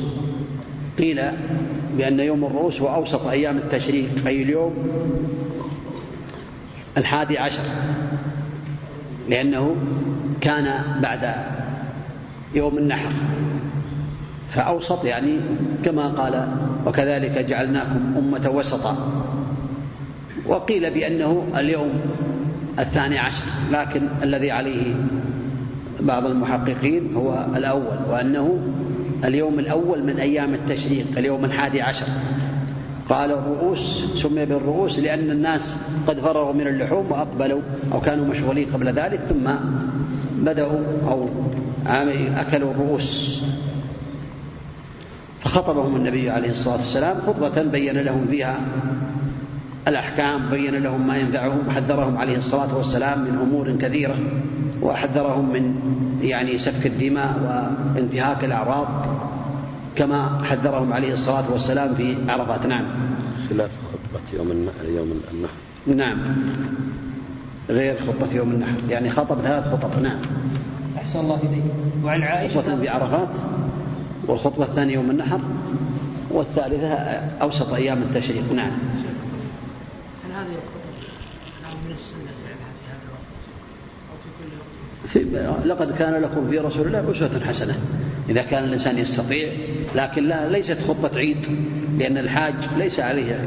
قيل 0.99 1.21
بأن 1.97 2.19
يوم 2.19 2.45
الرؤوس 2.45 2.81
هو 2.81 2.95
أوسط 2.95 3.27
أيام 3.27 3.57
التشريق 3.57 4.27
أي 4.27 4.43
اليوم 4.43 4.73
الحادي 6.97 7.37
عشر 7.37 7.63
لأنه 9.29 9.75
كان 10.41 10.81
بعد 11.01 11.33
يوم 12.55 12.77
النحر. 12.77 13.09
فأوسط 14.55 15.05
يعني 15.05 15.37
كما 15.85 16.07
قال 16.07 16.47
وكذلك 16.85 17.45
جعلناكم 17.45 18.13
أمة 18.17 18.49
وسطا. 18.49 19.23
وقيل 20.45 20.91
بأنه 20.91 21.47
اليوم 21.57 21.89
الثاني 22.79 23.17
عشر 23.17 23.43
لكن 23.71 24.01
الذي 24.23 24.51
عليه 24.51 24.93
بعض 25.99 26.25
المحققين 26.25 27.15
هو 27.15 27.45
الأول 27.55 27.97
وأنه 28.09 28.59
اليوم 29.23 29.59
الأول 29.59 30.03
من 30.03 30.19
أيام 30.19 30.53
التشريق 30.53 31.17
اليوم 31.17 31.45
الحادي 31.45 31.81
عشر. 31.81 32.05
قال 33.09 33.31
الرؤوس 33.31 34.03
سمي 34.15 34.45
بالرؤوس 34.45 34.99
لأن 34.99 35.31
الناس 35.31 35.77
قد 36.07 36.19
فرغوا 36.19 36.53
من 36.53 36.67
اللحوم 36.67 37.11
وأقبلوا 37.11 37.61
أو 37.93 38.01
كانوا 38.01 38.25
مشغولين 38.25 38.69
قبل 38.69 38.87
ذلك 38.87 39.19
ثم 39.19 39.51
بدأوا 40.37 40.79
أو 41.07 41.29
أكلوا 42.35 42.71
الرؤوس. 42.71 43.41
فخطبهم 45.43 45.95
النبي 45.95 46.29
عليه 46.29 46.51
الصلاة 46.51 46.75
والسلام 46.75 47.17
خطبة 47.27 47.61
بين 47.61 47.97
لهم 47.97 48.27
فيها 48.29 48.57
الأحكام 49.87 50.49
بين 50.49 50.75
لهم 50.75 51.07
ما 51.07 51.17
ينفعهم 51.17 51.67
وحذرهم 51.67 52.17
عليه 52.17 52.37
الصلاة 52.37 52.77
والسلام 52.77 53.19
من 53.19 53.37
أمور 53.37 53.75
كثيرة 53.81 54.15
وحذرهم 54.81 55.53
من 55.53 55.75
يعني 56.21 56.57
سفك 56.57 56.85
الدماء 56.85 57.33
وانتهاك 57.95 58.43
الأعراض. 58.43 58.87
كما 59.97 60.43
حذرهم 60.43 60.93
عليه 60.93 61.13
الصلاة 61.13 61.51
والسلام 61.51 61.95
في 61.95 62.17
عرفات. 62.29 62.65
نعم. 62.65 62.85
خلاف 63.49 63.71
خطبة 63.93 64.37
يوم 64.37 64.51
النحر 64.51 64.85
يوم 64.85 65.21
النحر. 65.33 65.53
نعم. 65.87 66.17
غير 67.69 67.99
خطبة 67.99 68.33
يوم 68.33 68.51
النحر. 68.51 68.77
يعني 68.89 69.09
خطب 69.09 69.41
ثلاث 69.41 69.67
خطب. 69.67 70.01
نعم. 70.01 70.19
أحسن 70.97 71.19
الله 71.19 71.35
إليك. 71.35 71.63
وعن 72.03 72.21
عائشة 72.21 72.61
خطبة 72.61 72.79
في 72.79 72.89
عرفات 72.89 73.29
والخطبة 74.27 74.65
الثانية 74.65 74.93
يوم 74.93 75.09
النحر 75.09 75.39
والثالثة 76.31 76.93
أوسط 77.41 77.73
أيام 77.73 78.01
التشريق. 78.01 78.53
نعم. 78.53 78.71
هل 80.25 80.31
هذه 80.31 80.55
الخطب 80.57 80.87
من 81.85 81.91
السنة 81.95 82.31
فعلها 82.43 82.71
في 82.79 82.85
هذا 82.89 83.03
الوقت 83.07 83.31
أو 84.11 84.15
في 84.23 84.29
كل 84.39 84.49
في 85.13 85.25
لقد 85.65 85.97
كان 85.97 86.21
لكم 86.21 86.49
في 86.49 86.59
رسول 86.59 86.87
الله 86.87 87.11
أسوة 87.11 87.39
حسنة. 87.45 87.75
إذا 88.29 88.41
كان 88.41 88.63
الإنسان 88.63 88.97
يستطيع 88.97 89.49
لكن 89.95 90.23
لا 90.23 90.49
ليست 90.49 90.77
خطبة 90.87 91.17
عيد 91.17 91.45
لأن 91.97 92.17
الحاج 92.17 92.53
ليس 92.77 92.99
عليه 92.99 93.39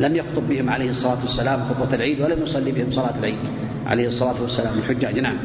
لم 0.00 0.16
يخطب 0.16 0.48
بهم 0.48 0.70
عليه 0.70 0.90
الصلاة 0.90 1.18
والسلام 1.22 1.64
خطبة 1.64 1.94
العيد 1.94 2.20
ولم 2.20 2.42
يصلي 2.42 2.72
بهم 2.72 2.90
صلاة 2.90 3.18
العيد 3.18 3.38
عليه 3.86 4.06
الصلاة 4.06 4.42
والسلام 4.42 4.78
الحجاج 4.78 5.18
نعم. 5.18 5.36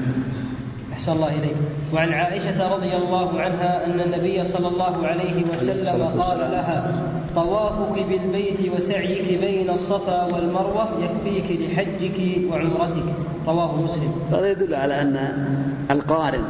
أحسن 0.93 1.11
الله 1.11 1.36
إليك. 1.36 1.55
وعن 1.93 2.13
عائشة 2.13 2.74
رضي 2.76 2.95
الله 2.95 3.41
عنها 3.41 3.86
أن 3.86 3.99
النبي 3.99 4.43
صلى 4.43 4.67
الله 4.67 5.07
عليه 5.07 5.43
وسلم 5.53 6.03
قال 6.21 6.39
لها 6.39 7.03
طوافك 7.36 8.05
بالبيت 8.09 8.73
وسعيك 8.75 9.39
بين 9.39 9.69
الصفا 9.69 10.25
والمروة 10.25 10.88
يكفيك 10.99 11.61
لحجك 11.61 12.51
وعمرتك. 12.51 13.03
رواه 13.47 13.81
مسلم. 13.81 14.11
هذا 14.31 14.51
يدل 14.51 14.75
على 14.75 15.01
أن 15.01 15.45
القارن 15.91 16.43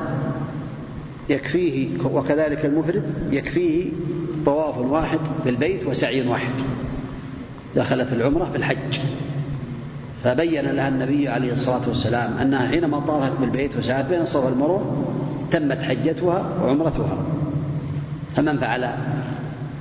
يكفيه 1.30 1.88
وكذلك 2.14 2.66
المفرد 2.66 3.14
يكفيه 3.32 3.92
طواف 4.46 4.78
واحد 4.78 5.20
بالبيت 5.46 5.88
وسعي 5.88 6.28
واحد. 6.28 6.54
دخلت 7.76 8.14
العمرة 8.14 8.46
في 8.46 8.58
الحج 8.58 9.00
فبين 10.24 10.66
لها 10.66 10.88
النبي 10.88 11.28
عليه 11.30 11.54
الصلاة 11.54 11.82
والسلام 11.88 12.38
أنها 12.38 12.68
حينما 12.68 13.00
طافت 13.00 13.40
بالبيت 13.40 13.78
وسعت 13.78 14.06
بين 14.06 14.22
الصفا 14.22 14.46
والمروة 14.46 15.06
تمت 15.52 15.82
حجتها 15.82 16.46
وعمرتها. 16.64 17.18
فمن 18.36 18.58
فعل 18.58 18.90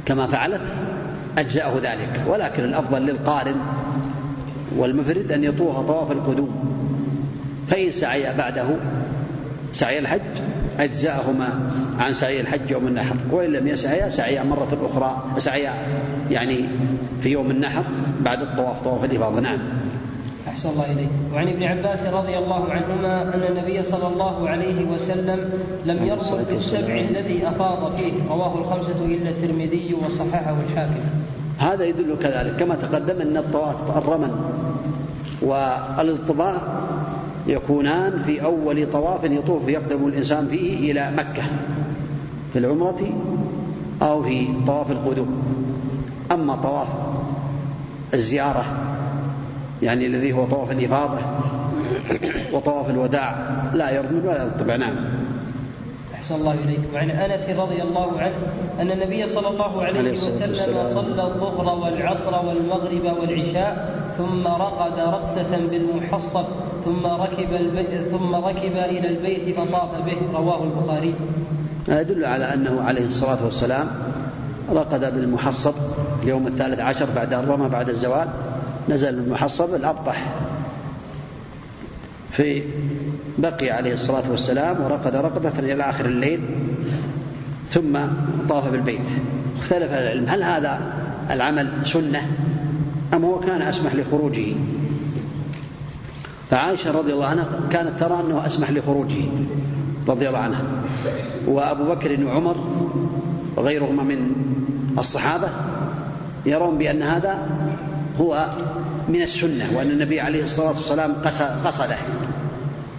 كما 0.06 0.26
فعلت 0.26 0.60
أجزأه 1.38 1.74
ذلك. 1.82 2.20
ولكن 2.26 2.64
الأفضل 2.64 3.06
للقارن 3.06 3.54
والمفرد 4.76 5.32
أن 5.32 5.44
يطوف 5.44 5.76
طواف 5.76 6.12
القدوم. 6.12 6.50
فإن 7.68 7.90
سعي 7.90 8.36
بعده 8.36 8.66
سعي 9.72 9.98
الحج 9.98 10.20
أجزاءهما 10.78 11.48
عن 12.00 12.12
سعي 12.14 12.40
الحج 12.40 12.70
يوم 12.70 12.86
النحر. 12.86 13.16
وإن 13.30 13.52
لم 13.52 13.68
يسعيا 13.68 14.10
سعيا 14.10 14.42
مرة 14.42 14.90
أخرى 14.90 15.40
سعيا 15.40 15.72
يعني 16.30 16.64
في 17.22 17.28
يوم 17.28 17.50
النحر 17.50 17.84
بعد 18.20 18.42
الطواف 18.42 18.82
طواف 18.82 19.04
الإفاضة. 19.04 19.40
نعم. 19.40 19.58
أحسن 20.48 20.68
الله 20.68 20.92
إليك. 20.92 21.08
وعن 21.34 21.48
ابن 21.48 21.62
عباس 21.62 22.06
رضي 22.06 22.38
الله 22.38 22.70
عنهما 22.70 23.34
أن 23.34 23.42
النبي 23.48 23.82
صلى 23.82 24.08
الله 24.08 24.48
عليه 24.48 24.84
وسلم 24.94 25.50
لم 25.86 26.06
يرمل 26.06 26.44
في 26.46 26.54
السبع 26.54 26.94
الذي 27.10 27.48
أفاض 27.48 27.96
فيه. 27.96 28.12
رواه 28.30 28.58
الخمسة 28.58 29.04
إلا 29.04 29.30
الترمذي 29.30 29.96
وصححه 30.04 30.56
الحاكم. 30.68 31.00
هذا 31.58 31.84
يدل 31.84 32.16
كذلك 32.22 32.56
كما 32.56 32.74
تقدم 32.74 33.20
أن 33.20 33.36
الطواف 33.36 33.96
الرمل 33.96 34.30
والاطباع 35.42 36.56
يكونان 37.46 38.22
في 38.26 38.44
أول 38.44 38.90
طواف 38.92 39.24
يطوف 39.24 39.68
يقدم 39.68 40.06
الإنسان 40.06 40.46
فيه 40.46 40.92
إلى 40.92 41.10
مكة 41.16 41.42
في 42.52 42.58
العمرة 42.58 43.00
أو 44.02 44.22
في 44.22 44.48
طواف 44.66 44.90
القدوم. 44.90 45.42
أما 46.32 46.56
طواف 46.56 46.88
الزيارة 48.14 48.64
يعني 49.82 50.06
الذي 50.06 50.32
هو 50.32 50.44
طواف 50.44 50.70
الإفاضة 50.70 51.18
وطواف 52.52 52.90
الوداع. 52.90 53.36
لا 53.74 53.90
يرمل 53.90 54.26
ولا 54.26 54.46
يطبع 54.46 54.76
نعم. 54.76 54.94
أحسن 56.14 56.34
الله 56.34 56.54
إليك 56.64 56.80
وعن 56.94 57.10
أنس 57.10 57.48
رضي 57.48 57.82
الله 57.82 58.20
عنه 58.20 58.34
أن 58.80 58.90
النبي 58.90 59.26
صلى 59.26 59.48
الله 59.48 59.82
عليه 59.82 60.12
وسلم 60.12 60.84
صلى 60.94 61.22
الظهر 61.22 61.78
والعصر 61.78 62.46
والمغرب 62.46 63.18
والعشاء 63.20 64.02
ثم 64.18 64.46
رقد 64.46 64.98
رقدة 64.98 65.58
بالمحصب 65.70 66.44
ثم 66.84 67.06
ركب 67.06 67.54
البيت 67.54 68.08
ثم 68.10 68.34
ركب 68.34 68.76
إلى 68.76 69.08
البيت 69.08 69.56
فطاف 69.56 70.06
به. 70.06 70.16
رواه 70.34 70.62
البخاري. 70.64 71.14
يدل 71.88 72.24
على 72.24 72.54
أنه 72.54 72.82
عليه 72.82 73.06
الصلاة 73.06 73.44
والسلام 73.44 73.86
رقد 74.72 75.14
بالمحصب 75.14 75.74
اليوم 76.22 76.46
الثالث 76.46 76.80
عشر 76.80 77.06
بعد 77.16 77.34
أن 77.34 77.48
رمى 77.48 77.68
بعد 77.68 77.88
الزوال. 77.88 78.28
نزل 78.88 79.16
بالمحصب 79.16 79.74
الأبطح 79.74 80.26
في 82.30 82.62
بقي 83.38 83.70
عليه 83.70 83.92
الصلاة 83.92 84.30
والسلام 84.30 84.80
ورقد 84.80 85.16
رقدة 85.16 85.58
إلى 85.58 85.82
آخر 85.82 86.06
الليل 86.06 86.40
ثم 87.70 87.98
طاف 88.48 88.68
بالبيت. 88.68 89.08
اختلف 89.58 89.92
العلم. 89.92 90.28
هل 90.28 90.42
هذا 90.42 90.80
العمل 91.30 91.68
سنة 91.84 92.30
أم 93.14 93.24
هو 93.24 93.40
كان 93.40 93.62
أسمح 93.62 93.94
لخروجه؟ 93.94 94.54
فعائشة 96.50 96.90
رضي 96.90 97.12
الله 97.12 97.26
عنها 97.26 97.48
كانت 97.70 98.00
ترى 98.00 98.20
أنه 98.20 98.46
أسمح 98.46 98.70
لخروجه 98.70 99.24
رضي 100.08 100.28
الله 100.28 100.38
عنها. 100.38 100.62
وأبو 101.46 101.84
بكر 101.84 102.24
وعمر 102.24 102.56
وغيرهما 103.56 104.02
من 104.02 104.32
الصحابة 104.98 105.48
يرون 106.46 106.78
بأن 106.78 107.02
هذا 107.02 107.48
هو 108.20 108.46
من 109.08 109.22
السنة 109.22 109.70
وأن 109.74 109.90
النبي 109.90 110.20
عليه 110.20 110.44
الصلاة 110.44 110.68
والسلام 110.68 111.14
قصده 111.64 111.96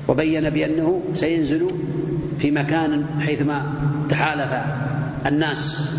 وبين 0.07 0.49
بأنه 0.49 1.01
سينزل 1.15 1.67
في 2.39 2.51
مكان 2.51 3.05
حيثما 3.21 3.63
تحالف 4.09 4.53
الناس 5.25 5.89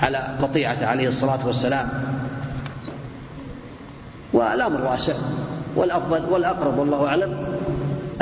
على 0.00 0.36
قطيعته 0.42 0.86
عليه 0.86 1.08
الصلاة 1.08 1.46
والسلام. 1.46 1.88
والأمر 4.32 4.80
واسع 4.80 5.14
والأفضل 5.76 6.22
والأقرب 6.30 6.78
والله 6.78 7.06
أعلم 7.06 7.46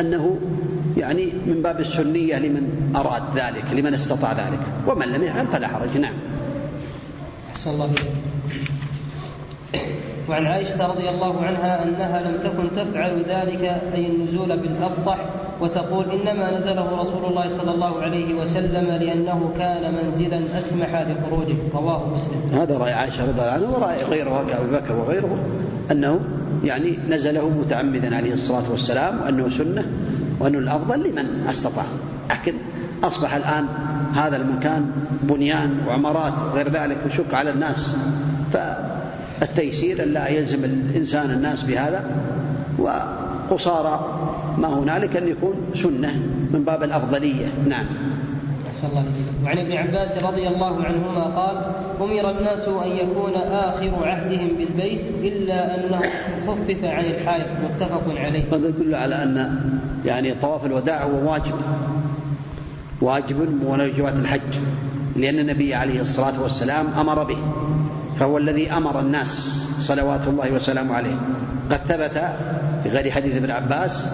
أنه 0.00 0.38
يعني 0.96 1.32
من 1.46 1.62
باب 1.62 1.80
السنية 1.80 2.38
لمن 2.38 2.92
أراد 2.96 3.22
ذلك 3.36 3.64
لمن 3.72 3.94
استطاع 3.94 4.32
ذلك 4.32 4.60
ومن 4.86 5.06
لم 5.06 5.22
يفعل 5.22 5.46
فلا 5.46 5.68
حرج. 5.68 5.96
نعم. 5.96 6.14
أحسن 7.52 7.70
الله 7.70 7.90
وعن 10.28 10.46
عائشة 10.46 10.86
رضي 10.86 11.08
الله 11.10 11.42
عنها 11.42 11.82
أنها 11.82 12.22
لم 12.22 12.36
تكن 12.36 12.70
تفعل 12.76 13.22
ذلك 13.28 13.62
أي 13.94 14.06
النزول 14.06 14.56
بالأبطح 14.56 15.18
وتقول 15.60 16.04
إنما 16.10 16.58
نزله 16.58 17.00
رسول 17.02 17.24
الله 17.24 17.48
صلى 17.48 17.74
الله 17.74 18.02
عليه 18.02 18.34
وسلم 18.34 18.86
لأنه 18.86 19.50
كان 19.58 19.94
منزلا 19.94 20.58
أسمح 20.58 21.02
بخروجه 21.02 21.56
رواه 21.74 22.14
مسلم. 22.14 22.60
هذا 22.60 22.78
رأي 22.78 22.92
عائشة 22.92 23.22
رضي 23.22 23.40
الله 23.40 23.52
عنها 23.52 23.68
ورأي 23.68 24.04
غيرها 24.04 24.44
كأبي 24.44 24.76
بكر 24.76 24.96
وغيره 24.96 25.38
أنه 25.90 26.20
يعني 26.64 26.98
نزله 27.08 27.48
متعمدا 27.48 28.16
عليه 28.16 28.32
الصلاة 28.32 28.70
والسلام 28.70 29.20
وأنه 29.22 29.48
سنة 29.48 29.84
وأنه 30.40 30.58
الأفضل 30.58 31.10
لمن 31.10 31.46
أستطاع. 31.50 31.84
لكن 32.30 32.54
أصبح 33.04 33.34
الآن 33.34 33.66
هذا 34.14 34.36
المكان 34.36 34.90
بنيان 35.22 35.78
وعمارات 35.88 36.32
وغير 36.52 36.68
ذلك 36.68 36.98
يشق 37.06 37.34
على 37.34 37.50
الناس. 37.50 37.96
فالتيسير 39.40 40.02
ألا 40.02 40.28
يلزم 40.28 40.64
الإنسان 40.64 41.30
الناس 41.30 41.62
بهذا 41.62 42.04
وقصارى 42.78 44.18
ما 44.58 44.68
هنالك 44.68 45.16
أن 45.16 45.28
يكون 45.28 45.54
سنة 45.74 46.20
من 46.52 46.64
باب 46.64 46.82
الأفضلية. 46.82 47.46
نعم. 47.68 47.86
أحسن 48.68 48.88
الله 48.88 49.04
وعن 49.44 49.58
ابن 49.58 49.72
عباس 49.72 50.24
رضي 50.24 50.48
الله 50.48 50.84
عنهما 50.84 51.24
قال 51.24 51.56
أمر 52.00 52.30
الناس 52.30 52.68
أن 52.68 52.90
يكون 52.90 53.34
آخر 53.34 53.90
عهدهم 54.02 54.48
بالبيت 54.58 55.00
إلا 55.22 55.74
أنه 55.74 56.00
خفف 56.46 56.84
عن 56.84 57.04
الحائط 57.04 57.46
متفق 57.64 58.20
عليه. 58.20 58.44
هذا 58.52 58.68
يدل 58.68 58.94
على 58.94 59.14
أن 59.22 59.60
يعني 60.04 60.34
طواف 60.34 60.66
الوداع 60.66 61.02
هو 61.02 61.32
واجب. 61.32 61.54
واجب 63.00 63.36
من 63.36 63.66
واجبات 63.66 64.16
الحج 64.16 64.54
لأن 65.16 65.38
النبي 65.38 65.74
عليه 65.74 66.00
الصلاة 66.00 66.42
والسلام 66.42 66.86
أمر 66.98 67.24
به. 67.24 67.38
فهو 68.20 68.38
الذي 68.38 68.72
أمر 68.72 69.00
الناس 69.00 69.64
صلوات 69.78 70.26
الله 70.26 70.52
وسلامه 70.52 70.94
عليه. 70.94 71.16
قد 71.70 71.80
ثبت 71.88 72.22
في 72.82 72.88
غير 72.88 73.10
حديث 73.10 73.36
ابن 73.36 73.50
عباس 73.50 74.08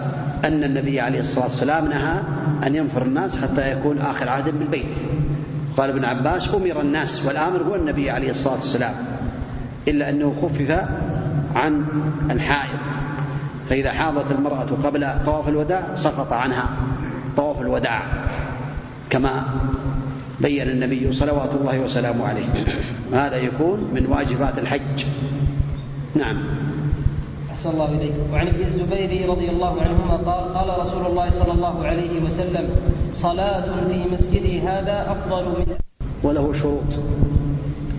أن 0.45 0.63
النبي 0.63 1.01
عليه 1.01 1.19
الصلاة 1.19 1.45
والسلام 1.45 1.87
نهى 1.87 2.21
أن 2.67 2.75
ينفر 2.75 3.01
الناس 3.01 3.37
حتى 3.37 3.71
يكون 3.71 3.97
آخر 3.97 4.29
عهد 4.29 4.49
بالبيت. 4.59 4.95
قال 5.77 5.89
ابن 5.89 6.05
عباس 6.05 6.49
أمر 6.49 6.81
الناس 6.81 7.25
والآمر 7.25 7.63
هو 7.63 7.75
النبي 7.75 8.09
عليه 8.11 8.31
الصلاة 8.31 8.53
والسلام 8.53 8.95
إلا 9.87 10.09
أنه 10.09 10.35
خفف 10.41 10.85
عن 11.55 11.85
الحائض 12.31 12.79
فإذا 13.69 13.91
حاضت 13.91 14.31
المرأة 14.31 14.67
قبل 14.83 15.07
طواف 15.25 15.47
الوداع 15.47 15.95
سقط 15.95 16.33
عنها 16.33 16.69
طواف 17.37 17.61
الوداع 17.61 18.01
كما 19.09 19.43
بين 20.41 20.69
النبي 20.69 21.11
صلوات 21.11 21.53
الله 21.53 21.79
وسلامه 21.79 22.27
عليه. 22.27 22.65
هذا 23.13 23.37
يكون 23.37 23.87
من 23.93 24.05
واجبات 24.05 24.59
الحج. 24.59 25.05
نعم. 26.15 26.43
أحسن 27.51 27.69
الله 27.69 27.91
إليك. 27.91 28.13
وعن 28.33 28.47
ابن 28.47 28.61
الزبير 28.63 29.29
رضي 29.29 29.49
الله 29.49 29.81
عنهما 29.81 30.15
قال 30.15 30.53
قال 30.53 30.79
رسول 30.79 31.05
الله 31.05 31.29
صلى 31.29 31.51
الله 31.51 31.85
عليه 31.85 32.21
وسلم 32.21 32.69
صلاة 33.15 33.87
في 33.87 34.05
مسجدي 34.11 34.59
هذا 34.61 35.11
أفضل 35.11 35.43
من 35.59 35.65
وله 36.23 36.53
شروط. 36.53 36.83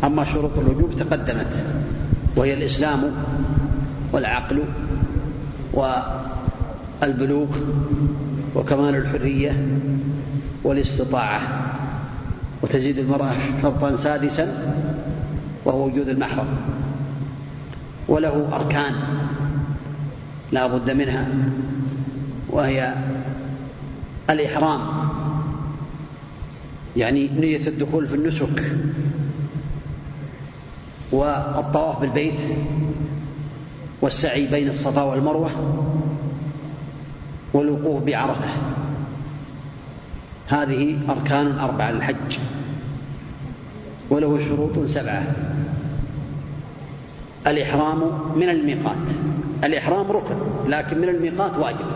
أما 0.04 0.24
شروط 0.24 0.58
الوجوب 0.58 0.96
تقدمت. 0.98 1.64
وهي 2.36 2.54
الإسلام 2.54 3.12
والعقل 4.12 4.62
والبلوغ 7.02 7.48
وكمال 8.54 8.94
الحرية 8.94 9.66
والاستطاعة. 10.64 11.40
وتزيد 12.66 12.98
المرأة 12.98 13.34
شرطا 13.62 13.96
سادسا 13.96 14.74
وهو 15.64 15.86
وجود 15.86 16.08
المحرم. 16.08 16.46
وله 18.08 18.56
أركان 18.56 18.94
لا 20.52 20.66
بد 20.66 20.90
منها 20.90 21.28
وهي 22.50 22.94
الإحرام. 24.30 24.80
يعني 26.96 27.28
نية 27.28 27.66
الدخول 27.66 28.08
في 28.08 28.14
النسك 28.14 28.72
والطواف 31.12 32.00
بالبيت 32.00 32.40
والسعي 34.02 34.46
بين 34.46 34.68
الصفا 34.68 35.02
والمروة 35.02 35.50
والوقوف 37.54 38.02
بعرفة. 38.02 38.48
هذه 40.48 40.98
أركان 41.08 41.58
أربعة 41.58 41.90
للحج 41.90 42.38
وله 44.10 44.40
شروط 44.48 44.88
سبعة. 44.88 45.26
الإحرام 47.46 47.98
من 48.36 48.48
الميقات. 48.48 49.06
الإحرام 49.64 50.10
ركن 50.10 50.34
لكن 50.68 50.98
من 50.98 51.08
الميقات 51.08 51.58
واجب. 51.58 51.86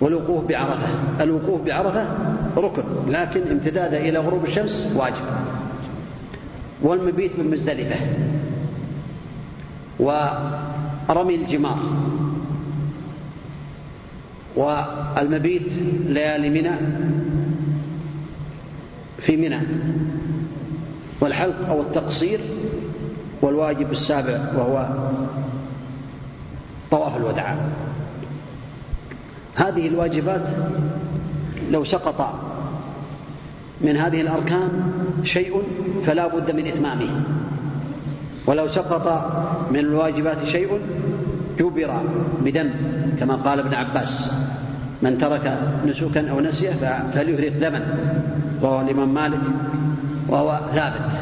والوقوف 0.00 0.44
بعرفة. 0.44 0.88
الوقوف 1.20 1.60
بعرفة 1.60 2.06
ركن 2.56 2.82
لكن 3.08 3.40
امتداده 3.50 3.98
إلى 4.08 4.18
غروب 4.18 4.44
الشمس 4.44 4.92
واجب. 4.96 5.24
والمبيت 6.82 7.38
من 7.38 7.50
مزدلفة. 7.50 7.96
ورمي 9.98 11.34
الجمار. 11.34 11.78
والمبيت 14.56 15.68
ليالي 16.06 16.50
منى 16.50 16.76
في 19.18 19.36
منى. 19.36 19.58
والحلق 21.20 21.68
أو 21.68 21.80
التقصير 21.80 22.40
والواجب 23.42 23.90
السابع 23.90 24.38
وهو 24.56 24.88
طواف 26.90 27.16
الوداع. 27.16 27.56
هذه 29.54 29.88
الواجبات 29.88 30.48
لو 31.70 31.84
سقط 31.84 32.34
من 33.80 33.96
هذه 33.96 34.20
الأركان 34.20 34.68
شيء 35.24 35.62
فلا 36.06 36.26
بد 36.26 36.50
من 36.50 36.66
إتمامه. 36.66 37.10
ولو 38.46 38.68
سقط 38.68 39.06
من 39.70 39.78
الواجبات 39.78 40.44
شيء 40.44 40.80
جبر 41.58 42.02
بدم 42.44 42.70
كما 43.20 43.34
قال 43.36 43.58
ابن 43.58 43.74
عباس 43.74 44.32
من 45.02 45.18
ترك 45.18 45.58
نسوكا 45.86 46.30
أو 46.30 46.40
نسيه 46.40 47.10
فليهرق 47.14 47.52
دما. 47.60 47.82
وهو 48.62 48.80
الإمام 48.80 49.14
مالك. 49.14 49.40
وهو 50.30 50.60
ثابت. 50.74 51.12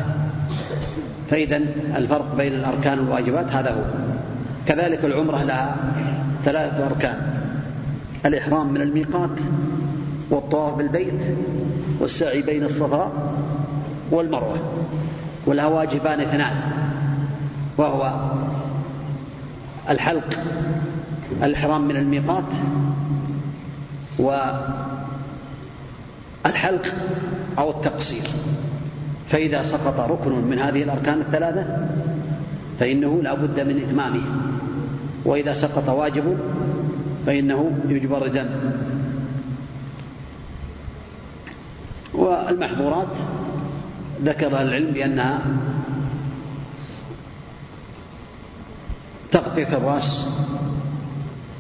فإذا 1.31 1.61
الفرق 1.97 2.35
بين 2.37 2.53
الأركان 2.55 2.99
والواجبات 2.99 3.53
هذا 3.53 3.71
هو. 3.71 3.85
كذلك 4.67 5.05
العمرة 5.05 5.43
لها 5.43 5.77
ثلاثة 6.45 6.87
أركان. 6.87 7.19
الإحرام 8.27 8.73
من 8.73 8.81
الميقات 8.81 9.31
والطواف 10.31 10.75
بالبيت 10.75 11.23
والسعي 12.01 12.43
بين 12.43 12.65
الصفا 12.65 13.13
والمروة. 14.11 14.59
ولها 15.47 15.67
واجبان 15.67 16.21
اثنان 16.21 16.53
وهو 17.77 18.13
الحلق 19.91 20.39
الإحرام 21.43 21.89
من 21.89 21.97
الميقات 21.97 22.45
والحلق 26.45 26.87
أو 27.59 27.71
التقصير. 27.71 28.23
فإذا 29.31 29.63
سقط 29.63 30.01
ركن 30.01 30.33
من 30.33 30.59
هذه 30.59 30.83
الأركان 30.83 31.21
الثلاثة 31.21 31.89
فإنه 32.81 33.23
لا 33.23 33.35
بد 33.35 33.61
من 33.61 33.83
إتمامه. 33.87 34.21
وإذا 35.25 35.55
سقط 35.55 35.89
واجب 35.89 36.39
فإنه 37.27 37.79
يجبر 37.89 38.27
دم 38.27 38.49
والمحظورات 42.15 43.17
ذكر 44.25 44.47
العلم 44.63 44.91
بأنها 44.91 45.41
تغطية 49.31 49.69
الرأس 49.77 50.27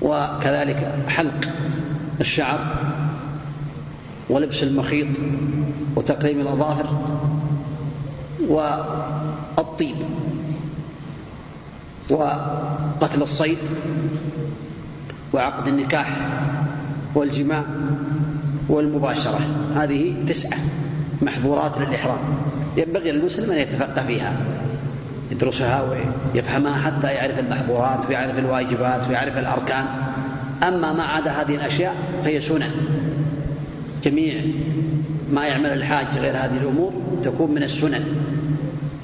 وكذلك 0.02 0.94
حلق 1.08 1.48
الشعر 2.20 2.76
ولبس 4.30 4.62
المخيط 4.62 5.08
وتقليم 5.96 6.40
الأظافر 6.40 6.86
والطيب 8.48 9.96
وقتل 12.10 13.22
الصيد 13.22 13.58
وعقد 15.32 15.68
النكاح 15.68 16.16
والجماع 17.14 17.64
والمباشرة. 18.68 19.40
هذه 19.74 20.14
تسعة 20.28 20.58
محظورات 21.22 21.78
للإحرام. 21.78 22.18
ينبغي 22.76 23.12
للمسلم 23.12 23.52
أن 23.52 23.58
يتفقه 23.58 24.06
فيها. 24.06 24.36
يدرسها 25.30 25.82
ويفهمها 26.34 26.78
حتى 26.78 27.06
يعرف 27.06 27.38
المحظورات 27.38 28.08
ويعرف 28.08 28.38
الواجبات 28.38 29.08
ويعرف 29.08 29.38
الأركان. 29.38 29.84
أما 30.68 30.92
ما 30.92 31.02
عدا 31.02 31.30
هذه 31.30 31.54
الأشياء 31.54 31.94
فهي 32.24 32.40
سنن 32.40 32.70
جميع 34.04 34.42
ما 35.32 35.46
يعمل 35.46 35.72
الحاج 35.72 36.06
غير 36.18 36.36
هذه 36.36 36.56
الأمور 36.56 36.92
تكون 37.24 37.50
من 37.50 37.62
السنن 37.62 38.04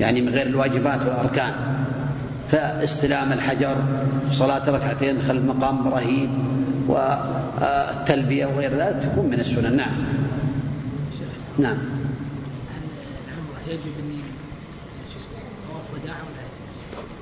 يعني 0.01 0.21
من 0.21 0.29
غير 0.29 0.47
الواجبات 0.47 1.01
والأركان. 1.01 1.53
فاستلام 2.51 3.33
الحجر 3.33 3.77
صلاة 4.33 4.71
ركعتين 4.71 5.23
خلف 5.23 5.45
مقام 5.45 5.87
إبراهيم 5.87 6.31
والتلبية 6.89 8.47
وغير 8.47 8.71
ذلك 8.71 9.11
تكون 9.13 9.27
من 9.27 9.41
السنن. 9.41 9.77
نعم. 9.77 9.95
نعم. 11.59 11.77
يجب 13.69 14.05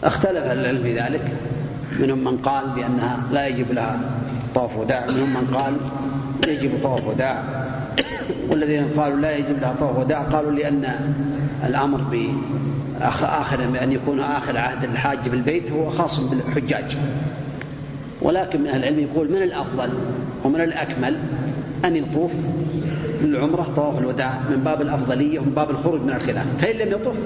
اختلف 0.05 0.45
العلم 0.45 0.83
في 0.83 0.99
ذلك. 0.99 1.33
منهم 1.99 2.25
من 2.25 2.37
قال 2.37 2.65
بأنها 2.71 3.19
لا 3.33 3.47
يجب 3.47 3.73
لها 3.73 4.01
طواف 4.55 4.77
وداع 4.77 5.07
منهم 5.07 5.31
من 5.31 5.55
قال 5.55 5.77
يجب 6.49 6.83
طواف 6.83 7.07
وداع. 7.07 7.45
والذين 8.51 8.85
قالوا 8.97 9.17
لا 9.17 9.37
يجب 9.37 9.61
لها 9.61 9.75
طواف 9.81 9.99
وداع 9.99 10.21
قالوا 10.21 10.53
لأن 10.53 10.85
الأمر 11.67 12.01
بآخر 13.01 13.67
بأن 13.73 13.93
يكون 13.93 14.21
آخر 14.21 14.59
عهد 14.59 14.85
الحاج 14.85 15.19
بالبيت 15.29 15.73
هو 15.73 15.91
خاص 15.91 16.21
بالحجاج. 16.21 16.97
ولكن 18.23 18.61
من 18.61 18.67
أهل 18.67 18.79
العلم 18.79 19.01
يقول 19.01 19.31
من 19.31 19.43
الأفضل 19.43 19.89
ومن 20.45 20.61
الأكمل 20.61 21.17
أن 21.85 21.97
يطوف 21.97 22.33
للعمرة 23.23 23.73
طواف 23.77 23.99
الوداع 23.99 24.41
من 24.51 24.63
باب 24.65 24.83
الأفضلية 24.83 25.39
ومن 25.39 25.53
باب 25.57 25.71
الخروج 25.71 26.01
من 26.01 26.11
الخلاف. 26.11 26.47
فإن 26.61 26.77
لم 26.77 26.93
يطوف 26.93 27.17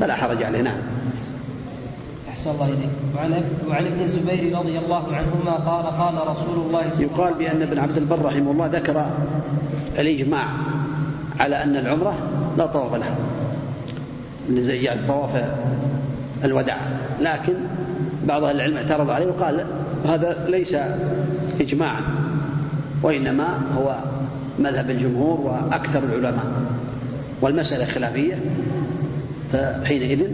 فلا 0.00 0.14
حرج 0.14 0.42
عليه. 0.42 0.60
نعم. 0.60 0.78
أحسن 2.46 2.62
الله 2.62 2.74
إليك 2.74 2.90
وعن, 3.16 3.44
وعن 3.68 3.86
ابن 3.86 4.00
الزبير 4.00 4.58
رضي 4.58 4.78
الله 4.78 5.04
عنهما 5.12 5.52
قال 5.56 5.86
قال 5.86 6.28
رسول 6.28 6.66
الله 6.66 6.90
صلى 6.90 7.02
يقال 7.02 7.34
بأن 7.34 7.62
ابن 7.62 7.78
عبد 7.78 7.96
البر 7.96 8.24
رحمه 8.24 8.50
الله 8.50 8.66
ذكر 8.66 9.06
الإجماع 9.98 10.44
على 11.40 11.62
أن 11.62 11.76
العمرة 11.76 12.14
لا 12.58 12.66
طواف 12.66 12.94
لها. 12.94 13.16
زي 14.50 14.82
يعني 14.82 15.00
طواف 15.08 15.44
الوداع. 16.44 16.76
لكن 17.20 17.54
بعض 18.28 18.44
أهل 18.44 18.56
العلم 18.56 18.76
اعترض 18.76 19.10
عليه 19.10 19.26
وقال 19.26 19.66
هذا 20.08 20.46
ليس 20.48 20.76
إجماعا 21.60 22.00
وإنما 23.02 23.60
هو 23.78 23.96
مذهب 24.58 24.90
الجمهور 24.90 25.40
وأكثر 25.40 25.98
العلماء. 25.98 26.46
والمسألة 27.40 27.84
خلافية 27.84 28.38
فحينئذ 29.52 30.30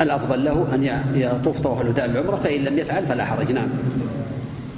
الأفضل 0.00 0.44
له 0.44 0.66
أن 0.74 1.02
يطوف 1.14 1.60
طواف 1.60 1.80
الوداع 1.80 2.04
العمرة 2.04 2.36
فإن 2.36 2.64
لم 2.64 2.78
يفعل 2.78 3.06
فلا 3.06 3.24
حرج. 3.24 3.52
نعم. 3.52 3.68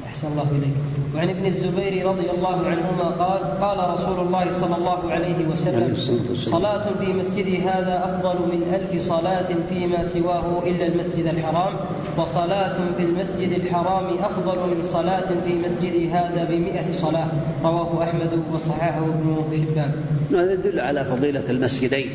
أحسن 0.06 0.28
الله 0.28 0.46
إليك. 0.50 0.76
وعن 1.14 1.28
ابن 1.28 1.46
الزبير 1.46 2.06
رضي 2.06 2.30
الله 2.30 2.66
عنهما 2.66 3.04
قال 3.04 3.40
قال 3.60 3.90
رسول 3.90 4.26
الله 4.26 4.60
صلى 4.60 4.76
الله 4.76 5.12
عليه 5.12 5.46
وسلم 5.52 5.96
صلاة 6.34 6.84
في 7.00 7.12
مسجدي 7.12 7.58
هذا 7.58 8.04
أفضل 8.04 8.36
من 8.52 8.74
ألف 8.74 9.02
صلاة 9.02 9.48
فيما 9.68 10.04
سواه 10.04 10.62
إلا 10.66 10.86
المسجد 10.86 11.26
الحرام 11.26 11.72
وصلاة 12.16 12.76
في 12.96 13.02
المسجد 13.02 13.52
الحرام 13.52 14.18
أفضل 14.18 14.58
من 14.58 14.82
صلاة 14.82 15.28
في 15.46 15.52
مسجدي 15.54 16.10
هذا 16.10 16.46
بمئة 16.50 16.92
صلاة. 16.92 17.28
رواه 17.64 18.02
أحمد 18.02 18.42
وصححه 18.52 18.98
ابن 18.98 19.36
حبان. 19.50 19.92
هذا 20.30 20.52
يدل 20.52 20.80
على 20.80 21.04
فضيلة 21.04 21.50
المسجدين 21.50 22.10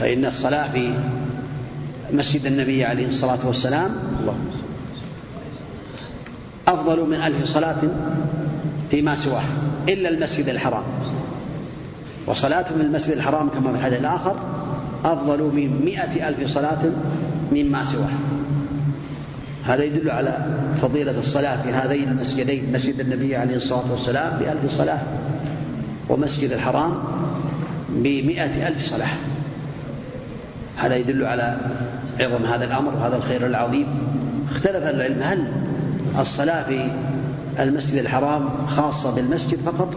فإن 0.00 0.24
الصلاة 0.24 0.72
في 0.72 0.92
مسجد 2.12 2.46
النبي 2.46 2.84
عليه 2.84 3.06
الصلاة 3.06 3.38
والسلام 3.46 3.90
أفضل 6.68 7.08
من 7.08 7.14
ألف 7.14 7.44
صلاة 7.44 7.80
فيما 8.90 9.16
سواه 9.16 9.42
إلا 9.88 10.08
المسجد 10.08 10.48
الحرام. 10.48 10.82
وصلاة 12.26 12.64
من 12.76 12.80
المسجد 12.80 13.12
الحرام 13.12 13.48
كما 13.48 13.72
في 13.72 13.78
الحديث 13.78 14.00
الآخر 14.00 14.36
أفضل 15.04 15.42
من 15.42 15.84
مئة 15.84 16.28
ألف 16.28 16.50
صلاة 16.50 16.78
مما 17.52 17.84
سواه. 17.84 18.10
هذا 19.64 19.84
يدل 19.84 20.10
على 20.10 20.38
فضيلة 20.82 21.18
الصلاة 21.18 21.62
في 21.62 21.68
هذين 21.68 22.08
المسجدين 22.08 22.72
مسجد 22.72 23.00
النبي 23.00 23.36
عليه 23.36 23.56
الصلاة 23.56 23.92
والسلام 23.92 24.38
بألف 24.38 24.72
صلاة 24.72 25.00
ومسجد 26.08 26.52
الحرام 26.52 26.94
بمئة 27.88 28.68
ألف 28.68 28.84
صلاة. 28.84 29.16
هذا 30.76 30.96
يدل 30.96 31.24
على 31.24 31.58
عظم 32.20 32.44
هذا 32.44 32.64
الأمر 32.64 32.94
وهذا 32.94 33.16
الخير 33.16 33.46
العظيم. 33.46 33.86
اختلف 34.50 34.84
العلم 34.84 35.22
هل 35.22 35.44
الصلاة 36.18 36.62
في 36.62 36.90
المسجد 37.60 37.98
الحرام 37.98 38.66
خاصة 38.66 39.14
بالمسجد 39.14 39.58
فقط 39.58 39.94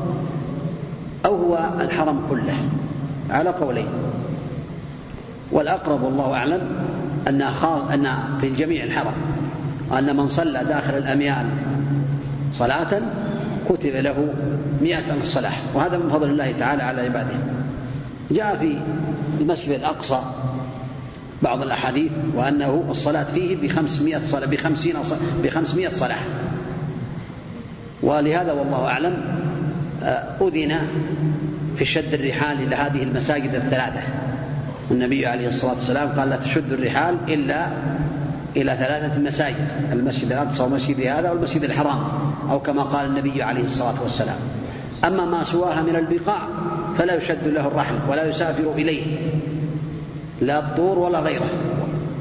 أو 1.25 1.35
هو 1.35 1.69
الحرم 1.79 2.21
كله؟ 2.29 2.57
على 3.29 3.49
قولين. 3.49 3.87
والأقرب 5.51 6.03
والله 6.03 6.33
أعلم 6.33 6.61
أن 7.27 7.41
أن 7.93 8.07
في 8.41 8.47
الجميع 8.47 8.83
الحرم 8.83 9.13
أن 9.91 10.17
من 10.17 10.27
صلى 10.27 10.63
داخل 10.63 10.97
الأميال 10.97 11.45
صلاة 12.53 13.01
كتب 13.69 13.95
له 13.95 14.33
مئة 14.81 15.13
ألف 15.13 15.25
صلاة 15.25 15.53
وهذا 15.73 15.97
من 15.97 16.09
فضل 16.09 16.29
الله 16.29 16.53
تعالى 16.59 16.83
على 16.83 17.01
عباده. 17.01 17.35
جاء 18.31 18.55
في 18.55 18.77
المسجد 19.41 19.71
الأقصى 19.71 20.19
بعض 21.43 21.61
الأحاديث 21.61 22.11
وأنه 22.35 22.83
الصلاة 22.89 23.23
فيه 23.23 23.55
بخمسمائة 23.55 24.21
صلاة 24.21 24.45
بخمسين 24.45 24.95
بخمسمائة 25.43 25.89
صلاة. 25.89 26.19
ولهذا 28.03 28.51
والله 28.51 28.87
أعلم 28.87 29.17
آه، 30.03 30.23
أذن 30.41 30.87
في 31.77 31.85
شد 31.85 32.13
الرحال 32.13 32.61
إلى 32.61 32.75
هذه 32.75 33.03
المساجد 33.03 33.55
الثلاثة. 33.55 34.01
النبي 34.91 35.25
عليه 35.25 35.47
الصلاة 35.47 35.71
والسلام 35.71 36.09
قال 36.09 36.29
لا 36.29 36.35
تشد 36.35 36.71
الرحال 36.71 37.15
إلا 37.27 37.67
إلى 38.55 38.77
ثلاثة 38.79 39.19
مساجد 39.19 39.67
المسجد 39.91 40.31
الأقصى 40.31 40.63
ومسجد 40.63 41.01
هذا 41.01 41.31
والمسجد 41.31 41.63
الحرام 41.63 41.99
أو 42.49 42.59
كما 42.59 42.81
قال 42.81 43.05
النبي 43.05 43.43
عليه 43.43 43.63
الصلاة 43.63 44.03
والسلام. 44.03 44.37
أما 45.05 45.25
ما 45.25 45.43
سواها 45.43 45.81
من 45.81 45.95
البقاع 45.95 46.41
فلا 46.97 47.15
يشد 47.15 47.47
له 47.47 47.67
الرحل 47.67 47.95
ولا 48.09 48.29
يسافر 48.29 48.71
إليه. 48.71 49.17
لا 50.41 50.59
الطور 50.59 50.99
ولا 50.99 51.19
غيره 51.19 51.49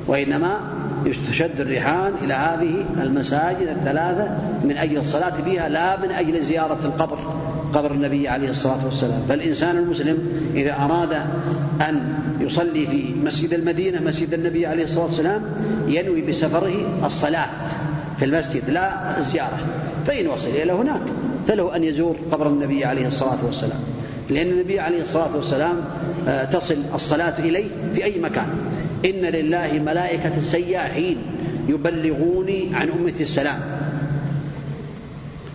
وإنما 0.07 0.61
يستشد 1.07 1.61
الرحال 1.61 2.13
إلى 2.25 2.35
هذه 2.35 2.85
المساجد 3.03 3.69
الثلاثة 3.69 4.39
من 4.65 4.77
أجل 4.77 4.99
الصلاة 4.99 5.43
فيها 5.45 5.69
لا 5.69 6.01
من 6.01 6.11
أجل 6.11 6.43
زيارة 6.43 6.79
القبر 6.85 7.19
قبر 7.75 7.91
النبي 7.91 8.29
عليه 8.29 8.51
الصلاة 8.51 8.85
والسلام. 8.85 9.23
فالإنسان 9.29 9.77
المسلم 9.77 10.19
إذا 10.55 10.73
أراد 10.73 11.13
أن 11.89 12.15
يصلي 12.41 12.87
في 12.87 13.15
مسجد 13.25 13.55
المدينة 13.55 14.01
مسجد 14.01 14.35
النبي 14.35 14.67
عليه 14.67 14.85
الصلاة 14.85 15.05
والسلام 15.05 15.43
ينوي 15.89 16.23
بسفره 16.23 17.07
الصلاة 17.07 17.47
في 18.19 18.25
المسجد 18.25 18.71
لا 18.71 19.19
الزيارة. 19.19 19.59
فإن 20.07 20.27
وصل 20.27 20.49
إلى 20.49 20.73
هناك 20.73 21.03
فله 21.49 21.77
أن 21.77 21.85
يزور 21.85 22.17
قبر 22.33 22.49
النبي 22.49 22.85
عليه 22.85 23.07
الصلاة 23.07 23.39
والسلام. 23.47 23.81
لأن 24.31 24.47
النبي 24.47 24.81
عليه 24.81 25.03
الصلاة 25.03 25.37
والسلام 25.37 25.77
تصل 26.53 26.77
الصلاة 26.95 27.39
إليه 27.39 27.69
في 27.95 28.05
أي 28.05 28.21
مكان. 28.21 28.47
إن 29.05 29.21
لله 29.21 29.83
ملائكة 29.87 30.41
سياحين 30.41 31.17
يبلغوني 31.69 32.71
عن 32.75 32.89
أمة 32.89 33.21
السلام. 33.21 33.61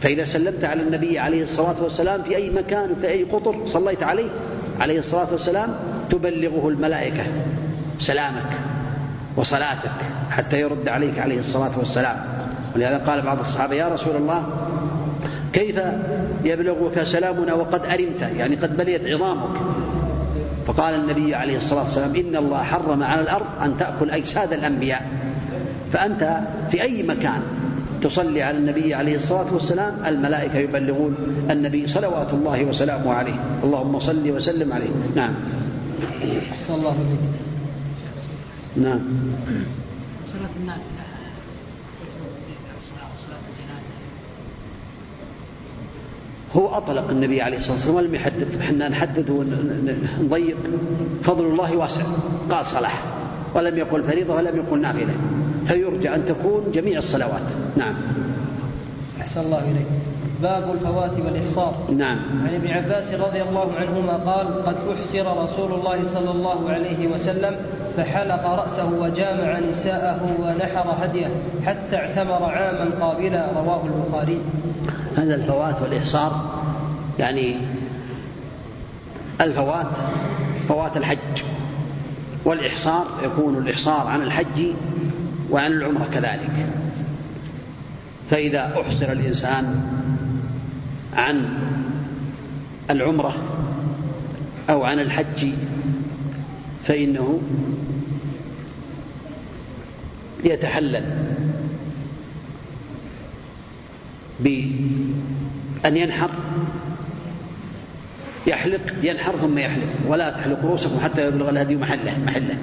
فإذا 0.02 0.24
سلمت 0.24 0.64
على 0.64 0.82
النبي 0.82 1.20
عليه 1.20 1.44
الصلاة 1.44 1.76
والسلام 1.84 2.24
في 2.24 2.36
أي 2.36 2.50
مكان 2.50 2.90
في 3.02 3.08
أي 3.08 3.24
قطر 3.24 3.56
صليت 3.66 4.04
عليه 4.04 4.30
عليه 4.80 5.00
الصلاة 5.00 5.28
والسلام 5.32 5.76
تبلغه 6.10 6.70
الملائكة 6.70 7.24
سلامك 8.00 8.50
وصلاتك 9.36 9.92
حتى 10.30 10.62
يرد 10.62 10.90
عليك 10.90 11.20
عليه 11.20 11.40
الصلاة 11.40 11.80
والسلام. 11.80 12.18
ولهذا 12.76 12.98
قال 12.98 13.22
بعض 13.22 13.40
الصحابة 13.40 13.76
يا 13.76 13.88
رسول 13.88 14.16
الله 14.16 14.48
كيف 15.54 15.82
يبلغك 16.46 17.04
سلامنا 17.04 17.54
وقد 17.54 17.86
أرمت؟ 17.86 18.22
يعني 18.38 18.56
قد 18.56 18.78
بليت 18.78 19.06
عظامك. 19.06 19.60
فقال 20.68 20.96
النبي 20.96 21.36
عليه 21.36 21.58
الصلاة 21.58 21.82
والسلام 21.82 22.16
إن 22.16 22.36
الله 22.36 22.64
حرم 22.64 23.04
على 23.04 23.22
الأرض 23.22 23.46
أن 23.62 23.78
تأكل 23.78 24.10
أجساد 24.10 24.54
الأنبياء. 24.54 25.08
فأنت 25.94 26.42
في 26.72 26.82
أي 26.82 27.04
مكان 27.04 27.42
تصلي 28.02 28.42
على 28.44 28.58
النبي 28.58 28.94
عليه 28.94 29.16
الصلاة 29.16 29.54
والسلام 29.54 30.06
الملائكة 30.06 30.58
يبلغون 30.58 31.16
النبي 31.52 31.88
صلوات 31.88 32.34
الله 32.34 32.66
وسلامه 32.66 33.14
عليه. 33.14 33.40
اللهم 33.64 34.00
صل 34.00 34.32
وسلم 34.32 34.74
عليه. 34.74 34.90
نعم. 35.16 35.34
أحسن 36.52 36.74
الله 36.74 36.92
إليك. 36.92 37.20
نعم. 38.88 39.00
صلاة 40.26 40.50
النافلة 40.60 41.04
صلاة 43.18 43.40
الجنازة 43.50 43.94
هو 46.56 46.68
أطلق 46.68 47.10
النبي 47.10 47.42
عليه 47.42 47.58
الصلاة 47.58 47.74
والسلام 47.74 47.96
ولم 47.96 48.16
يحدد 48.16 48.56
إحنا 48.62 48.90
نحدد 48.90 49.30
ونضيق 49.30 50.58
فضل 51.24 51.46
الله 51.46 51.78
واسع. 51.78 52.02
قال 52.52 52.66
صلاح. 52.66 53.04
ولم 53.56 53.78
يقل 53.78 54.04
فريضة 54.04 54.36
ولم 54.36 54.58
يقل 54.58 54.82
نافلة. 54.82 55.14
فيرجى 55.66 56.16
أن 56.16 56.26
تكون 56.26 56.72
جميع 56.74 56.98
الصلوات. 56.98 57.52
نعم. 57.78 57.96
أحسن 59.38 59.46
الله 59.46 59.60
إليك. 59.72 59.88
باب 60.42 60.74
الفوات 60.74 61.12
والإحصار. 61.26 61.74
نعم. 61.98 62.18
عن 62.44 62.54
ابن 62.56 62.68
عباس 62.68 63.14
رضي 63.14 63.42
الله 63.42 63.72
عنهما 63.76 64.14
قال 64.14 64.66
قد 64.66 64.76
أحسر 64.98 65.44
رسول 65.44 65.74
الله 65.74 66.04
صلى 66.04 66.32
الله 66.32 66.70
عليه 66.70 67.08
وسلم 67.08 67.56
فحلق 67.98 68.46
رأسه 68.46 68.94
وجامع 68.94 69.60
نساءه 69.72 70.20
ونحر 70.42 70.96
هديه 71.04 71.28
حتى 71.66 71.96
اعتمر 71.96 72.44
عاما 72.44 72.90
قابلا. 73.02 73.52
رواه 73.52 73.82
البخاري. 73.86 74.42
هذا 75.18 75.36
الفوات 75.36 75.82
والإحصار 75.82 76.46
يعني 77.20 77.56
الفوات 79.42 79.98
فوات 80.70 80.98
الحج 80.98 81.44
والإحصار 82.46 83.06
يكون 83.24 83.58
الإحصار 83.58 84.08
عن 84.08 84.22
الحج 84.22 84.74
وعن 85.52 85.72
العمرة 85.72 86.08
كذلك. 86.14 86.66
فإذا 88.32 88.82
أحصر 88.82 89.12
الإنسان 89.12 89.82
عن 91.14 91.50
العمرة 92.90 93.36
أو 94.70 94.84
عن 94.84 95.00
الحج 95.00 95.50
فإنه 96.88 97.42
يتحلل 100.44 101.34
بأن 104.40 105.98
ينحر 105.98 106.30
يحلق 108.48 108.82
ينحر 109.04 109.36
ثم 109.38 109.58
يحلق 109.58 109.88
ولا 110.08 110.30
تحلق 110.30 110.66
رؤوسكم 110.66 111.00
حتى 111.00 111.28
يبلغ 111.28 111.50
الهدي 111.50 111.76
محله 111.76 112.18
محله. 112.26 112.58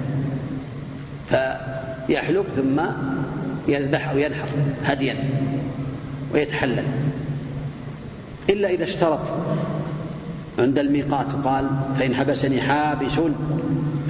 فيحلق 1.29 2.45
ثم 2.55 2.81
يذبح 3.67 4.09
أو 4.09 4.17
ينحر 4.17 4.47
هديا. 4.85 5.15
ويتحلل. 6.35 6.83
إلا 8.49 8.69
إذا 8.69 8.83
اشترط. 8.83 9.19
عند 10.59 10.79
الميقات 10.79 11.27
قال 11.45 11.69
فإن 11.99 12.15
حبسني 12.15 12.61
حابس 12.61 13.19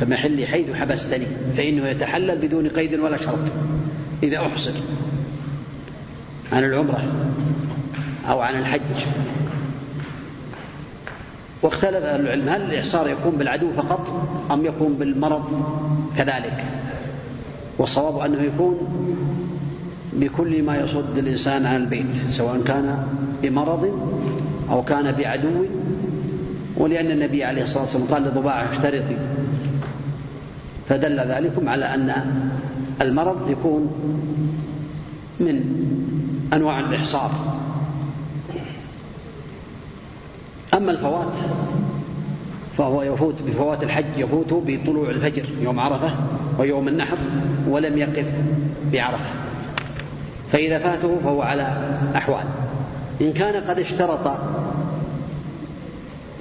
فمحلي 0.02 0.46
حيث 0.46 0.74
حبستني 0.74 1.26
فإنه 1.58 1.88
يتحلل 1.88 2.38
بدون 2.38 2.68
قيد 2.68 3.00
ولا 3.00 3.18
شرط. 3.18 3.52
إذا 4.24 4.38
أحصر 4.38 4.74
عن 6.54 6.64
العمرة 6.64 7.04
أو 8.30 8.42
عن 8.42 8.60
الحج. 8.60 9.06
واختلف 11.62 12.04
أهل 12.04 12.22
العلم 12.22 12.50
هل 12.50 12.62
الإعصار 12.62 13.10
يكون 13.10 13.32
بالعدو 13.32 13.74
فقط 13.74 14.30
أم 14.52 14.66
يكون 14.66 14.94
بالمرض 14.94 15.64
كذلك؟ 16.18 16.64
والصواب 17.78 18.20
أنه 18.20 18.42
يكون 18.42 18.78
بكل 20.20 20.64
ما 20.64 20.78
يصد 20.78 21.18
الإنسان 21.18 21.66
عن 21.66 21.76
البيت 21.76 22.30
سواء 22.30 22.62
كان 22.62 23.08
بمرض 23.44 24.00
أو 24.70 24.84
كان 24.84 25.12
بعدو. 25.12 25.66
ولأن 26.78 27.12
النبي 27.12 27.44
عليه 27.44 27.64
الصلاة 27.64 27.82
والسلام 27.82 28.08
قال 28.08 28.24
لضباعة 28.24 28.72
اشترطي 28.72 29.18
فدل 30.90 31.20
ذلكم 31.20 31.70
على 31.70 31.86
أن 31.86 32.14
المرض 33.02 33.50
يكون 33.50 33.92
من 35.40 35.64
أنواع 36.54 36.80
الإحصار. 36.80 37.32
أما 40.74 40.92
الفوات 40.92 41.34
فهو 42.78 43.04
يفوت 43.04 43.36
بفوات 43.48 43.84
الحج 43.84 44.06
يفوت 44.18 44.64
بطلوع 44.68 45.10
الفجر 45.10 45.46
يوم 45.62 45.80
عرفة 45.80 46.16
ويوم 46.60 46.88
النحر 46.88 47.18
ولم 47.68 47.98
يقف 47.98 48.26
بعرفة. 48.94 49.45
فإذا 50.52 50.80
فاته 50.80 51.18
فهو 51.24 51.42
على 51.42 51.78
أحوال. 52.16 52.44
إن 53.22 53.34
كان 53.34 53.64
قد 53.64 53.80
اشترط 53.80 54.28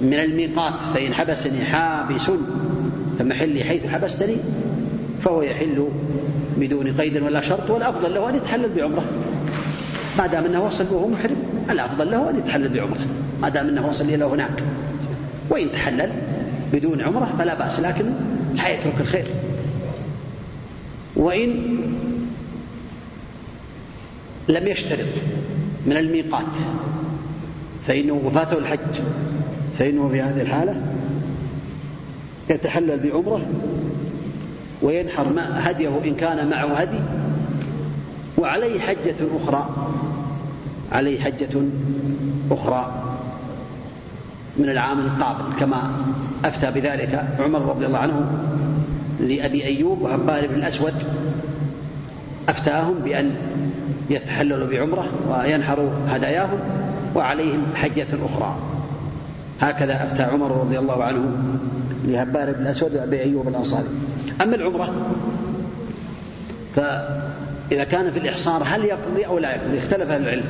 من 0.01 0.13
الميقات 0.13 0.73
فإن 0.93 1.13
حبسني 1.13 1.65
حابس 1.65 2.31
فمحلي 3.19 3.63
حيث 3.63 3.87
حبستني 3.87 4.37
فهو 5.23 5.41
يحل 5.41 5.87
بدون 6.57 6.93
قيد 6.93 7.17
ولا 7.23 7.41
شرط 7.41 7.69
والأفضل 7.69 8.13
له 8.13 8.29
أن 8.29 8.35
يتحلل 8.35 8.69
بعمرة. 8.75 9.03
ما 10.17 10.27
دام 10.27 10.45
أنه 10.45 10.63
وصل 10.65 10.93
وهو 10.93 11.07
محرم 11.07 11.35
الأفضل 11.69 12.11
له 12.11 12.29
أن 12.29 12.37
يتحلل 12.37 12.69
بعمرة. 12.69 13.05
ما 13.41 13.49
دام 13.49 13.67
أنه 13.67 13.87
وصل 13.87 14.03
إلى 14.03 14.25
هناك. 14.25 14.63
وإن 15.49 15.71
تحلل 15.71 16.11
بدون 16.73 17.01
عمرة 17.01 17.33
فلا 17.39 17.53
بأس 17.53 17.79
لكن 17.79 18.05
لا 18.55 18.69
يترك 18.69 18.93
الخير. 18.99 19.25
وإن 21.15 21.77
لم 24.49 24.67
يشترط 24.67 25.23
من 25.85 25.97
الميقات. 25.97 26.55
فإنه 27.87 28.21
وفاته 28.25 28.57
الحج. 28.57 29.01
فإنه 29.79 30.09
في 30.09 30.21
هذه 30.21 30.41
الحالة 30.41 30.81
يتحلل 32.49 32.99
بعمرة 32.99 33.45
وينحر 34.81 35.27
هديه 35.37 36.01
إن 36.05 36.15
كان 36.15 36.49
معه 36.49 36.73
هدي. 36.73 36.99
وعليه 38.37 38.79
حجة 38.79 39.15
أخرى. 39.43 39.69
عليه 40.91 41.19
حجة 41.19 41.61
أخرى 42.51 43.01
من 44.57 44.69
العام 44.69 44.99
القابل 44.99 45.59
كما 45.59 45.91
أفتى 46.45 46.71
بذلك 46.71 47.25
عمر 47.39 47.61
رضي 47.61 47.85
الله 47.85 47.99
عنه 47.99 48.31
لأبي 49.19 49.65
أيوب 49.65 50.01
وعبار 50.01 50.47
بن 50.47 50.55
الأسود 50.55 50.93
أفتاهم 52.49 52.93
بأن 52.93 53.35
يتحللوا 54.09 54.67
بعمرة 54.67 55.09
وينحروا 55.29 55.89
هداياهم 56.07 56.59
وعليهم 57.15 57.63
حجة 57.75 58.07
أخرى. 58.25 58.55
هكذا 59.61 60.03
أفتى 60.03 60.23
عمر 60.23 60.51
رضي 60.51 60.79
الله 60.79 61.03
عنه 61.03 61.37
لهبار 62.05 62.51
بن 62.51 62.61
الأسود 62.61 62.95
وأبي 62.95 63.21
أيوب 63.21 63.47
الأنصاري. 63.47 63.87
أما 64.41 64.55
العمرة 64.55 64.93
فإذا 66.75 67.83
كان 67.83 68.11
في 68.11 68.19
الإحصار 68.19 68.63
هل 68.65 68.85
يقضي 68.85 69.25
أو 69.25 69.39
لا 69.39 69.55
يقضي؟ 69.55 69.77
اختلف 69.77 70.11
أهل 70.11 70.21
العلم. 70.21 70.43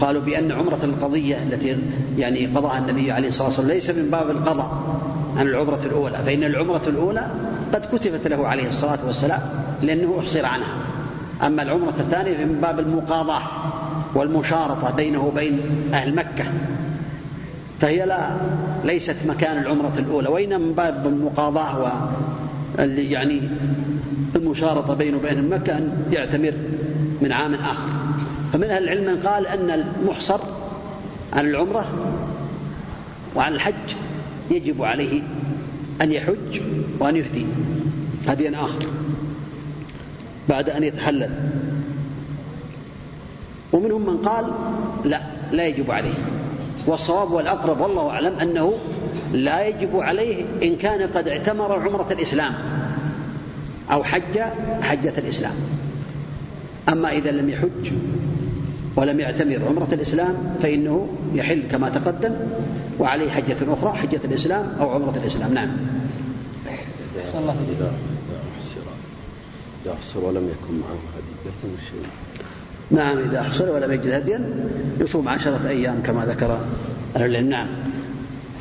قالوا 0.00 0.22
بأن 0.22 0.52
عمرة 0.52 0.78
القضية 0.82 1.42
التي 1.42 1.76
يعني 2.18 2.46
قضاها 2.46 2.78
النبي 2.78 3.12
عليه 3.12 3.28
الصلاة 3.28 3.46
والسلام 3.46 3.68
ليس 3.68 3.90
من 3.90 4.10
باب 4.10 4.30
القضاء. 4.30 4.99
عن 5.40 5.46
العمرة 5.46 5.80
الأولى 5.86 6.18
فإن 6.26 6.44
العمرة 6.44 6.82
الأولى 6.86 7.26
قد 7.74 7.86
كتبت 7.92 8.28
له 8.28 8.46
عليه 8.48 8.68
الصلاة 8.68 8.98
والسلام 9.06 9.40
لأنه 9.82 10.18
أحصر 10.20 10.46
عنها. 10.46 10.74
أما 11.42 11.62
العمرة 11.62 11.94
الثانية 12.00 12.44
من 12.44 12.60
باب 12.60 12.78
المقاضاة 12.78 13.40
والمشارطة 14.14 14.90
بينه 14.96 15.24
وبين 15.24 15.60
أهل 15.94 16.14
مكة 16.14 16.44
فهي 17.80 18.06
لا 18.06 18.36
ليست 18.84 19.16
مكان 19.26 19.58
العمرة 19.58 19.92
الأولى 19.98 20.28
وإنما 20.28 20.58
من 20.58 20.72
باب 20.72 21.06
المقاضاة 21.06 21.78
و 21.82 21.88
يعني 22.98 23.40
المشارطة 24.36 24.94
بينه 24.94 25.16
وبين 25.16 25.48
مكة 25.48 25.78
أن 25.78 26.04
يعتمر 26.12 26.52
من 27.20 27.32
عام 27.32 27.54
آخر. 27.54 27.88
فمن 28.52 28.64
أهل 28.64 28.84
العلم 28.84 29.14
من 29.14 29.20
قال 29.20 29.46
أن 29.46 29.70
المحصر 29.70 30.40
عن 31.32 31.46
العمرة 31.46 31.84
وعن 33.36 33.52
الحج 33.52 33.94
يجب 34.50 34.82
عليه 34.82 35.22
أن 36.02 36.12
يحج 36.12 36.60
وأن 36.98 37.16
يهدي. 37.16 37.46
هديا 38.26 38.50
آخر. 38.60 38.86
بعد 40.48 40.70
أن 40.70 40.82
يتحلل. 40.82 41.30
ومنهم 43.72 44.06
من 44.06 44.16
قال 44.16 44.52
لا 45.04 45.20
لا 45.52 45.66
يجب 45.66 45.90
عليه. 45.90 46.14
والصواب 46.86 47.30
والأقرب 47.30 47.80
والله 47.80 48.10
أعلم 48.10 48.34
أنه 48.38 48.74
لا 49.32 49.66
يجب 49.66 49.96
عليه 49.96 50.44
إن 50.62 50.76
كان 50.76 51.10
قد 51.14 51.28
اعتمر 51.28 51.72
عمرة 51.72 52.12
الإسلام 52.12 52.54
أو 53.92 54.04
حج 54.04 54.40
حجة 54.82 55.18
الإسلام. 55.18 55.54
أما 56.88 57.12
إذا 57.12 57.30
لم 57.30 57.50
يحج 57.50 57.92
ولم 58.96 59.20
يعتمر 59.20 59.60
عمرة 59.68 59.88
الإسلام 59.92 60.56
فإنه 60.62 61.08
يحل 61.34 61.62
كما 61.70 61.88
تقدم 61.88 62.32
وعليه 62.98 63.30
حجة 63.30 63.56
أخرى 63.68 63.92
حجة 63.92 64.20
الإسلام 64.24 64.72
أو 64.80 64.90
عمرة 64.90 65.14
الإسلام. 65.16 65.54
نعم. 65.54 65.70
إذا 67.16 67.38
الله 67.38 67.56
إذا 67.78 67.92
أحسر 68.58 68.80
إذا 69.86 70.26
ولم 70.26 70.48
يكن 70.48 70.74
معه 70.74 70.98
هدي 71.16 71.32
يلزم 71.46 71.76
الشيء 71.78 72.06
نعم 72.90 73.18
إذا 73.18 73.42
حصل 73.42 73.68
ولم 73.68 73.92
يجد 73.92 74.10
هديا 74.10 74.54
يصوم 75.00 75.28
عشرة 75.28 75.68
أيام 75.68 76.02
كما 76.06 76.26
ذكر 76.26 76.60
أهل 77.16 77.22
العلم. 77.22 77.48
نعم. 77.48 77.68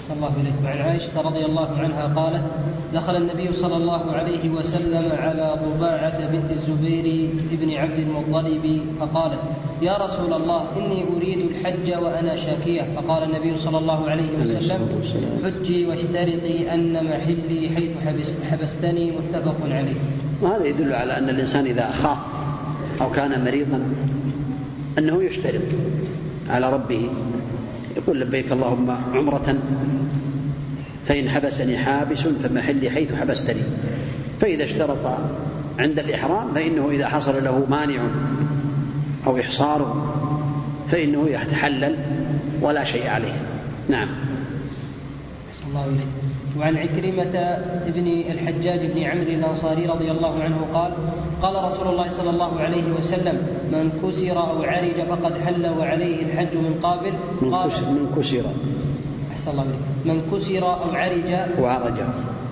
أحسن 0.09 0.23
الله 0.23 0.41
إليك 0.41 0.53
وعن 0.65 0.77
عائشة 0.77 1.21
رضي 1.21 1.45
الله 1.45 1.69
عنها 1.77 2.13
قالت 2.15 2.43
دخل 2.93 3.15
النبي 3.15 3.53
صلى 3.53 3.77
الله 3.77 4.11
عليه 4.11 4.49
وسلم 4.49 5.11
على 5.17 5.59
ضباعة 5.65 6.31
بنت 6.31 6.51
الزبير 6.51 7.29
بن 7.51 7.73
عبد 7.73 7.99
المطلب 7.99 8.81
فقالت 8.99 9.39
يا 9.81 9.97
رسول 9.97 10.33
الله 10.33 10.65
إني 10.77 11.05
أريد 11.15 11.39
الحج 11.39 12.03
وأنا 12.03 12.35
شاكية. 12.35 12.81
فقال 12.95 13.23
النبي 13.23 13.57
صلى 13.57 13.77
الله 13.77 14.09
عليه 14.09 14.29
وسلم 14.43 14.79
حجي 15.43 15.85
واشترطي 15.85 16.73
أن 16.73 16.93
محلي 16.93 17.69
حيث 17.75 17.91
حبس 18.05 18.29
حبستني. 18.51 19.11
متفق 19.11 19.57
عليه. 19.65 20.01
وهذا 20.41 20.65
يدل 20.65 20.93
على 20.93 21.17
أن 21.17 21.29
الإنسان 21.29 21.65
إذا 21.65 21.91
خاف 21.91 22.17
أو 23.01 23.11
كان 23.11 23.43
مريضا 23.45 23.83
أنه 24.97 25.23
يشترط 25.23 25.69
على 26.49 26.73
ربه 26.73 27.09
يقول 27.97 28.19
لبيك 28.19 28.51
اللهم 28.51 28.97
عمرة 29.13 29.55
فإن 31.07 31.29
حبسني 31.29 31.77
حابس 31.77 32.19
فمحلي 32.19 32.89
حيث 32.89 33.15
حبستني. 33.15 33.61
فإذا 34.41 34.63
اشترط 34.63 35.17
عند 35.79 35.99
الإحرام 35.99 36.53
فإنه 36.53 36.89
إذا 36.89 37.07
حصل 37.07 37.43
له 37.43 37.65
مانع 37.69 38.01
أو 39.27 39.39
إحصار 39.39 40.09
فإنه 40.91 41.29
يتحلل 41.29 41.95
ولا 42.61 42.83
شيء 42.83 43.07
عليه. 43.07 43.41
نعم. 43.89 44.07
الله 45.67 45.85
إليك. 45.85 46.28
وعن 46.57 46.77
عكرمة 46.77 47.57
بن 47.87 48.07
الحجاج 48.31 48.85
بن 48.85 49.03
عمرو 49.03 49.23
الأنصاري 49.23 49.85
رضي 49.85 50.11
الله 50.11 50.43
عنه 50.43 50.65
قال 50.73 50.91
قال 51.41 51.63
رسول 51.63 51.87
الله 51.87 52.09
صلى 52.09 52.29
الله 52.29 52.59
عليه 52.59 52.83
وسلم 52.97 53.37
من 53.71 53.91
كسر 54.03 54.37
أو 54.39 54.63
عرج 54.63 55.01
فقد 55.09 55.33
حل 55.45 55.67
وعليه 55.79 56.23
الحج 56.25 56.53
من 56.55 56.79
قابل. 56.83 57.13
قال 57.51 57.69
من 57.69 58.15
كسر. 58.17 58.45
أحسن 59.31 59.51
الله 59.51 59.63
إليك. 59.63 59.79
من 60.05 60.21
كسر 60.31 60.63
أو 60.63 60.91
عرج 60.93 61.59
وعرج. 61.61 61.99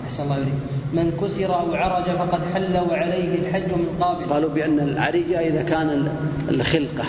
أحسن 0.06 0.24
الله 0.24 0.38
إليك. 0.38 0.54
من 0.94 1.12
كسر 1.22 1.56
أو 1.60 1.74
عرج 1.74 2.18
فقد 2.18 2.40
حل 2.54 2.78
وعليه 2.92 3.36
الحج 3.40 3.72
من 3.72 3.88
قابل. 4.02 4.26
قالوا 4.34 4.50
بأن 4.50 4.80
العرج 4.80 5.34
إذا 5.34 5.64
كان 5.64 6.08
الخلقة 6.50 7.06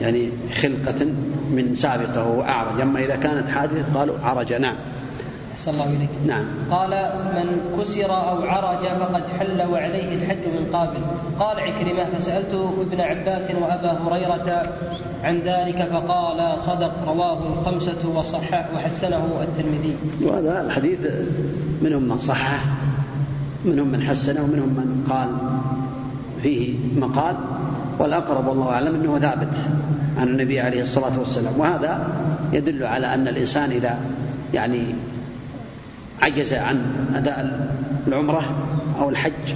يعني 0.00 0.28
خلقة 0.54 1.04
من 1.50 1.74
سابقة 1.74 2.28
وأعرج. 2.28 2.80
أما 2.80 3.04
إذا 3.04 3.16
كانت 3.16 3.48
حادثة 3.48 3.98
قالوا 3.98 4.18
عرج 4.18 4.52
نعم. 4.52 4.76
أحسن 5.60 5.72
الله 5.72 5.88
إليك 5.96 6.10
نعم. 6.26 6.44
قال 6.70 6.90
من 7.36 7.46
كسر 7.78 8.10
أو 8.10 8.42
عرج 8.42 8.80
فقد 8.80 9.22
حل 9.38 9.62
وعليه 9.72 10.14
الحج 10.14 10.44
من 10.56 10.66
قابل. 10.72 11.00
قال 11.40 11.60
عكرمة 11.60 12.04
فسألت 12.04 12.54
ابن 12.80 13.00
عباس 13.00 13.50
وأبا 13.50 13.92
هريرة 13.92 14.72
عن 15.24 15.38
ذلك 15.38 15.88
فقال 15.92 16.58
صدق 16.58 16.92
رواه 17.08 17.38
الخمسة 17.52 18.08
وصحح 18.14 18.68
وحسنه 18.74 19.24
الترمذي. 19.42 19.96
وهذا 20.22 20.62
الحديث 20.62 20.98
منهم 21.82 22.02
من 22.02 22.18
صحح 22.18 22.64
منهم 23.64 23.88
من 23.88 24.02
حسنه 24.02 24.42
ومنهم 24.42 24.68
من 24.68 25.06
قال 25.10 25.28
فيه 26.42 26.74
مقال 26.96 27.36
والأقرب 27.98 28.46
والله 28.46 28.68
أعلم 28.68 28.94
أنه 28.94 29.18
ثابت 29.18 29.54
عن 30.18 30.28
النبي 30.28 30.60
عليه 30.60 30.82
الصلاة 30.82 31.18
والسلام. 31.18 31.60
وهذا 31.60 32.08
يدل 32.52 32.84
على 32.84 33.14
أن 33.14 33.28
الإنسان 33.28 33.70
إذا 33.70 33.98
يعني 34.54 34.94
عجز 36.22 36.52
عن 36.52 37.06
أداء 37.14 37.70
العمرة 38.08 38.56
أو 39.00 39.10
الحج 39.10 39.54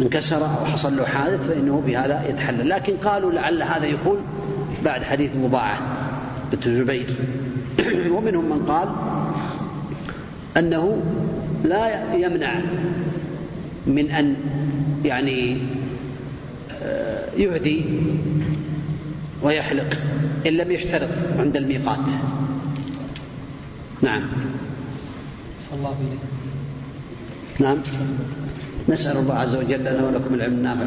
انكسر 0.00 0.44
أو 0.44 0.64
حصل 0.64 0.96
له 0.96 1.04
حادث 1.04 1.48
فإنه 1.48 1.82
بهذا 1.86 2.28
يتحلل. 2.28 2.68
لكن 2.68 2.96
قالوا 2.96 3.32
لعل 3.32 3.62
هذا 3.62 3.86
يقول 3.86 4.18
بعد 4.84 5.02
حديث 5.02 5.30
مضاعة 5.36 5.80
بنت 6.52 6.68
زبير. 6.68 7.14
ومنهم 8.14 8.44
من 8.44 8.66
قال 8.68 8.88
أنه 10.56 11.02
لا 11.64 12.14
يمنع 12.14 12.60
من 13.86 14.10
أن 14.10 14.36
يعني 15.04 15.58
آه، 16.82 17.24
يهدي 17.36 17.84
ويحلق 19.42 19.98
إن 20.46 20.52
لم 20.52 20.70
يشترط 20.70 21.10
عند 21.38 21.56
الميقات. 21.56 22.06
نعم. 24.02 24.22
الله 25.72 25.94
إليك. 26.00 26.20
نعم. 27.60 27.78
نسأل 28.88 29.16
الله 29.16 29.34
عز 29.34 29.54
وجل 29.54 29.80
لنا 29.80 30.06
ولكم 30.06 30.34
العلم 30.34 30.52
النافع 30.52 30.86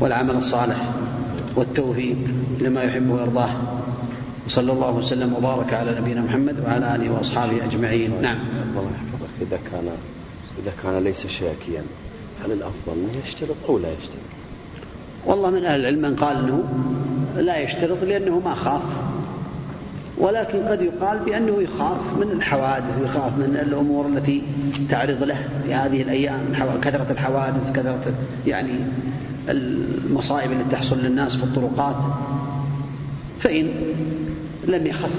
والعمل 0.00 0.34
الصالح 0.34 0.76
والتوفيق 1.56 2.16
لما 2.60 2.82
يحب 2.82 3.10
ويرضاه. 3.10 3.50
وصلى 4.46 4.72
الله 4.72 4.90
وسلم 4.90 5.34
وبارك 5.34 5.74
على 5.74 6.00
نبينا 6.00 6.20
محمد 6.20 6.60
وعلى 6.60 6.94
آله 6.94 7.10
وأصحابه 7.10 7.64
أجمعين. 7.64 8.22
نعم. 8.22 8.38
الله 8.70 8.90
يحفظك. 8.94 9.30
إذا 9.40 9.58
كان 9.70 9.88
إذا 10.62 10.72
كان 10.82 11.04
ليس 11.04 11.26
شاكيا 11.26 11.82
هل 12.44 12.52
الأفضل 12.52 12.92
انه 12.92 13.12
يشترط 13.26 13.56
أو 13.68 13.78
لا 13.78 13.88
يشترط؟ 13.88 14.26
والله 15.26 15.50
من 15.50 15.64
أهل 15.64 15.80
العلم 15.80 16.02
من 16.02 16.16
قال 16.16 16.36
إنه 16.36 16.64
لا 17.36 17.58
يشترط 17.58 18.02
لأنه 18.02 18.40
ما 18.40 18.54
خاف. 18.54 18.82
ولكن 20.18 20.58
قد 20.62 20.82
يقال 20.82 21.18
بأنه 21.18 21.62
يخاف 21.62 22.00
من 22.20 22.30
الحوادث 22.32 22.98
ويخاف 23.00 23.38
من 23.38 23.58
الأمور 23.66 24.06
التي 24.06 24.42
تعرض 24.90 25.22
له 25.22 25.48
في 25.64 25.74
هذه 25.74 26.02
الأيام 26.02 26.40
كثرة 26.82 27.12
الحوادث 27.12 27.72
كثرة 27.74 28.14
يعني 28.46 28.72
المصائب 29.48 30.52
التي 30.52 30.70
تحصل 30.70 30.98
للناس 30.98 31.36
في 31.36 31.44
الطرقات. 31.44 31.96
فإن 33.40 33.70
لم 34.66 34.86
يخف 34.86 35.10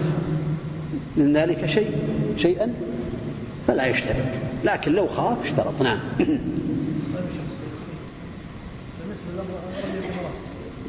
من 1.18 1.34
ذلك 1.34 1.66
شيء 1.66 1.92
شيئا 2.38 2.74
فلا 3.68 3.88
يشترط. 3.88 4.16
لكن 4.64 4.92
لو 4.92 5.08
خاف 5.08 5.38
اشترط. 5.46 5.82
نعم. 5.82 6.00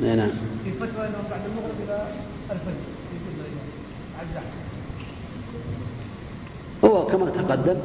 نعم. 0.01 0.29
في 0.65 0.71
إنه 0.85 1.23
بعد 1.31 1.41
المغرب 1.47 1.75
إلى 1.85 2.07
الفجر. 2.51 2.98
هو 6.85 7.07
كما 7.07 7.31
تقدم 7.31 7.77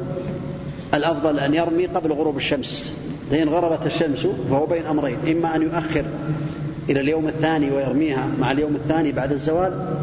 الأفضل 0.94 1.38
أن 1.38 1.54
يرمي 1.54 1.86
قبل 1.86 2.12
غروب 2.12 2.36
الشمس. 2.36 2.96
فإن 3.30 3.48
غربت 3.48 3.86
الشمس 3.86 4.26
فهو 4.50 4.66
بين 4.66 4.86
أمرين 4.86 5.16
إما 5.28 5.56
أن 5.56 5.62
يؤخر 5.62 6.04
إلى 6.88 7.00
اليوم 7.00 7.28
الثاني 7.28 7.70
ويرميها 7.70 8.28
مع 8.40 8.50
اليوم 8.50 8.74
الثاني 8.74 9.12
بعد 9.12 9.32
الزوال 9.32 9.96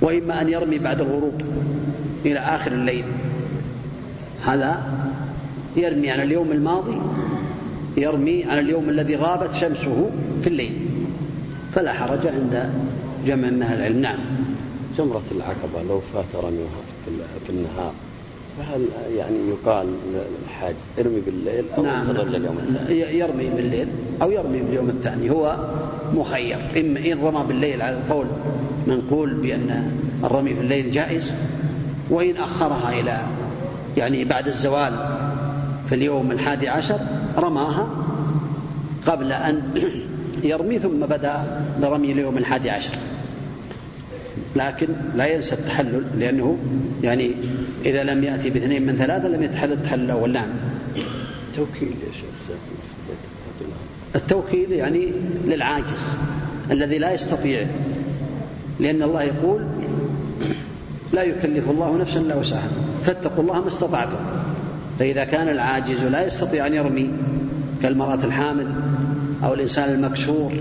وإما 0.00 0.40
أن 0.40 0.48
يرمي 0.48 0.78
بعد 0.78 1.00
الغروب 1.00 1.42
إلى 2.26 2.38
آخر 2.38 2.72
الليل. 2.72 3.04
هذا 4.44 4.82
يرمي 5.76 6.10
على 6.10 6.22
اليوم 6.22 6.52
الماضي 6.52 6.98
يرمي 7.96 8.44
على 8.44 8.60
اليوم 8.60 8.88
الذي 8.88 9.16
غابت 9.16 9.54
شمسه 9.54 10.10
في 10.42 10.46
الليل. 10.46 10.72
فلا 11.74 11.92
حرج 11.92 12.26
عند 12.26 12.70
جمع 13.26 13.50
من 13.50 13.62
أهل 13.62 13.78
العلم. 13.78 14.00
نعم. 14.00 14.18
جمرة 14.98 15.22
العقبة 15.32 15.82
لو 15.88 16.00
فات 16.14 16.44
رميها 16.44 16.80
في 17.46 17.50
النهار 17.50 17.92
فهل 18.58 18.88
يعني 19.16 19.36
يقال 19.48 19.86
الحاج 20.44 20.74
ارمي 20.98 21.20
بالليل 21.20 21.64
أو 21.76 21.82
نعم 21.82 22.08
ينتظر 22.08 22.24
لليوم 22.24 22.58
الثاني؟ 22.58 23.18
يرمي 23.18 23.48
بالليل 23.56 23.88
أو 24.22 24.30
يرمي 24.30 24.58
باليوم 24.58 24.88
الثاني 24.88 25.30
هو 25.30 25.56
مخير. 26.14 26.58
إما 26.76 27.00
إن 27.00 27.18
رمى 27.22 27.44
بالليل 27.48 27.82
على 27.82 27.96
القول 27.96 28.26
منقول 28.86 29.34
بأن 29.34 29.92
الرمي 30.24 30.52
بالليل 30.52 30.90
جائز 30.90 31.34
وإن 32.10 32.36
أخرها 32.36 33.00
إلى 33.00 33.20
يعني 33.96 34.24
بعد 34.24 34.46
الزوال 34.46 34.92
في 35.88 35.94
اليوم 35.94 36.32
الحادي 36.32 36.68
عشر 36.68 37.00
رماها 37.38 37.88
قبل 39.06 39.32
أن 39.32 39.62
يرمي 40.42 40.78
ثم 40.78 41.00
بدأ 41.00 41.62
برمي 41.82 42.12
اليوم 42.12 42.38
الحادي 42.38 42.70
عشر. 42.70 42.92
لكن 44.56 44.88
لا 45.16 45.26
ينسى 45.26 45.54
التحلل 45.54 46.04
لأنه 46.18 46.58
يعني 47.02 47.30
إذا 47.84 48.04
لم 48.04 48.24
يأتي 48.24 48.50
باثنين 48.50 48.86
من 48.86 48.96
ثلاثة 48.96 49.28
لم 49.28 49.42
يتحلل 49.42 49.72
التحلل 49.72 50.04
الأول. 50.04 50.32
نعم. 50.32 50.48
توكيل 51.56 51.88
يا 51.88 52.12
شيخ 52.12 52.56
التوكيل 54.16 54.72
يعني 54.72 55.12
للعاجز 55.46 56.08
الذي 56.70 56.98
لا 56.98 57.14
يستطيع 57.14 57.66
لأن 58.80 59.02
الله 59.02 59.22
يقول 59.22 59.66
لا 61.12 61.22
يكلف 61.22 61.70
الله 61.70 61.96
نفسا 61.96 62.20
إلا 62.20 62.36
وسعها 62.36 62.70
فاتقوا 63.06 63.42
الله 63.42 63.60
ما 63.60 63.68
استطعتم. 63.68 64.16
فإذا 64.98 65.24
كان 65.24 65.48
العاجز 65.48 66.04
لا 66.04 66.26
يستطيع 66.26 66.66
أن 66.66 66.74
يرمي 66.74 67.10
كالمرأة 67.82 68.24
الحامل 68.24 68.66
أو 69.44 69.54
الإنسان 69.54 69.90
المكسور. 69.94 70.52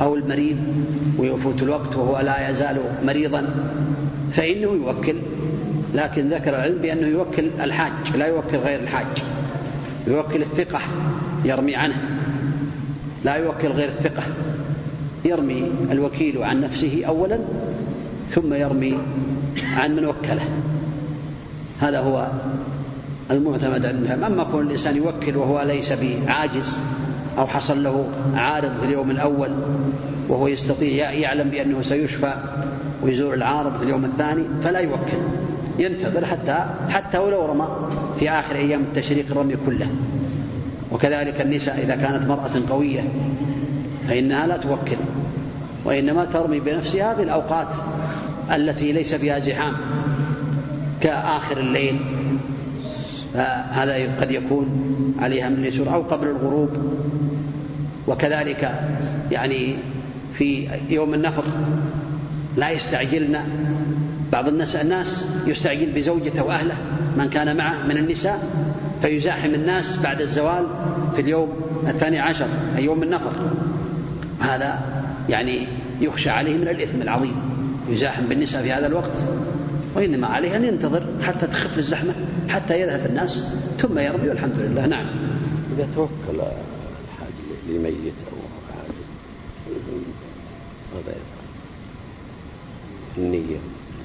أو 0.00 0.14
المريض 0.14 0.56
ويفوت 1.18 1.62
الوقت 1.62 1.96
وهو 1.96 2.20
لا 2.20 2.50
يزال 2.50 2.76
مريضا 3.06 3.46
فإنه 4.32 4.68
يوكل. 4.68 5.14
لكن 5.94 6.28
ذكر 6.28 6.50
العلم 6.50 6.78
بأنه 6.82 7.06
يوكل 7.06 7.50
الحاج 7.60 8.16
لا 8.16 8.26
يوكل 8.26 8.56
غير 8.56 8.80
الحاج. 8.80 9.06
يوكل 10.06 10.42
الثقة 10.42 10.80
يرمي 11.44 11.76
عنه. 11.76 11.96
لا 13.24 13.34
يوكل 13.34 13.68
غير 13.68 13.88
الثقة 13.88 14.22
يرمي 15.24 15.70
الوكيل 15.92 16.42
عن 16.42 16.60
نفسه 16.60 17.04
أولا 17.08 17.38
ثم 18.30 18.54
يرمي 18.54 18.98
عن 19.76 19.96
من 19.96 20.04
وكله. 20.04 20.48
هذا 21.80 22.00
هو 22.00 22.28
المعتمد 23.30 23.86
عندهم 23.86 24.24
أما 24.24 24.44
كون 24.44 24.66
الإنسان 24.66 24.96
يوكل 24.96 25.36
وهو 25.36 25.62
ليس 25.62 25.92
بعاجز 25.92 26.80
أو 27.40 27.46
حصل 27.46 27.82
له 27.82 28.08
عارض 28.34 28.76
في 28.80 28.84
اليوم 28.86 29.10
الأول 29.10 29.50
وهو 30.28 30.48
يستطيع 30.48 31.10
يعلم 31.10 31.50
بأنه 31.50 31.82
سيشفى 31.82 32.34
ويزور 33.02 33.34
العارض 33.34 33.76
في 33.78 33.84
اليوم 33.84 34.04
الثاني 34.04 34.44
فلا 34.64 34.78
يوكل. 34.78 35.18
ينتظر 35.78 36.26
حتى 36.26 36.64
حتى 36.88 37.18
ولو 37.18 37.46
رمى 37.46 37.68
في 38.18 38.30
آخر 38.30 38.56
أيام 38.56 38.80
التشريق 38.80 39.26
الرمي 39.30 39.56
كله. 39.66 39.88
وكذلك 40.92 41.40
النساء 41.40 41.80
إذا 41.84 41.96
كانت 41.96 42.28
مرأة 42.28 42.70
قوية 42.70 43.04
فإنها 44.08 44.46
لا 44.46 44.56
توكل. 44.56 44.96
وإنما 45.84 46.24
ترمي 46.24 46.60
بنفسها 46.60 47.14
في 47.14 47.22
الأوقات 47.22 47.68
التي 48.54 48.92
ليس 48.92 49.14
فيها 49.14 49.38
زحام 49.38 49.76
كآخر 51.00 51.56
الليل 51.56 52.00
فهذا 53.34 54.16
قد 54.20 54.30
يكون 54.30 54.66
عليها 55.20 55.48
من 55.48 55.56
اليسر 55.58 55.94
أو 55.94 56.02
قبل 56.02 56.26
الغروب. 56.26 56.70
وكذلك 58.08 58.80
يعني 59.30 59.76
في 60.34 60.68
يوم 60.90 61.14
النفر 61.14 61.44
لا 62.56 62.70
يستعجلن 62.70 63.38
بعض 64.32 64.48
الناس 64.48 64.76
الناس 64.76 65.26
يستعجل 65.46 65.90
بزوجته 65.92 66.44
وأهله 66.44 66.76
من 67.16 67.28
كان 67.28 67.56
معه 67.56 67.86
من 67.86 67.96
النساء 67.96 68.50
فيزاحم 69.02 69.54
الناس 69.54 69.96
بعد 69.96 70.20
الزوال 70.20 70.66
في 71.14 71.20
اليوم 71.20 71.48
الثاني 71.88 72.18
عشر 72.18 72.46
أي 72.76 72.84
يوم 72.84 73.02
النفر 73.02 73.32
هذا 74.40 74.80
يعني 75.28 75.66
يخشى 76.00 76.30
عليه 76.30 76.56
من 76.56 76.68
الإثم 76.68 77.02
العظيم 77.02 77.34
يزاحم 77.88 78.26
بالنساء 78.26 78.62
في 78.62 78.72
هذا 78.72 78.86
الوقت. 78.86 79.12
وإنما 79.96 80.26
عليه 80.26 80.56
أن 80.56 80.64
ينتظر 80.64 81.06
حتى 81.22 81.46
تخف 81.46 81.78
الزحمة 81.78 82.14
حتى 82.48 82.80
يذهب 82.80 83.06
الناس. 83.06 83.44
ثم 83.78 83.98
يرمي 83.98 84.28
والحمد 84.28 84.58
لله 84.58 84.86
نعم. 84.86 85.06
إذا 85.76 85.88
توكل 85.94 86.10
الحاج 86.28 87.32
لميت 87.68 88.14
أو 88.32 88.38
حاجة 88.68 88.94
ماذا 90.94 91.10
يفعل؟ 91.10 91.40
النية. 93.18 93.56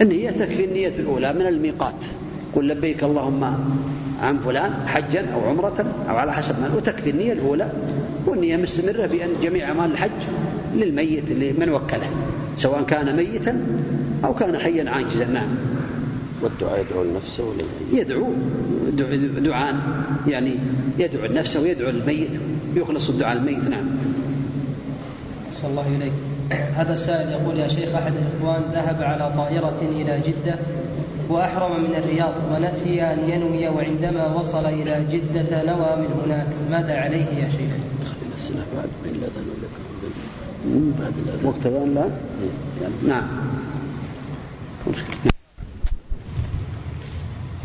النية 0.01 0.29
تكفي 0.29 0.65
النية 0.65 0.87
الأولى 0.99 1.33
من 1.33 1.41
الميقات. 1.41 2.03
قل 2.55 2.67
لبيك 2.67 3.03
اللهم 3.03 3.43
عن 4.21 4.39
فلان 4.45 4.87
حجا 4.87 5.25
أو 5.33 5.49
عمرة 5.49 5.85
أو 6.09 6.15
على 6.15 6.33
حسب 6.33 6.59
ما 6.59 6.75
وتكفي 6.75 7.09
النية 7.09 7.33
الأولى. 7.33 7.71
والنية 8.25 8.57
مستمرة 8.57 9.05
بأن 9.05 9.29
جميع 9.43 9.67
أعمال 9.69 9.91
الحج 9.91 10.21
للميت 10.75 11.29
لمن 11.29 11.69
وكله. 11.69 12.09
سواء 12.57 12.83
كان 12.83 13.15
ميتا 13.15 13.65
أو 14.25 14.33
كان 14.33 14.57
حيا 14.57 14.89
عاجزا 14.89 15.25
نعم. 15.25 15.49
والدعاء 16.41 16.79
يدعو 16.81 17.03
لنفسه 17.03 17.43
ولا 17.43 17.63
يدعو 18.01 18.33
دعاء 19.39 19.75
يعني 20.27 20.55
يدعو 20.99 21.25
لنفسه 21.25 21.61
ويدعو 21.61 21.89
للميت 21.89 22.29
يخلص 22.75 23.09
الدعاء 23.09 23.37
للميت 23.37 23.69
نعم. 23.69 23.85
صلى 25.51 25.71
الله 25.71 25.87
إليك. 25.87 26.13
هذا 26.75 26.93
السائل 26.93 27.29
يقول 27.31 27.59
يا 27.59 27.67
شيخ 27.67 27.95
أحد 27.95 28.13
الإخوان 28.15 28.61
ذهب 28.73 29.03
على 29.03 29.33
طائرة 29.37 29.81
إلى 29.81 30.21
جدة 30.27 30.55
وأحرم 31.29 31.83
من 31.83 31.95
الرياض 31.95 32.33
ونسي 32.51 33.01
أن 33.01 33.29
ينوي 33.29 33.67
وعندما 33.67 34.35
وصل 34.35 34.65
إلى 34.65 35.05
جدة 35.11 35.63
نوى 35.63 35.95
من 35.95 36.21
هناك. 36.25 36.47
ماذا 36.71 37.01
عليه 37.01 37.25
يا 37.25 37.49
شيخ؟ 37.49 37.71
بعد 40.99 41.13
وقت 41.43 41.65
الأذان 41.65 41.93
لا؟ 41.95 42.09
نعم. 43.07 43.27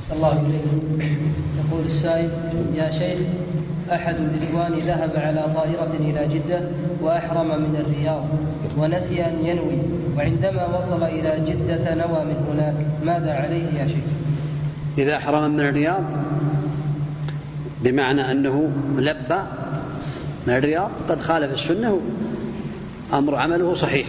صلى 0.09 0.17
الله 0.17 0.41
إليكم 0.41 1.03
يقول 1.59 1.87
السائل 1.87 2.31
يا 2.75 2.91
شيخ 2.91 3.19
أحد 3.93 4.15
الإخوان 4.17 4.73
ذهب 4.73 5.11
على 5.17 5.55
طائرة 5.55 5.93
إلى 6.01 6.35
جدة 6.35 6.61
وأحرم 7.03 7.47
من 7.47 7.77
الرياض 7.77 8.25
ونسي 8.79 9.25
أن 9.25 9.45
ينوي 9.45 9.79
وعندما 10.17 10.79
وصل 10.79 11.03
إلى 11.03 11.41
جدة 11.47 11.95
نوى 11.95 12.25
من 12.25 12.47
هناك. 12.53 12.75
ماذا 13.05 13.33
عليه 13.33 13.81
يا 13.81 13.87
شيخ؟ 13.87 14.05
إذا 14.99 15.17
أحرم 15.17 15.51
من 15.51 15.61
الرياض؟ 15.61 16.05
بمعنى 17.83 18.31
أنه 18.31 18.71
لبى 18.97 19.43
من 20.47 20.55
الرياض 20.55 20.91
قد 21.09 21.21
خالف 21.21 21.53
السنة 21.53 22.01
أمر 23.13 23.35
عمله 23.37 23.75
صحيح. 23.75 24.07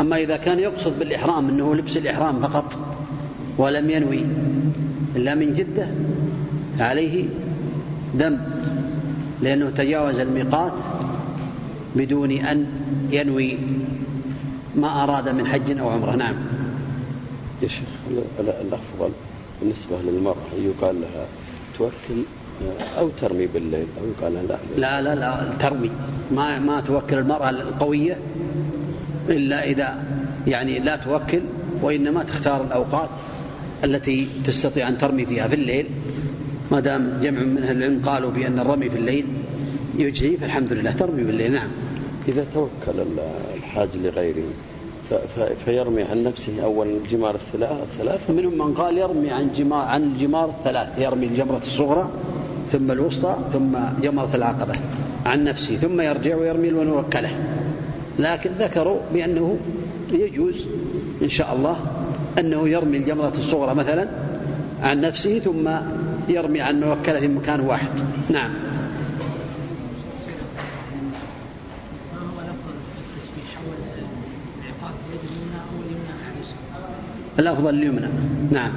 أما 0.00 0.16
إذا 0.16 0.36
كان 0.36 0.58
يقصد 0.58 0.98
بالإحرام 0.98 1.48
أنه 1.48 1.74
لبس 1.74 1.96
الإحرام 1.96 2.42
فقط 2.42 2.78
ولم 3.58 3.90
ينوي 3.90 4.24
إلا 5.16 5.34
من 5.34 5.54
جدة 5.54 5.88
فعليه 6.78 7.24
دم 8.14 8.38
لأنه 9.42 9.70
تجاوز 9.70 10.18
الميقات 10.18 10.72
بدون 11.96 12.30
أن 12.30 12.66
ينوي 13.10 13.58
ما 14.76 15.04
أراد 15.04 15.28
من 15.28 15.46
حج 15.46 15.78
أو 15.78 15.88
عمرة. 15.88 16.16
نعم. 16.16 16.34
يا 17.62 17.68
شيخ 17.68 17.88
الأفضل 18.38 19.10
بالنسبة 19.60 19.96
للمرأة 20.04 20.54
يقال 20.58 21.00
لها 21.00 21.26
توكل 21.78 22.22
أو 22.98 23.08
ترمي 23.08 23.46
بالليل 23.46 23.86
أو 24.00 24.08
يقال 24.08 24.34
لها 24.34 24.42
لا؟ 24.42 25.00
لا 25.00 25.02
لا, 25.02 25.14
لا 25.14 25.54
ترمي. 25.58 25.90
ما 26.34 26.58
ما 26.58 26.80
توكل 26.80 27.18
المرأة 27.18 27.50
القوية 27.50 28.18
إلا 29.28 29.64
إذا 29.64 30.04
يعني 30.46 30.78
لا 30.78 30.96
توكل 30.96 31.40
وإنما 31.82 32.22
تختار 32.22 32.64
الأوقات 32.64 33.10
التي 33.84 34.28
تستطيع 34.44 34.88
أن 34.88 34.98
ترمي 34.98 35.26
فيها 35.26 35.48
في 35.48 35.54
الليل. 35.54 35.86
ما 36.70 36.80
دام 36.80 37.20
جمع 37.22 37.40
من 37.40 37.62
أهل 37.62 37.76
العلم 37.76 38.02
قالوا 38.06 38.30
بأن 38.30 38.58
الرمي 38.58 38.90
في 38.90 38.96
الليل 38.96 39.26
يجزي 39.98 40.36
فالحمد 40.36 40.72
لله 40.72 40.90
ترمي 40.90 41.24
بالليل 41.24 41.52
نعم. 41.52 41.68
إذا 42.28 42.46
توكل 42.54 43.00
الحاج 43.56 43.88
لغيره 43.94 44.44
فيرمي 45.64 46.02
عن 46.02 46.24
نفسه 46.24 46.64
أول 46.64 46.88
الجمار 46.88 47.34
الثلاث 47.34 48.30
منهم 48.30 48.58
من 48.58 48.74
قال 48.74 48.98
يرمي 48.98 49.30
عن 49.30 49.50
جمار 49.56 49.84
عن 49.84 50.02
الجمار 50.02 50.48
الثلاث. 50.48 50.98
يرمي 50.98 51.26
الجمرة 51.26 51.62
الصغرى 51.66 52.10
ثم 52.72 52.90
الوسطى 52.90 53.36
ثم 53.52 53.78
جمرة 54.02 54.30
العقبة 54.34 54.74
عن 55.26 55.44
نفسه 55.44 55.76
ثم 55.76 56.00
يرجع 56.00 56.36
ويرمي 56.36 56.70
من 56.70 56.90
وكله 56.90 57.30
لكن 58.18 58.50
ذكروا 58.58 58.98
بأنه 59.12 59.58
يجوز 60.12 60.66
إن 61.22 61.28
شاء 61.28 61.56
الله 61.56 61.80
أنه 62.38 62.68
يرمي 62.68 62.96
الجمرة 62.96 63.32
الصغرى 63.38 63.74
مثلا 63.74 64.08
عن 64.82 65.00
نفسه 65.00 65.38
ثم 65.38 65.70
يرمي 66.28 66.60
عن 66.60 66.80
موكلة 66.80 67.20
في 67.20 67.28
مكان 67.28 67.60
واحد. 67.60 67.88
نعم. 68.30 68.50
الأفضل 77.38 77.74
اليمنى. 77.74 78.08
نعم. 78.50 78.72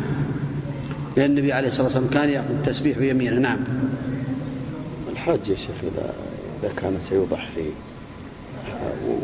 لأن 1.18 1.30
النبي 1.30 1.54
عليه 1.54 1.68
الصلاة 1.68 1.84
والسلام 1.84 2.08
كان 2.08 2.30
يأخذ 2.30 2.50
التسبيح 2.50 2.98
بيمينه. 2.98 3.40
نعم. 3.40 3.60
الحاج 5.12 5.40
يا 5.48 5.56
شيخ 5.56 5.76
إذا 6.64 6.74
كان 6.78 6.98
سيضحي 7.02 7.72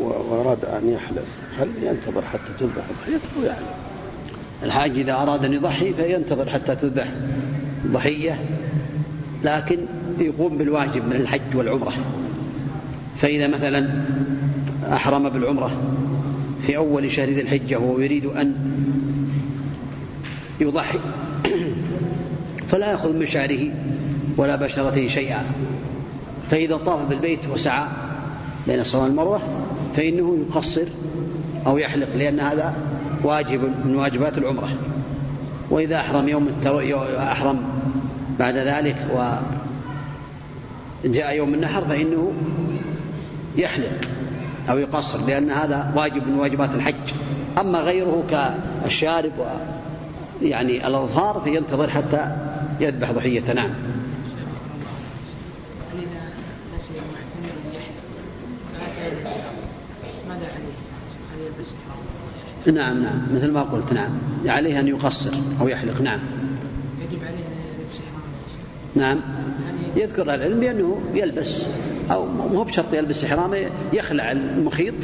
وأراد 0.00 0.64
أن 0.64 0.90
يحلف 0.90 1.26
هل 1.58 1.68
ينتظر 1.82 2.22
حتى 2.22 2.52
تذبح 2.60 2.84
ضحيته 3.02 3.28
أو 3.36 3.42
يحلف؟ 3.42 3.68
الحاج 4.62 4.90
إذا 4.90 5.12
أراد 5.12 5.44
أن 5.44 5.52
يضحي 5.52 5.94
فينتظر 5.94 6.50
حتى 6.50 6.76
تذبح 6.76 7.08
ضحية 7.86 8.40
لكن 9.44 9.78
يقوم 10.18 10.58
بالواجب 10.58 11.06
من 11.06 11.16
الحج 11.16 11.56
والعمرة. 11.56 11.92
فإذا 13.22 13.46
مثلا 13.46 14.04
أحرم 14.92 15.28
بالعمرة 15.28 15.70
في 16.66 16.76
أول 16.76 17.12
شهر 17.12 17.28
ذي 17.28 17.40
الحجة 17.40 17.78
وهو 17.78 18.00
يريد 18.00 18.26
أن 18.26 18.54
يضحي 20.60 20.98
فلا 22.70 22.90
يأخذ 22.90 23.16
من 23.16 23.26
شعره 23.26 23.70
ولا 24.36 24.56
بشرته 24.56 25.08
شيئا. 25.08 25.44
فإذا 26.50 26.76
طاف 26.76 27.08
بالبيت 27.08 27.48
وسعى 27.48 27.86
بين 28.66 28.80
الصفا 28.80 29.02
والمروة 29.02 29.40
فإنه 29.96 30.38
يقصر 30.48 30.86
أو 31.66 31.78
يحلق 31.78 32.16
لأن 32.16 32.40
هذا 32.40 32.74
واجب 33.22 33.60
من 33.84 33.96
واجبات 33.96 34.38
العمرة. 34.38 34.68
وإذا 35.70 35.96
أحرم 35.96 36.28
يوم. 36.28 36.48
أحرم 37.18 37.62
بعد 38.38 38.56
ذلك 38.56 38.96
وجاء 41.04 41.36
يوم 41.36 41.54
النحر 41.54 41.84
فإنه 41.84 42.32
يحلق 43.56 44.00
أو 44.70 44.78
يقصر 44.78 45.18
لأن 45.18 45.50
هذا 45.50 45.92
واجب 45.96 46.28
من 46.28 46.38
واجبات 46.38 46.74
الحج. 46.74 47.14
أما 47.60 47.78
غيره 47.78 48.24
كالشارب 48.30 49.32
يعني 50.42 50.86
الأظفار 50.86 51.40
فينتظر 51.44 51.90
حتى 51.90 52.36
يذبح 52.80 53.12
ضحية. 53.12 53.52
نعم 53.52 53.70
ماذا 60.28 60.46
عليه؟ 60.46 60.74
هل 61.32 61.40
يلبس 61.40 61.68
إحرام؟ 61.80 62.04
نعم 62.72 63.02
نعم. 63.02 63.22
مثل 63.34 63.50
ما 63.50 63.62
قلت 63.62 63.92
نعم. 63.92 64.10
عليه 64.46 64.80
أن 64.80 64.88
يقصر 64.88 65.30
أو 65.60 65.68
يحلق 65.68 66.00
نعم. 66.00 66.18
يجب 67.10 67.22
عليه 67.24 67.44
نعم. 68.96 69.20
يعني 69.66 70.02
يذكر 70.02 70.22
العلم 70.22 70.60
بأنه 70.60 71.00
يلبس 71.14 71.66
أو 72.12 72.26
مو 72.26 72.62
بشرط 72.62 72.94
يلبس 72.94 73.24
إحرامه 73.24 73.56
يخلع 73.92 74.32
المخيط 74.32 74.94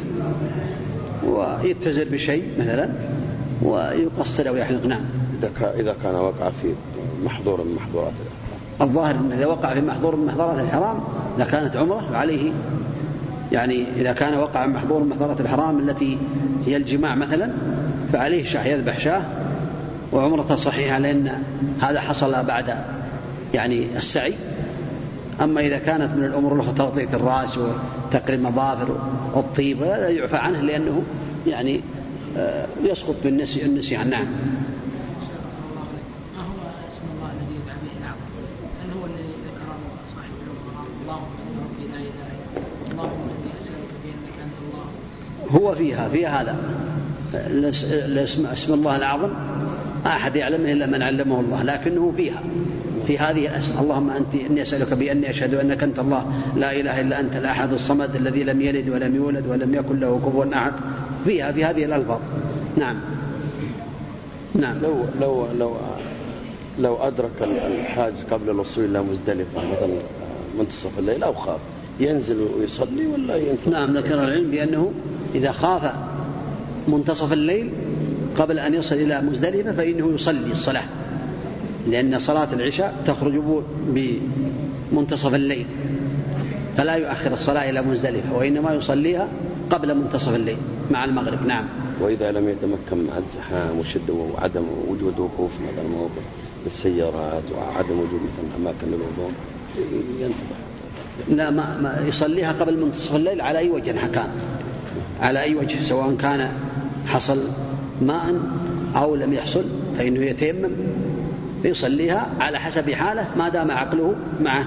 ويتزر 1.25 2.07
بشيء 2.11 2.43
مثلا 2.59 2.89
ويقصر 3.61 4.49
أو 4.49 4.55
يحلق 4.55 4.85
نعم. 4.85 5.01
إذا 5.39 5.51
كان 5.59 5.79
إذا 5.79 5.95
كان 6.03 6.15
وقع 6.15 6.49
في 6.61 6.73
محظور 7.23 7.63
من 7.63 7.75
محظورات 7.75 8.13
الظاهر 8.81 9.15
أنه 9.15 9.35
إذا 9.35 9.45
وقع 9.45 9.73
في 9.73 9.81
محظور 9.81 10.15
من 10.15 10.25
محظورات 10.25 10.59
الحرام 10.59 10.99
إذا 11.37 11.45
كانت 11.45 11.75
عمرة 11.75 12.07
فعليه 12.11 12.51
يعني 13.51 13.85
إذا 13.97 14.13
كان 14.13 14.37
وقع 14.37 14.65
محظور 14.65 15.03
محظورات 15.03 15.41
الحرام 15.41 15.79
التي 15.79 16.17
هي 16.65 16.77
الجماع 16.77 17.15
مثلا 17.15 17.51
فعليه 18.13 18.43
شاه 18.43 18.65
يذبح 18.65 18.99
شاه 18.99 19.23
وعمرته 20.11 20.55
صحيحة 20.55 20.99
لأن 20.99 21.31
هذا 21.81 22.01
حصل 22.01 22.43
بعد 22.43 22.75
يعني 23.53 23.97
السعي. 23.97 24.33
أما 25.41 25.61
إذا 25.61 25.77
كانت 25.77 26.15
من 26.17 26.23
الأمور 26.23 26.55
الأخرى 26.55 26.73
تغطية 26.73 27.07
الرأس 27.13 27.57
وتقريم 27.57 28.47
المظافر 28.47 28.97
والطيب 29.33 29.83
هذا 29.83 30.09
يعفى 30.09 30.37
عنه 30.37 30.61
لأنه 30.61 31.03
يعني 31.47 31.81
آه، 32.37 32.65
يسقط 32.83 33.15
بالنسي 33.23 33.65
النسيان. 33.65 34.09
نعم 34.09 34.25
ما 34.25 34.31
هو 36.43 36.67
اسم 36.87 37.01
الله 37.15 37.29
الذي 37.31 37.55
يدعى 37.63 37.75
به 37.83 37.91
العبد؟ 38.01 38.25
هل 38.83 38.89
هو 38.99 39.05
الذي 39.05 39.33
ذكره 39.47 39.77
صاحب 40.15 40.33
القرآن 40.47 40.87
اللهم 41.01 41.31
أنت 41.41 41.53
ربي 41.63 41.85
لا 41.93 41.99
إله 41.99 42.27
إلا 42.35 42.45
أنت 42.57 42.91
اللهم 42.91 43.21
إني 43.33 43.51
أسألك 43.61 43.91
بأنك 44.03 44.35
أنت 44.45 44.57
الله 44.65 44.85
هو 45.55 45.75
فيها 45.75 46.09
فيها 46.09 46.41
هذا. 46.41 46.55
اسم 48.53 48.73
الله 48.73 48.95
الأعظم 48.95 49.29
أحد 50.05 50.35
يعلمه 50.35 50.71
إلا 50.71 50.85
من 50.85 51.01
علمه 51.01 51.39
الله 51.39 51.63
لكنه 51.63 52.13
فيها 52.17 52.43
في 53.07 53.17
هذه 53.17 53.47
الأسماء. 53.47 53.83
اللهم 53.83 54.09
أنت 54.09 54.35
إني 54.49 54.61
أسألك 54.61 54.93
بأني 54.93 55.29
أشهد 55.29 55.53
أنك 55.53 55.83
أنت 55.83 55.99
الله. 55.99 56.25
لا 56.55 56.71
إله 56.71 57.01
إلا 57.01 57.19
أنت 57.19 57.35
الأحد 57.35 57.73
الصمد 57.73 58.15
الذي 58.15 58.43
لم 58.43 58.61
يلد 58.61 58.89
ولم 58.89 59.15
يولد 59.15 59.47
ولم 59.47 59.75
يكن 59.75 59.99
له 59.99 60.19
كفوا 60.25 60.45
أحد. 60.53 60.73
فيها 61.25 61.51
في 61.51 61.65
هذه 61.65 61.85
الألفاظ. 61.85 62.19
نعم. 62.77 62.95
نعم. 64.55 64.77
لو 64.81 65.05
لو 65.21 65.47
لو 65.59 65.75
لو 66.79 66.95
أدرك 66.95 67.31
الحاج 67.41 68.13
قبل 68.31 68.49
الوصول 68.49 68.85
إلى 68.85 69.01
مزدلفة 69.01 69.57
مثلا 69.57 69.93
منتصف 70.59 70.99
الليل 70.99 71.23
أو 71.23 71.33
خاف. 71.33 71.59
ينزل 72.01 72.47
ويصلي 72.59 73.07
ولا 73.07 73.35
ينتظر؟ 73.35 73.71
نعم 73.71 73.97
ذكر 73.97 74.23
العلم 74.23 74.51
بأنه 74.51 74.91
إذا 75.35 75.51
خاف 75.51 75.93
منتصف 76.87 77.33
الليل 77.33 77.69
قبل 78.35 78.59
أن 78.59 78.73
يصل 78.73 78.95
إلى 78.95 79.21
مزدلفة 79.21 79.71
فإنه 79.71 80.11
يصلي 80.13 80.51
الصلاة 80.51 80.83
لأن 81.87 82.19
صلاة 82.19 82.47
العشاء 82.53 82.95
تخرج 83.07 83.41
بمنتصف 84.91 85.35
الليل 85.35 85.65
فلا 86.77 86.95
يؤخر 86.95 87.33
الصلاة 87.33 87.69
إلى 87.69 87.81
مزدلفة 87.81 88.37
وإنما 88.37 88.73
يصليها 88.73 89.27
قبل 89.69 89.95
منتصف 89.95 90.35
الليل 90.35 90.57
مع 90.91 91.05
المغرب. 91.05 91.45
نعم. 91.47 91.65
وإذا 92.01 92.31
لم 92.31 92.49
يتمكن 92.49 93.07
مع 93.07 93.17
الزحام 93.17 93.79
وشدة 93.79 94.13
وعدم 94.13 94.63
وجود 94.87 95.19
وقوف 95.19 95.51
مثلا 95.71 95.87
موقف 95.87 96.23
للسيارات 96.65 97.43
وعدم 97.57 97.99
وجود 97.99 98.19
مثلا 98.21 98.55
أماكن 98.57 98.87
للوضوء 98.87 99.31
ينتبه. 100.21 100.70
لا 101.29 101.49
ما, 101.49 101.77
ما 101.81 102.07
يصليها 102.07 102.51
قبل 102.51 102.79
منتصف 102.79 103.15
الليل 103.15 103.41
على 103.41 103.59
أي 103.59 103.69
وجه 103.69 103.91
كان 103.91 104.29
على 105.21 105.41
أي 105.41 105.55
وجه 105.55 105.81
سواء 105.81 106.15
كان 106.15 106.51
حصل 107.07 107.43
ماء 108.01 108.35
أو 108.95 109.15
لم 109.15 109.33
يحصل 109.33 109.65
فإنه 109.97 110.25
يتيمم 110.25 110.71
يصليها 111.63 112.29
على 112.39 112.59
حسب 112.59 112.91
حاله 112.91 113.27
ما 113.37 113.49
دام 113.49 113.71
عقله 113.71 114.15
معه 114.41 114.65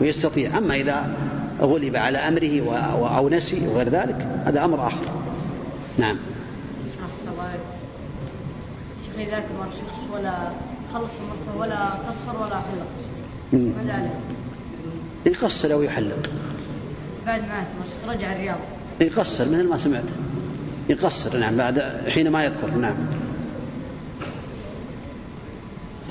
ويستطيع. 0.00 0.58
أما 0.58 0.74
إذا 0.74 1.16
غلب 1.60 1.96
على 1.96 2.18
أمره 2.18 2.76
أو 3.16 3.28
نسي 3.28 3.68
وغير 3.68 3.88
ذلك 3.88 4.26
هذا 4.46 4.64
أمر 4.64 4.86
آخر. 4.86 5.04
نعم. 5.98 6.16
شيخ 9.06 9.28
إذا 9.28 9.38
كبر 9.38 9.66
شخص 9.70 9.98
ولا 10.12 10.34
خلص 10.94 11.10
ولا 11.58 11.84
قصر 11.84 12.42
ولا 12.42 12.56
حلق. 12.56 12.86
ماذا 13.52 13.92
عليه؟ 13.92 14.18
يقصر 15.26 15.72
أو 15.72 15.82
يحلق. 15.82 16.30
بعد 17.26 17.40
ما 17.42 17.64
رجع 18.12 18.32
الرياض. 18.32 18.58
يقصر 19.00 19.48
مثل 19.48 19.68
ما 19.68 19.76
سمعت؟ 19.76 20.04
يقصر 20.88 21.36
نعم 21.36 21.56
بعد 21.56 21.80
حين 22.08 22.28
ما 22.30 22.44
يذكر 22.44 22.70
نعم. 22.70 22.94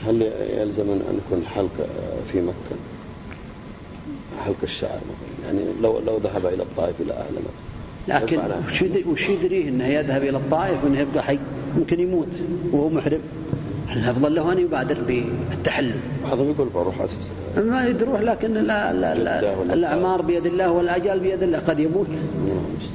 هل 0.08 0.22
يلزم 0.58 0.90
أن 0.92 1.20
يكون 1.26 1.40
الحلق 1.40 1.88
في 2.32 2.42
مكة؟ 2.42 2.76
حلق 4.46 4.56
الشعر 4.64 4.90
مثلا 4.98 5.46
يعني 5.48 5.66
لو 5.82 6.00
لو 6.00 6.18
ذهب 6.18 6.46
إلى 6.46 6.64
الطائف 6.64 6.96
إلى 7.02 7.14
أهل 7.14 7.34
مكة. 7.34 8.20
لكن. 8.20 8.40
وش 8.72 8.82
يدري- 8.82 9.04
وش 9.04 9.30
يدريه 9.30 9.70
إنه 9.70 9.88
يذهب 9.88 10.24
إلى 10.24 10.38
الطائف 10.38 10.84
وإنه 10.84 11.00
يبقى 11.00 11.24
حي؟ 11.24 11.40
ممكن 11.78 12.00
يموت 12.00 12.28
وهو 12.72 12.90
محرم. 12.90 13.20
الافضل 13.94 14.36
له 14.36 14.52
أن 14.52 14.60
يبادر 14.60 15.02
بالتحلل؟ 15.02 15.96
بعضهم 16.24 16.50
يقول 16.50 16.70
بروح 16.70 17.02
أسس 17.02 17.32
ما 17.58 17.88
يدروح 17.88 18.22
لكن 18.22 18.54
لا 18.54 18.94
لا 18.94 19.16
لا 19.16 19.54
الأعمار 19.74 20.22
بيد 20.22 20.46
الله 20.46 20.72
والاجال 20.72 21.20
بيد 21.20 21.44
الله 21.44 21.60
قد 21.60 21.80
يموت. 21.80 22.08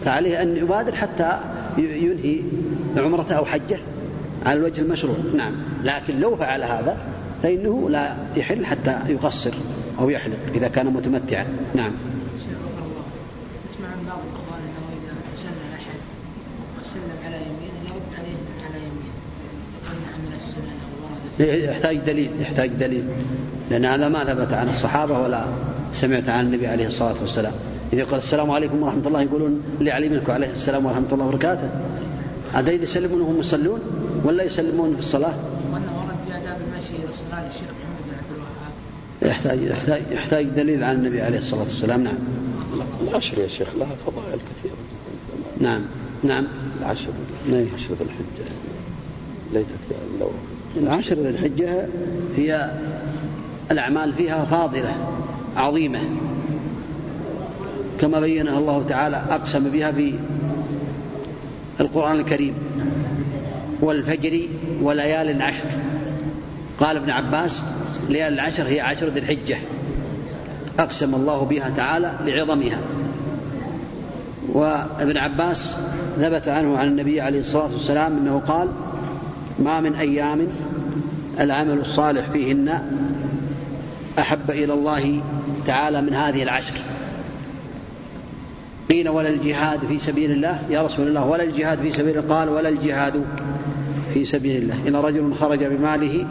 فعليه 0.04 0.42
أن 0.42 0.56
يبادر 0.56 0.94
حتى 0.94 1.38
ينهي 1.78 2.40
عمرته 2.96 3.34
أو 3.34 3.44
حجه 3.44 3.78
على 4.46 4.58
الوجه 4.58 4.80
المشروع. 4.80 5.16
نعم. 5.34 5.52
لكن 5.84 6.20
لو 6.20 6.36
فعل 6.36 6.62
هذا 6.62 6.96
فإنه 7.42 7.90
لا 7.90 8.16
يحل 8.36 8.66
حتى 8.66 8.98
يقصر 9.08 9.52
أو 9.98 10.10
يحلق 10.10 10.38
إذا 10.54 10.68
كان 10.68 10.86
متمتعا. 10.86 11.46
نعم. 11.74 11.92
شيخ 12.38 12.58
غفر 12.58 12.86
الله 12.86 13.04
نسمع 13.70 13.88
عن 13.88 14.06
بعض 14.06 14.18
القضاء 14.18 14.58
أنه 14.58 14.84
إذا 14.96 15.14
سلم 15.36 15.72
أحد 15.74 15.98
وسلم 16.80 17.16
على 17.26 17.36
يمينه 17.36 17.80
يرد 17.84 18.10
عليه 18.18 18.34
من 18.34 18.64
على 18.64 18.78
يمينه 18.78 19.12
يمنع 19.92 20.16
من 20.16 20.32
السنن 20.36 20.78
أو 20.84 20.90
ورد 21.04 21.64
يحتاج 21.64 21.96
دليل 21.96 22.30
يحتاج 22.40 22.70
دليل. 22.70 23.04
لأن 23.70 23.84
هذا 23.84 24.08
ما 24.08 24.24
ثبت 24.24 24.52
عن 24.52 24.68
الصحابة 24.68 25.18
ولا 25.18 25.44
سمعت 25.92 26.28
عن 26.28 26.46
النبي 26.46 26.66
عليه 26.66 26.86
الصلاة 26.86 27.14
والسلام. 27.20 27.52
إذا 27.92 28.04
قال 28.04 28.18
السلام 28.18 28.50
عليكم 28.50 28.82
ورحمة 28.82 29.06
الله 29.06 29.22
يقولون 29.22 29.62
لعلي 29.80 30.08
منك 30.08 30.30
عليه 30.30 30.50
السلام 30.50 30.86
ورحمة 30.86 31.06
الله 31.12 31.26
وبركاته. 31.26 31.70
هذا 32.52 32.72
يسلمون 32.72 33.20
وهم 33.20 33.40
يصلون 33.40 33.80
ولا 34.24 34.44
يسلمون 34.44 34.92
في 34.94 34.98
الصلاة؟ 34.98 35.34
ورد 35.72 35.82
في 36.26 36.36
اداب 36.36 36.56
المشي 36.66 37.02
إلى 37.02 37.10
الصلاه 37.10 37.44
للشيخ 37.44 37.62
محمد 37.62 38.02
بن 38.06 38.14
عبد 38.18 38.30
الوهاب 38.34 38.72
يحتاج 39.22 39.62
يحتاج, 39.62 40.02
يحتاج 40.10 40.46
دليل 40.46 40.84
عن 40.84 40.94
النبي 40.94 41.20
عليه 41.20 41.38
الصلاة 41.38 41.62
والسلام. 41.62 42.04
نعم. 42.04 42.14
العشر 43.08 43.38
يا 43.38 43.48
شيخ 43.48 43.68
لها 43.78 43.94
فضائل 44.06 44.38
كثيرة. 44.38 44.76
نعم. 45.60 45.80
نعم. 46.24 46.46
العشر 46.80 47.10
نعم. 47.50 47.66
عشر 47.74 47.94
ذي 47.94 48.04
الحجة. 48.04 48.52
ليتك 49.52 49.68
لو 50.20 50.30
العشر 50.76 51.14
ذي 51.14 51.28
الحجة 51.28 51.86
هي 52.36 52.70
الأعمال 53.70 54.12
فيها 54.12 54.44
فاضلة 54.44 54.94
عظيمة. 55.56 56.00
كما 58.00 58.20
بينها 58.20 58.58
الله 58.58 58.84
تعالى 58.88 59.22
أقسم 59.30 59.70
بها 59.70 59.92
في 59.92 60.14
القرآن 61.80 62.20
الكريم. 62.20 62.54
والفجر 63.80 64.40
وليال 64.82 65.42
عشر 65.42 65.66
قال 66.80 66.96
ابن 66.96 67.10
عباس 67.10 67.62
ليال 68.08 68.32
العشر 68.32 68.68
هي 68.68 68.80
عشر 68.80 69.08
ذي 69.08 69.20
الحجة. 69.20 69.56
أقسم 70.78 71.14
الله 71.14 71.44
بها 71.44 71.72
تعالى 71.76 72.12
لعظمها. 72.26 72.78
وابن 74.52 75.16
عباس 75.16 75.76
ثبت 76.18 76.48
عنه 76.48 76.78
عن 76.78 76.86
النبي 76.86 77.20
عليه 77.20 77.40
الصلاة 77.40 77.72
والسلام 77.72 78.16
أنه 78.16 78.42
قال 78.48 78.68
ما 79.58 79.80
من 79.80 79.94
أيام 79.94 80.46
العمل 81.40 81.78
الصالح 81.78 82.30
فيهن 82.30 82.80
أحب 84.18 84.50
إلى 84.50 84.74
الله 84.74 85.20
تعالى 85.66 86.02
من 86.02 86.14
هذه 86.14 86.42
العشر. 86.42 86.74
قيل 88.90 89.08
ولا 89.08 89.28
الجهاد 89.28 89.80
في 89.88 89.98
سبيل 89.98 90.30
الله. 90.30 90.62
يا 90.70 90.82
رسول 90.82 91.08
الله 91.08 91.24
ولا 91.24 91.42
الجهاد 91.42 91.78
في 91.78 91.92
سبيل 91.92 92.18
الله. 92.18 92.34
قال 92.34 92.48
ولا 92.48 92.68
الجهاد 92.68 93.24
في 94.14 94.24
سبيل 94.24 94.62
الله. 94.62 94.88
إن 94.88 94.96
رجل 94.96 95.34
خرج 95.34 95.64
بماله 95.64 96.26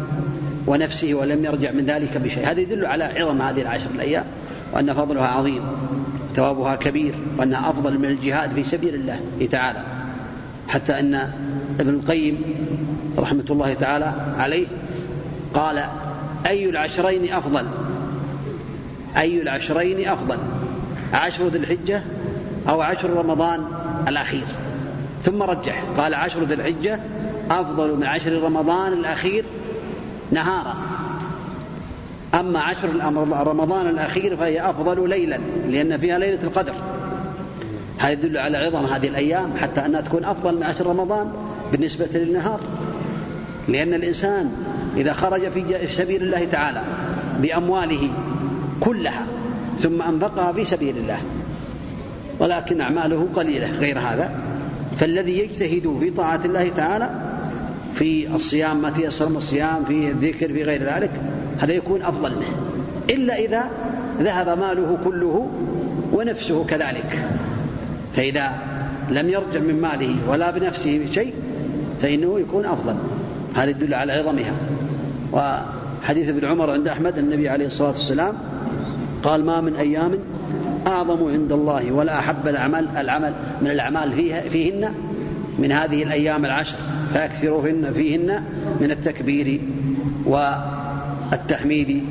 ونفسه 0.67 1.13
ولم 1.13 1.45
يرجع 1.45 1.71
من 1.71 1.85
ذلك 1.85 2.17
بشيء. 2.17 2.47
هذا 2.47 2.59
يدل 2.59 2.85
على 2.85 3.03
عظم 3.03 3.41
هذه 3.41 3.61
العشر 3.61 3.89
الأيام 3.95 4.25
وأن 4.73 4.93
فضلها 4.93 5.27
عظيم 5.27 5.61
ثوابها 6.35 6.75
كبير 6.75 7.13
وأنها 7.37 7.69
أفضل 7.69 7.99
من 7.99 8.05
الجهاد 8.05 8.51
في 8.51 8.63
سبيل 8.63 8.95
الله 8.95 9.19
تعالى. 9.51 9.83
حتى 10.67 10.99
أن 10.99 11.15
ابن 11.79 11.89
القيم 11.89 12.41
رحمة 13.17 13.45
الله 13.49 13.73
تعالى 13.73 14.13
عليه 14.37 14.67
قال 15.53 15.83
أي 16.47 16.69
العشرين 16.69 17.33
أفضل؟ 17.33 17.65
أي 19.17 19.41
العشرين 19.41 20.07
أفضل؟ 20.07 20.37
عشر 21.13 21.47
ذي 21.47 21.57
الحجة 21.57 22.03
أو 22.69 22.81
عشر 22.81 23.09
رمضان 23.09 23.65
الأخير؟ 24.07 24.45
ثم 25.25 25.43
رجح 25.43 25.83
قال 25.97 26.13
عشر 26.13 26.43
ذي 26.43 26.53
الحجة 26.53 26.99
أفضل 27.51 27.97
من 27.97 28.03
عشر 28.03 28.41
رمضان 28.41 28.93
الأخير 28.93 29.45
نهارا. 30.31 30.75
أما 32.33 32.59
عشر 32.59 32.89
رمضان 33.47 33.89
الأخير 33.89 34.37
فهي 34.37 34.69
أفضل 34.69 35.09
ليلا 35.09 35.39
لأن 35.69 35.97
فيها 35.97 36.19
ليلة 36.19 36.43
القدر. 36.43 36.73
هذا 37.97 38.11
يدل 38.11 38.37
على 38.37 38.57
عظم 38.57 38.85
هذه 38.85 39.07
الأيام 39.07 39.57
حتى 39.57 39.85
أنها 39.85 40.01
تكون 40.01 40.25
أفضل 40.25 40.55
من 40.55 40.63
عشر 40.63 40.87
رمضان 40.87 41.31
بالنسبة 41.71 42.07
للنهار. 42.13 42.59
لأن 43.67 43.93
الإنسان 43.93 44.51
إذا 44.97 45.13
خرج 45.13 45.49
في 45.49 45.87
سبيل 45.89 46.23
الله 46.23 46.45
تعالى 46.45 46.81
بأمواله 47.41 48.09
كلها 48.79 49.25
ثم 49.79 50.01
أنفقها 50.01 50.51
في 50.51 50.63
سبيل 50.63 50.97
الله 50.97 51.17
ولكن 52.39 52.81
أعماله 52.81 53.27
قليلة 53.35 53.71
غير 53.71 53.99
هذا 53.99 54.31
فالذي 54.99 55.39
يجتهد 55.39 55.97
في 55.99 56.09
طاعة 56.09 56.41
الله 56.45 56.69
تعالى 56.69 57.09
في 57.95 58.35
الصيام 58.35 58.81
ما 58.81 58.89
تيسر 58.89 59.29
من 59.29 59.35
الصيام 59.35 59.85
في 59.85 60.11
الذكر 60.11 60.47
في 60.47 60.63
غير 60.63 60.83
ذلك 60.83 61.11
هذا 61.59 61.73
يكون 61.73 62.01
أفضل 62.01 62.35
منه. 62.35 62.55
إلا 63.09 63.35
إذا 63.39 63.69
ذهب 64.19 64.59
ماله 64.59 64.97
كله 65.03 65.51
ونفسه 66.13 66.63
كذلك 66.63 67.27
فإذا 68.15 68.51
لم 69.09 69.29
يرجع 69.29 69.59
من 69.59 69.81
ماله 69.81 70.15
ولا 70.29 70.51
بنفسه 70.51 71.05
بشيء 71.09 71.33
فإنه 72.01 72.39
يكون 72.39 72.65
أفضل. 72.65 72.95
هذا 73.55 73.69
يدل 73.69 73.93
على 73.93 74.13
عظمها. 74.13 74.53
وحديث 75.31 76.29
ابن 76.29 76.45
عمر 76.45 76.69
عند 76.71 76.87
أحمد 76.87 77.17
النبي 77.17 77.49
عليه 77.49 77.65
الصلاة 77.67 77.91
والسلام 77.91 78.33
قال 79.23 79.45
ما 79.45 79.61
من 79.61 79.75
أيام 79.75 80.11
أعظم 80.87 81.31
عند 81.31 81.51
الله 81.51 81.91
ولا 81.91 82.19
أحب 82.19 82.47
العمل 82.47 82.87
العمل 82.97 83.33
من 83.61 83.67
الأعمال 83.67 84.11
فيها 84.11 84.41
فيهن 84.41 84.93
من 85.59 85.71
هذه 85.71 86.03
الأيام 86.03 86.45
العشر. 86.45 86.77
فأكثروهن 87.13 87.93
فيهن 87.93 88.43
من 88.81 88.91
التكبير 88.91 89.61
والتحميد. 90.25 92.03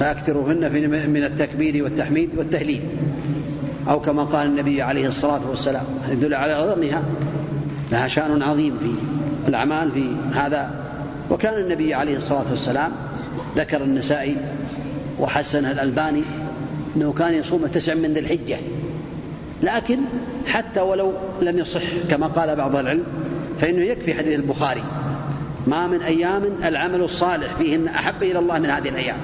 فأكثروهن 0.00 0.72
من 1.10 1.24
التكبير 1.24 1.84
والتحميد 1.84 2.30
والتهليل. 2.36 2.80
أو 3.88 4.00
كما 4.00 4.22
قال 4.24 4.46
النبي 4.46 4.82
عليه 4.82 5.08
الصلاة 5.08 5.48
والسلام. 5.50 5.84
يدل 6.10 6.34
على 6.34 6.52
عظمها. 6.52 7.02
لها 7.92 8.08
شأن 8.08 8.42
عظيم 8.42 8.74
في 8.78 8.94
الأعمال 9.48 9.92
في 9.92 10.16
هذا. 10.34 10.70
وكان 11.30 11.54
النبي 11.54 11.94
عليه 11.94 12.16
الصلاة 12.16 12.44
والسلام 12.50 12.92
ذكر 13.56 13.82
النسائي 13.82 14.36
وحسن 15.18 15.64
الألباني 15.64 16.22
أنه 16.96 17.12
كان 17.12 17.34
يصوم 17.34 17.66
تسع 17.66 17.94
من 17.94 18.14
ذي 18.14 18.20
الحجة. 18.20 18.58
لكن 19.62 19.98
حتى 20.46 20.80
ولو 20.80 21.12
لم 21.42 21.58
يصح 21.58 21.82
كما 22.10 22.26
قال 22.26 22.56
بعض 22.56 22.76
العلم 22.76 23.04
فإنه 23.60 23.84
يكفي 23.84 24.14
حديث 24.14 24.38
البخاري. 24.38 24.84
ما 25.66 25.86
من 25.86 26.02
أيام 26.02 26.42
العمل 26.64 27.00
الصالح 27.00 27.54
فيهن 27.58 27.88
أحب 27.88 28.22
إلى 28.22 28.38
الله 28.38 28.58
من 28.58 28.70
هذه 28.70 28.88
الأيام. 28.88 29.16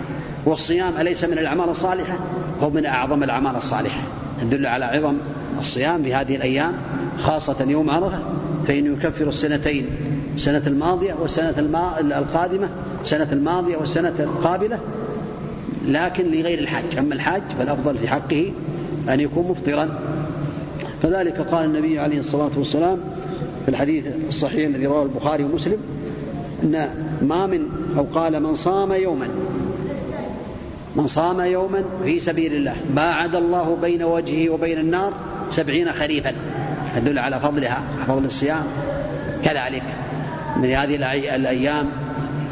والصيام 0.46 0.92
أليس 1.00 1.24
من 1.24 1.38
الأعمال 1.38 1.68
الصالحة؟ 1.68 2.18
هو 2.62 2.70
من 2.70 2.86
أعظم 2.86 3.22
الأعمال 3.22 3.56
الصالحة. 3.56 4.00
يدل 4.42 4.66
على 4.66 4.84
عظم 4.84 5.14
الصيام 5.58 6.02
في 6.02 6.14
هذه 6.14 6.36
الأيام 6.36 6.72
خاصة 7.18 7.64
يوم 7.68 7.90
عرفة. 7.90 8.18
فإنه 8.68 8.92
يكفر 8.92 9.28
السنتين 9.28 9.86
السنة 10.34 10.62
الماضية 10.66 11.14
والسنة 11.14 11.54
القادمة 12.00 12.68
السنة 13.02 13.28
الماضية 13.32 13.76
والسنة 13.76 14.14
القابلة 14.20 14.78
لكن 15.86 16.26
لغير 16.26 16.58
الحاج. 16.58 16.98
أما 16.98 17.14
الحاج 17.14 17.42
فالأفضل 17.58 17.98
في 17.98 18.08
حقه 18.08 18.52
أن 19.08 19.20
يكون 19.20 19.48
مفطرا. 19.48 19.98
فذلك 21.02 21.40
قال 21.40 21.64
النبي 21.64 21.98
عليه 21.98 22.20
الصلاة 22.20 22.50
والسلام 22.56 22.98
في 23.64 23.68
الحديث 23.68 24.04
الصحيح 24.28 24.68
الذي 24.68 24.86
رواه 24.86 25.02
البخاري 25.02 25.44
ومسلم 25.44 25.78
أن 26.62 26.90
ما 27.22 27.46
من 27.46 27.68
أو 27.96 28.04
قال 28.04 28.42
من 28.42 28.54
صام 28.54 28.92
يوما 28.92 29.28
من 30.96 31.06
صام 31.06 31.40
يوما 31.40 31.84
في 32.04 32.20
سبيل 32.20 32.54
الله 32.54 32.74
باعد 32.90 33.34
الله 33.34 33.76
بين 33.82 34.02
وجهه 34.02 34.50
وبين 34.50 34.78
النار 34.78 35.12
سبعين 35.50 35.92
خريفا. 35.92 36.32
يدل 36.96 37.18
على 37.18 37.40
فضلها 37.40 37.82
فضل 38.06 38.24
الصيام. 38.24 38.64
كذلك 39.44 39.82
من 40.56 40.70
هذه 40.70 40.96
الأيام 41.36 41.86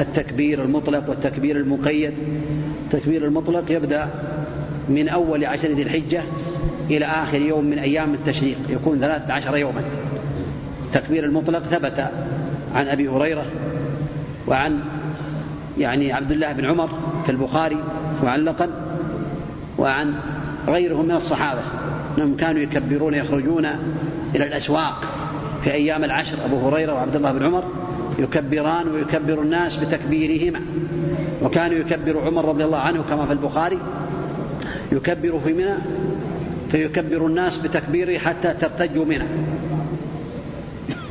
التكبير 0.00 0.62
المطلق 0.62 1.08
والتكبير 1.08 1.56
المقيد. 1.56 2.12
التكبير 2.84 3.24
المطلق 3.24 3.72
يبدأ 3.72 4.08
من 4.88 5.08
أول 5.08 5.44
عشر 5.44 5.68
ذي 5.68 5.82
الحجة 5.82 6.22
إلى 6.90 7.04
آخر 7.04 7.40
يوم 7.40 7.64
من 7.64 7.78
أيام 7.78 8.14
التشريق. 8.14 8.56
يكون 8.68 9.00
ثلاثة 9.00 9.32
عشر 9.32 9.56
يوما. 9.56 9.82
التكبير 10.86 11.24
المطلق 11.24 11.62
ثبت 11.62 12.10
عن 12.74 12.88
أبي 12.88 13.08
هريرة 13.08 13.46
وعن 14.46 14.80
يعني 15.78 16.12
عبد 16.12 16.32
الله 16.32 16.52
بن 16.52 16.64
عمر 16.64 16.88
في 17.24 17.32
البخاري 17.32 17.76
معلقا 18.24 18.68
وعن 19.78 20.14
غيرهم 20.68 21.04
من 21.04 21.14
الصحابة. 21.14 21.60
أنهم 22.18 22.36
كانوا 22.36 22.62
يكبرون 22.62 23.14
يخرجون 23.14 23.66
إلى 24.34 24.44
الأسواق 24.44 25.04
في 25.64 25.72
أيام 25.72 26.04
العشر 26.04 26.36
أبو 26.44 26.68
هريرة 26.68 26.92
وعبد 26.94 27.16
الله 27.16 27.32
بن 27.32 27.46
عمر 27.46 27.64
يكبران 28.18 28.88
ويكبر 28.88 29.42
الناس 29.42 29.76
بتكبيرهما. 29.76 30.60
وكان 31.42 31.72
يكبر 31.72 32.26
عمر 32.26 32.44
رضي 32.44 32.64
الله 32.64 32.78
عنه 32.78 33.04
كما 33.10 33.26
في 33.26 33.32
البخاري 33.32 33.78
يكبر 34.92 35.40
في 35.44 35.52
منى 35.52 35.74
فيكبر 36.70 37.26
الناس 37.26 37.56
بتكبيره 37.56 38.18
حتى 38.18 38.54
ترتجوا 38.54 39.04
منى. 39.04 39.24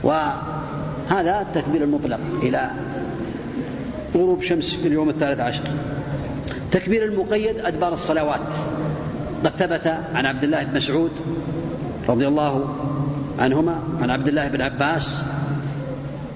وهذا 0.03 1.41
التكبير 1.41 1.83
المطلق 1.83 2.19
إلى 2.43 2.69
غروب 4.15 4.41
شمس 4.41 4.75
في 4.75 4.87
اليوم 4.87 5.09
الثالث 5.09 5.39
عشر. 5.39 5.63
تكبير 6.71 7.05
المقيد 7.05 7.59
أدبار 7.65 7.93
الصلوات. 7.93 8.55
قد 9.45 9.51
ثبت 9.51 9.87
عن 10.15 10.25
عبد 10.25 10.43
الله 10.43 10.63
بن 10.63 10.77
مسعود 10.77 11.11
رضي 12.09 12.27
الله 12.27 12.75
عنهما 13.39 13.79
عن 14.01 14.09
عبد 14.09 14.27
الله 14.27 14.47
بن 14.47 14.61
عباس 14.61 15.23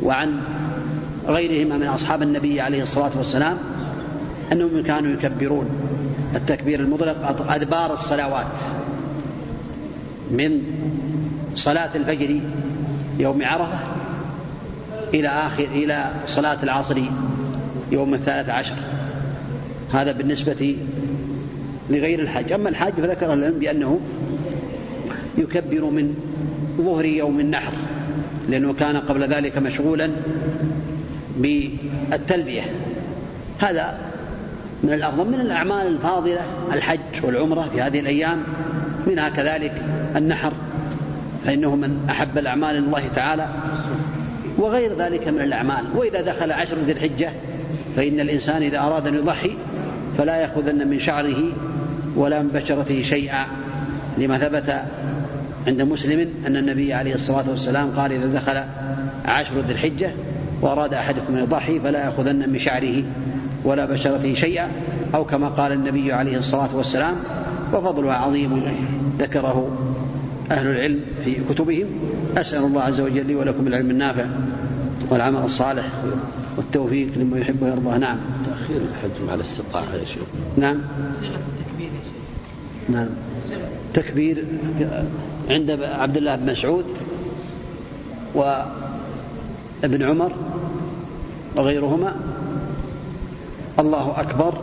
وعن 0.04 0.40
غيرهما 1.28 1.78
من 1.78 1.88
أصحاب 1.88 2.22
النبي 2.22 2.62
عليه 2.62 2.84
الصلاة 2.84 3.12
والسلام 3.18 3.58
أنهم 4.52 4.84
كانوا 4.84 5.12
يكبرون 5.12 5.66
التكبير 6.36 6.80
المطلق 6.80 7.52
أدبار 7.52 7.94
الصلوات 7.94 8.58
من 10.32 10.62
صلاة 11.56 11.90
الفجر 11.96 12.40
يوم 13.20 13.44
عرفة 13.46 13.80
إلى 15.14 15.28
آخر 15.28 15.64
إلى 15.64 16.12
صلاة 16.28 16.58
العصر 16.64 17.02
يوم 17.92 18.14
الثالث 18.14 18.50
عشر. 18.50 18.76
هذا 19.94 20.12
بالنسبة 20.12 20.76
لغير 21.90 22.20
الحج 22.20 22.52
أما 22.52 22.70
الحاج 22.70 22.94
فذكر 22.94 23.34
العلم 23.34 23.60
بأنه 23.60 24.00
يكبر 25.38 25.86
من 25.86 26.16
ظهر 26.78 27.06
يوم 27.06 27.40
النحر 27.40 27.74
لأنه 28.50 28.74
كان 28.74 28.98
قبل 28.98 29.24
ذلك 29.24 29.58
مشغولا 29.58 30.10
بالتلبية. 31.38 32.62
هذا 33.60 33.98
من 34.84 34.94
الأفضل. 34.94 35.28
من 35.28 35.42
الأعمال 35.42 35.88
الفاضلة 35.88 36.42
الحج 36.74 37.00
والعمرة 37.24 37.70
في 37.74 37.82
هذه 37.82 38.00
الأيام. 38.00 38.44
منها 39.08 39.30
كذلك 39.30 39.84
النحر 40.16 40.54
فإنه 41.46 41.76
من 41.76 42.06
أحب 42.10 42.38
الأعمال 42.38 42.76
الله 42.76 43.04
تعالى. 43.16 43.48
وغير 44.58 44.96
ذلك 44.98 45.28
من 45.28 45.42
الأعمال. 45.42 45.84
وإذا 45.96 46.22
دخل 46.22 46.52
عشر 46.52 46.78
ذي 46.86 46.92
الحجة 46.92 47.30
فإن 47.96 48.20
الإنسان 48.20 48.64
إذا 48.64 48.80
أراد 48.80 49.08
أن 49.08 49.16
يضحي 49.16 49.56
فلا 50.18 50.36
يأخذن 50.36 50.88
من 50.88 51.00
شعره 51.00 51.44
ولا 52.16 52.42
من 52.42 52.48
بشرته 52.48 53.02
شيئا. 53.02 53.46
لما 54.18 54.38
ثبت 54.38 54.84
عند 55.68 55.82
مسلم 55.82 56.30
أن 56.48 56.58
النبي 56.58 56.94
عليه 56.94 57.16
الصلاة 57.16 57.50
والسلام 57.50 57.92
قال 57.92 58.12
إذا 58.12 58.28
دخل 58.34 58.64
عشر 59.26 59.60
ذي 59.60 59.74
الحجة 59.74 60.12
وأراد 60.62 60.94
أحدكم 60.94 61.36
أن 61.36 61.44
يضحي 61.44 61.80
فلا 61.80 62.06
يأخذن 62.06 62.50
من 62.50 62.60
شعره 62.60 63.04
ولا 63.64 63.86
بشرته 63.86 64.34
شيئا. 64.34 64.72
أو 65.16 65.26
كما 65.26 65.48
قال 65.48 65.72
النبي 65.72 66.14
عليه 66.14 66.38
الصلاة 66.38 66.76
والسلام 66.76 67.16
وفضلها 67.74 68.14
عظيم 68.14 68.64
ذكره 69.20 69.78
أهل 70.52 70.68
العلم 70.68 71.00
في 71.26 71.38
كتبهم. 71.50 71.86
أسأل 72.38 72.64
الله 72.64 72.82
عز 72.82 73.02
وجل 73.02 73.26
لي 73.26 73.36
ولكم 73.36 73.68
العلم 73.68 73.90
النافع 73.90 74.26
والعمل 75.10 75.40
الصالح 75.40 75.86
والتوفيق 76.58 77.10
لما 77.18 77.40
يحب 77.40 77.64
ويرضاه 77.64 77.98
نعم. 77.98 78.18
تأخير 78.46 78.82
الحج 78.82 79.28
مع 79.28 79.34
الاستطاعة 79.34 79.84
يا 79.84 80.06
شيخ. 80.06 80.24
نعم 80.58 80.78
صيغة 81.20 81.40
التكبير 81.50 81.88
يا 81.88 82.04
شيخ 82.04 82.14
نعم. 82.92 83.10
تكبير 83.94 84.46
عند 85.50 85.72
عبد 85.72 86.18
الله 86.18 86.36
بن 86.36 86.52
مسعود 86.52 86.86
وابن 88.36 90.04
عمر 90.04 90.32
وغيرهما. 91.58 92.16
الله 93.80 94.14
أكبر 94.18 94.54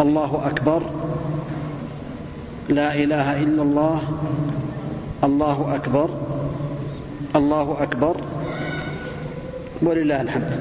الله 0.00 0.42
أكبر 0.46 0.82
لا 2.68 2.94
إله 2.94 3.42
إلا 3.42 3.62
الله 3.62 4.00
الله 5.24 5.74
أكبر 5.74 6.10
الله 7.36 7.76
أكبر 7.82 8.16
ولله 9.82 10.20
الحمد. 10.20 10.52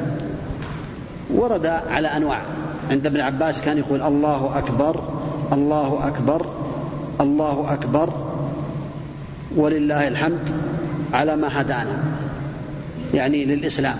ورد 1.33 1.65
على 1.65 2.07
أنواع. 2.07 2.41
عند 2.89 3.05
ابن 3.05 3.21
عباس 3.21 3.61
كان 3.61 3.77
يقول 3.77 4.01
الله 4.01 4.57
أكبر 4.57 5.03
الله 5.53 6.07
أكبر 6.07 6.45
الله 7.21 7.73
أكبر 7.73 8.09
ولله 9.55 10.07
الحمد 10.07 10.49
على 11.13 11.35
ما 11.35 11.61
هدانا 11.61 11.97
يعني 13.13 13.45
للإسلام. 13.45 13.97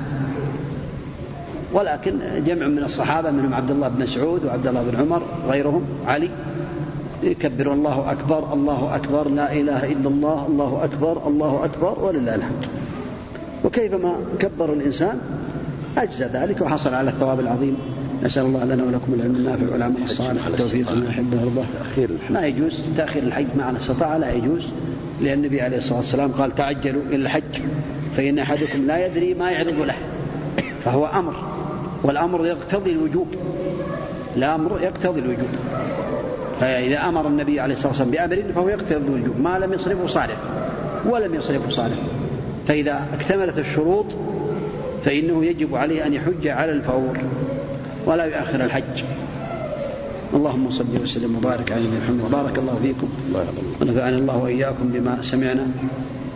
ولكن 1.73 2.14
جمع 2.45 2.68
من 2.68 2.84
الصحابة 2.84 3.31
منهم 3.31 3.53
عبد 3.53 3.72
الله 3.72 3.88
بن 3.88 4.03
مسعود 4.03 4.45
وعبد 4.45 4.68
الله 4.68 4.84
بن 4.84 4.99
عمر 4.99 5.22
غيرهم 5.48 5.81
علي 6.07 6.30
يكبر 7.23 7.73
الله 7.73 8.11
أكبر 8.11 8.53
الله 8.53 8.95
أكبر 8.95 9.30
لا 9.30 9.53
إله 9.53 9.91
إلا 9.91 10.10
الله 10.10 10.48
الله 10.48 10.84
أكبر 10.84 11.27
الله 11.27 11.65
أكبر 11.65 11.99
ولله 11.99 12.35
الحمد. 12.35 12.65
وكيفما 13.64 14.15
كبر 14.40 14.73
الإنسان 14.73 15.19
أجزى 15.98 16.26
ذلك 16.26 16.61
وحصل 16.61 16.94
على 16.94 17.10
الثواب 17.10 17.40
العظيم. 17.40 17.77
نسأل 18.23 18.45
الله 18.45 18.63
لنا 18.63 18.83
ولكم 18.83 19.13
العلم 19.13 19.35
النافع 19.35 19.73
والعمل 19.73 20.03
الصالح. 20.03 20.47
والتوفيق 20.47 20.91
ما 20.91 21.09
يحب 21.09 21.33
ويرضاه 21.33 21.65
تأخير 21.79 22.09
الحج 22.09 22.33
ما 22.33 22.45
يجوز. 22.45 22.81
تأخير 22.97 23.23
الحج 23.23 23.45
معنا 23.57 23.77
أستطاع 23.77 24.17
لا 24.17 24.31
يجوز. 24.31 24.69
لأن 25.21 25.37
النبي 25.37 25.61
عليه 25.61 25.77
الصلاة 25.77 25.97
والسلام 25.97 26.31
قال 26.31 26.55
تعجلوا 26.55 27.01
إلى 27.01 27.15
الحج 27.15 27.61
فإن 28.17 28.39
أحدكم 28.39 28.87
لا 28.87 29.05
يدري 29.05 29.33
ما 29.33 29.51
يعرض 29.51 29.79
له. 29.79 29.95
فهو 30.85 31.05
أمر 31.05 31.33
والأمر 32.03 32.45
يقتضي 32.45 32.91
الوجوب. 32.91 33.27
الأمر 34.37 34.79
يقتضي 34.81 35.19
الوجوب. 35.19 35.49
فإذا 36.59 36.97
أمر 36.97 37.27
النبي 37.27 37.59
عليه 37.59 37.73
الصلاة 37.73 37.89
والسلام 37.89 38.11
بأمر 38.11 38.43
فهو 38.55 38.69
يقتضي 38.69 38.95
الوجوب. 39.07 39.39
ما 39.41 39.59
لم 39.59 39.73
يصرفه 39.73 40.07
صالح 40.07 40.37
ولم 41.09 41.35
يصرفه 41.35 41.69
صالح. 41.69 41.97
فإذا 42.67 43.07
اكتملت 43.13 43.59
الشروط 43.59 44.05
فإنه 45.05 45.45
يجب 45.45 45.75
عليه 45.75 46.05
أن 46.05 46.13
يحج 46.13 46.47
على 46.47 46.71
الفور. 46.71 47.17
ولا 48.05 48.25
يؤخر 48.25 48.65
الحج. 48.65 49.03
اللهم 50.34 50.69
صل 50.69 50.93
وسلم 51.03 51.35
وبارك 51.35 51.71
على 51.71 51.81
نبينا 51.81 52.03
محمد 52.03 52.31
بارك 52.31 52.55
الله 52.59 52.75
فيكم. 52.81 53.09
ونفعني 53.81 54.17
الله 54.17 54.38
وإياكم 54.38 54.85
بما 54.93 55.21
سمعنا. 55.21 55.65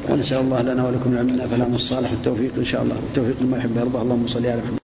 ونسأل 0.09 0.37
الله 0.37 0.61
لنا 0.61 0.87
ولكم 0.87 1.09
العلم. 1.13 1.47
فلا 1.51 1.75
الصالح 1.75 2.11
التوفيق 2.11 2.51
إن 2.57 2.65
شاء 2.65 2.81
الله. 2.83 2.95
التوفيق 2.95 3.35
لما 3.41 3.57
يحب 3.57 3.77
ويرضى. 3.77 4.01
اللهم 4.01 4.27
صل 4.27 4.45
على 4.45 4.61
محمد. 4.65 4.86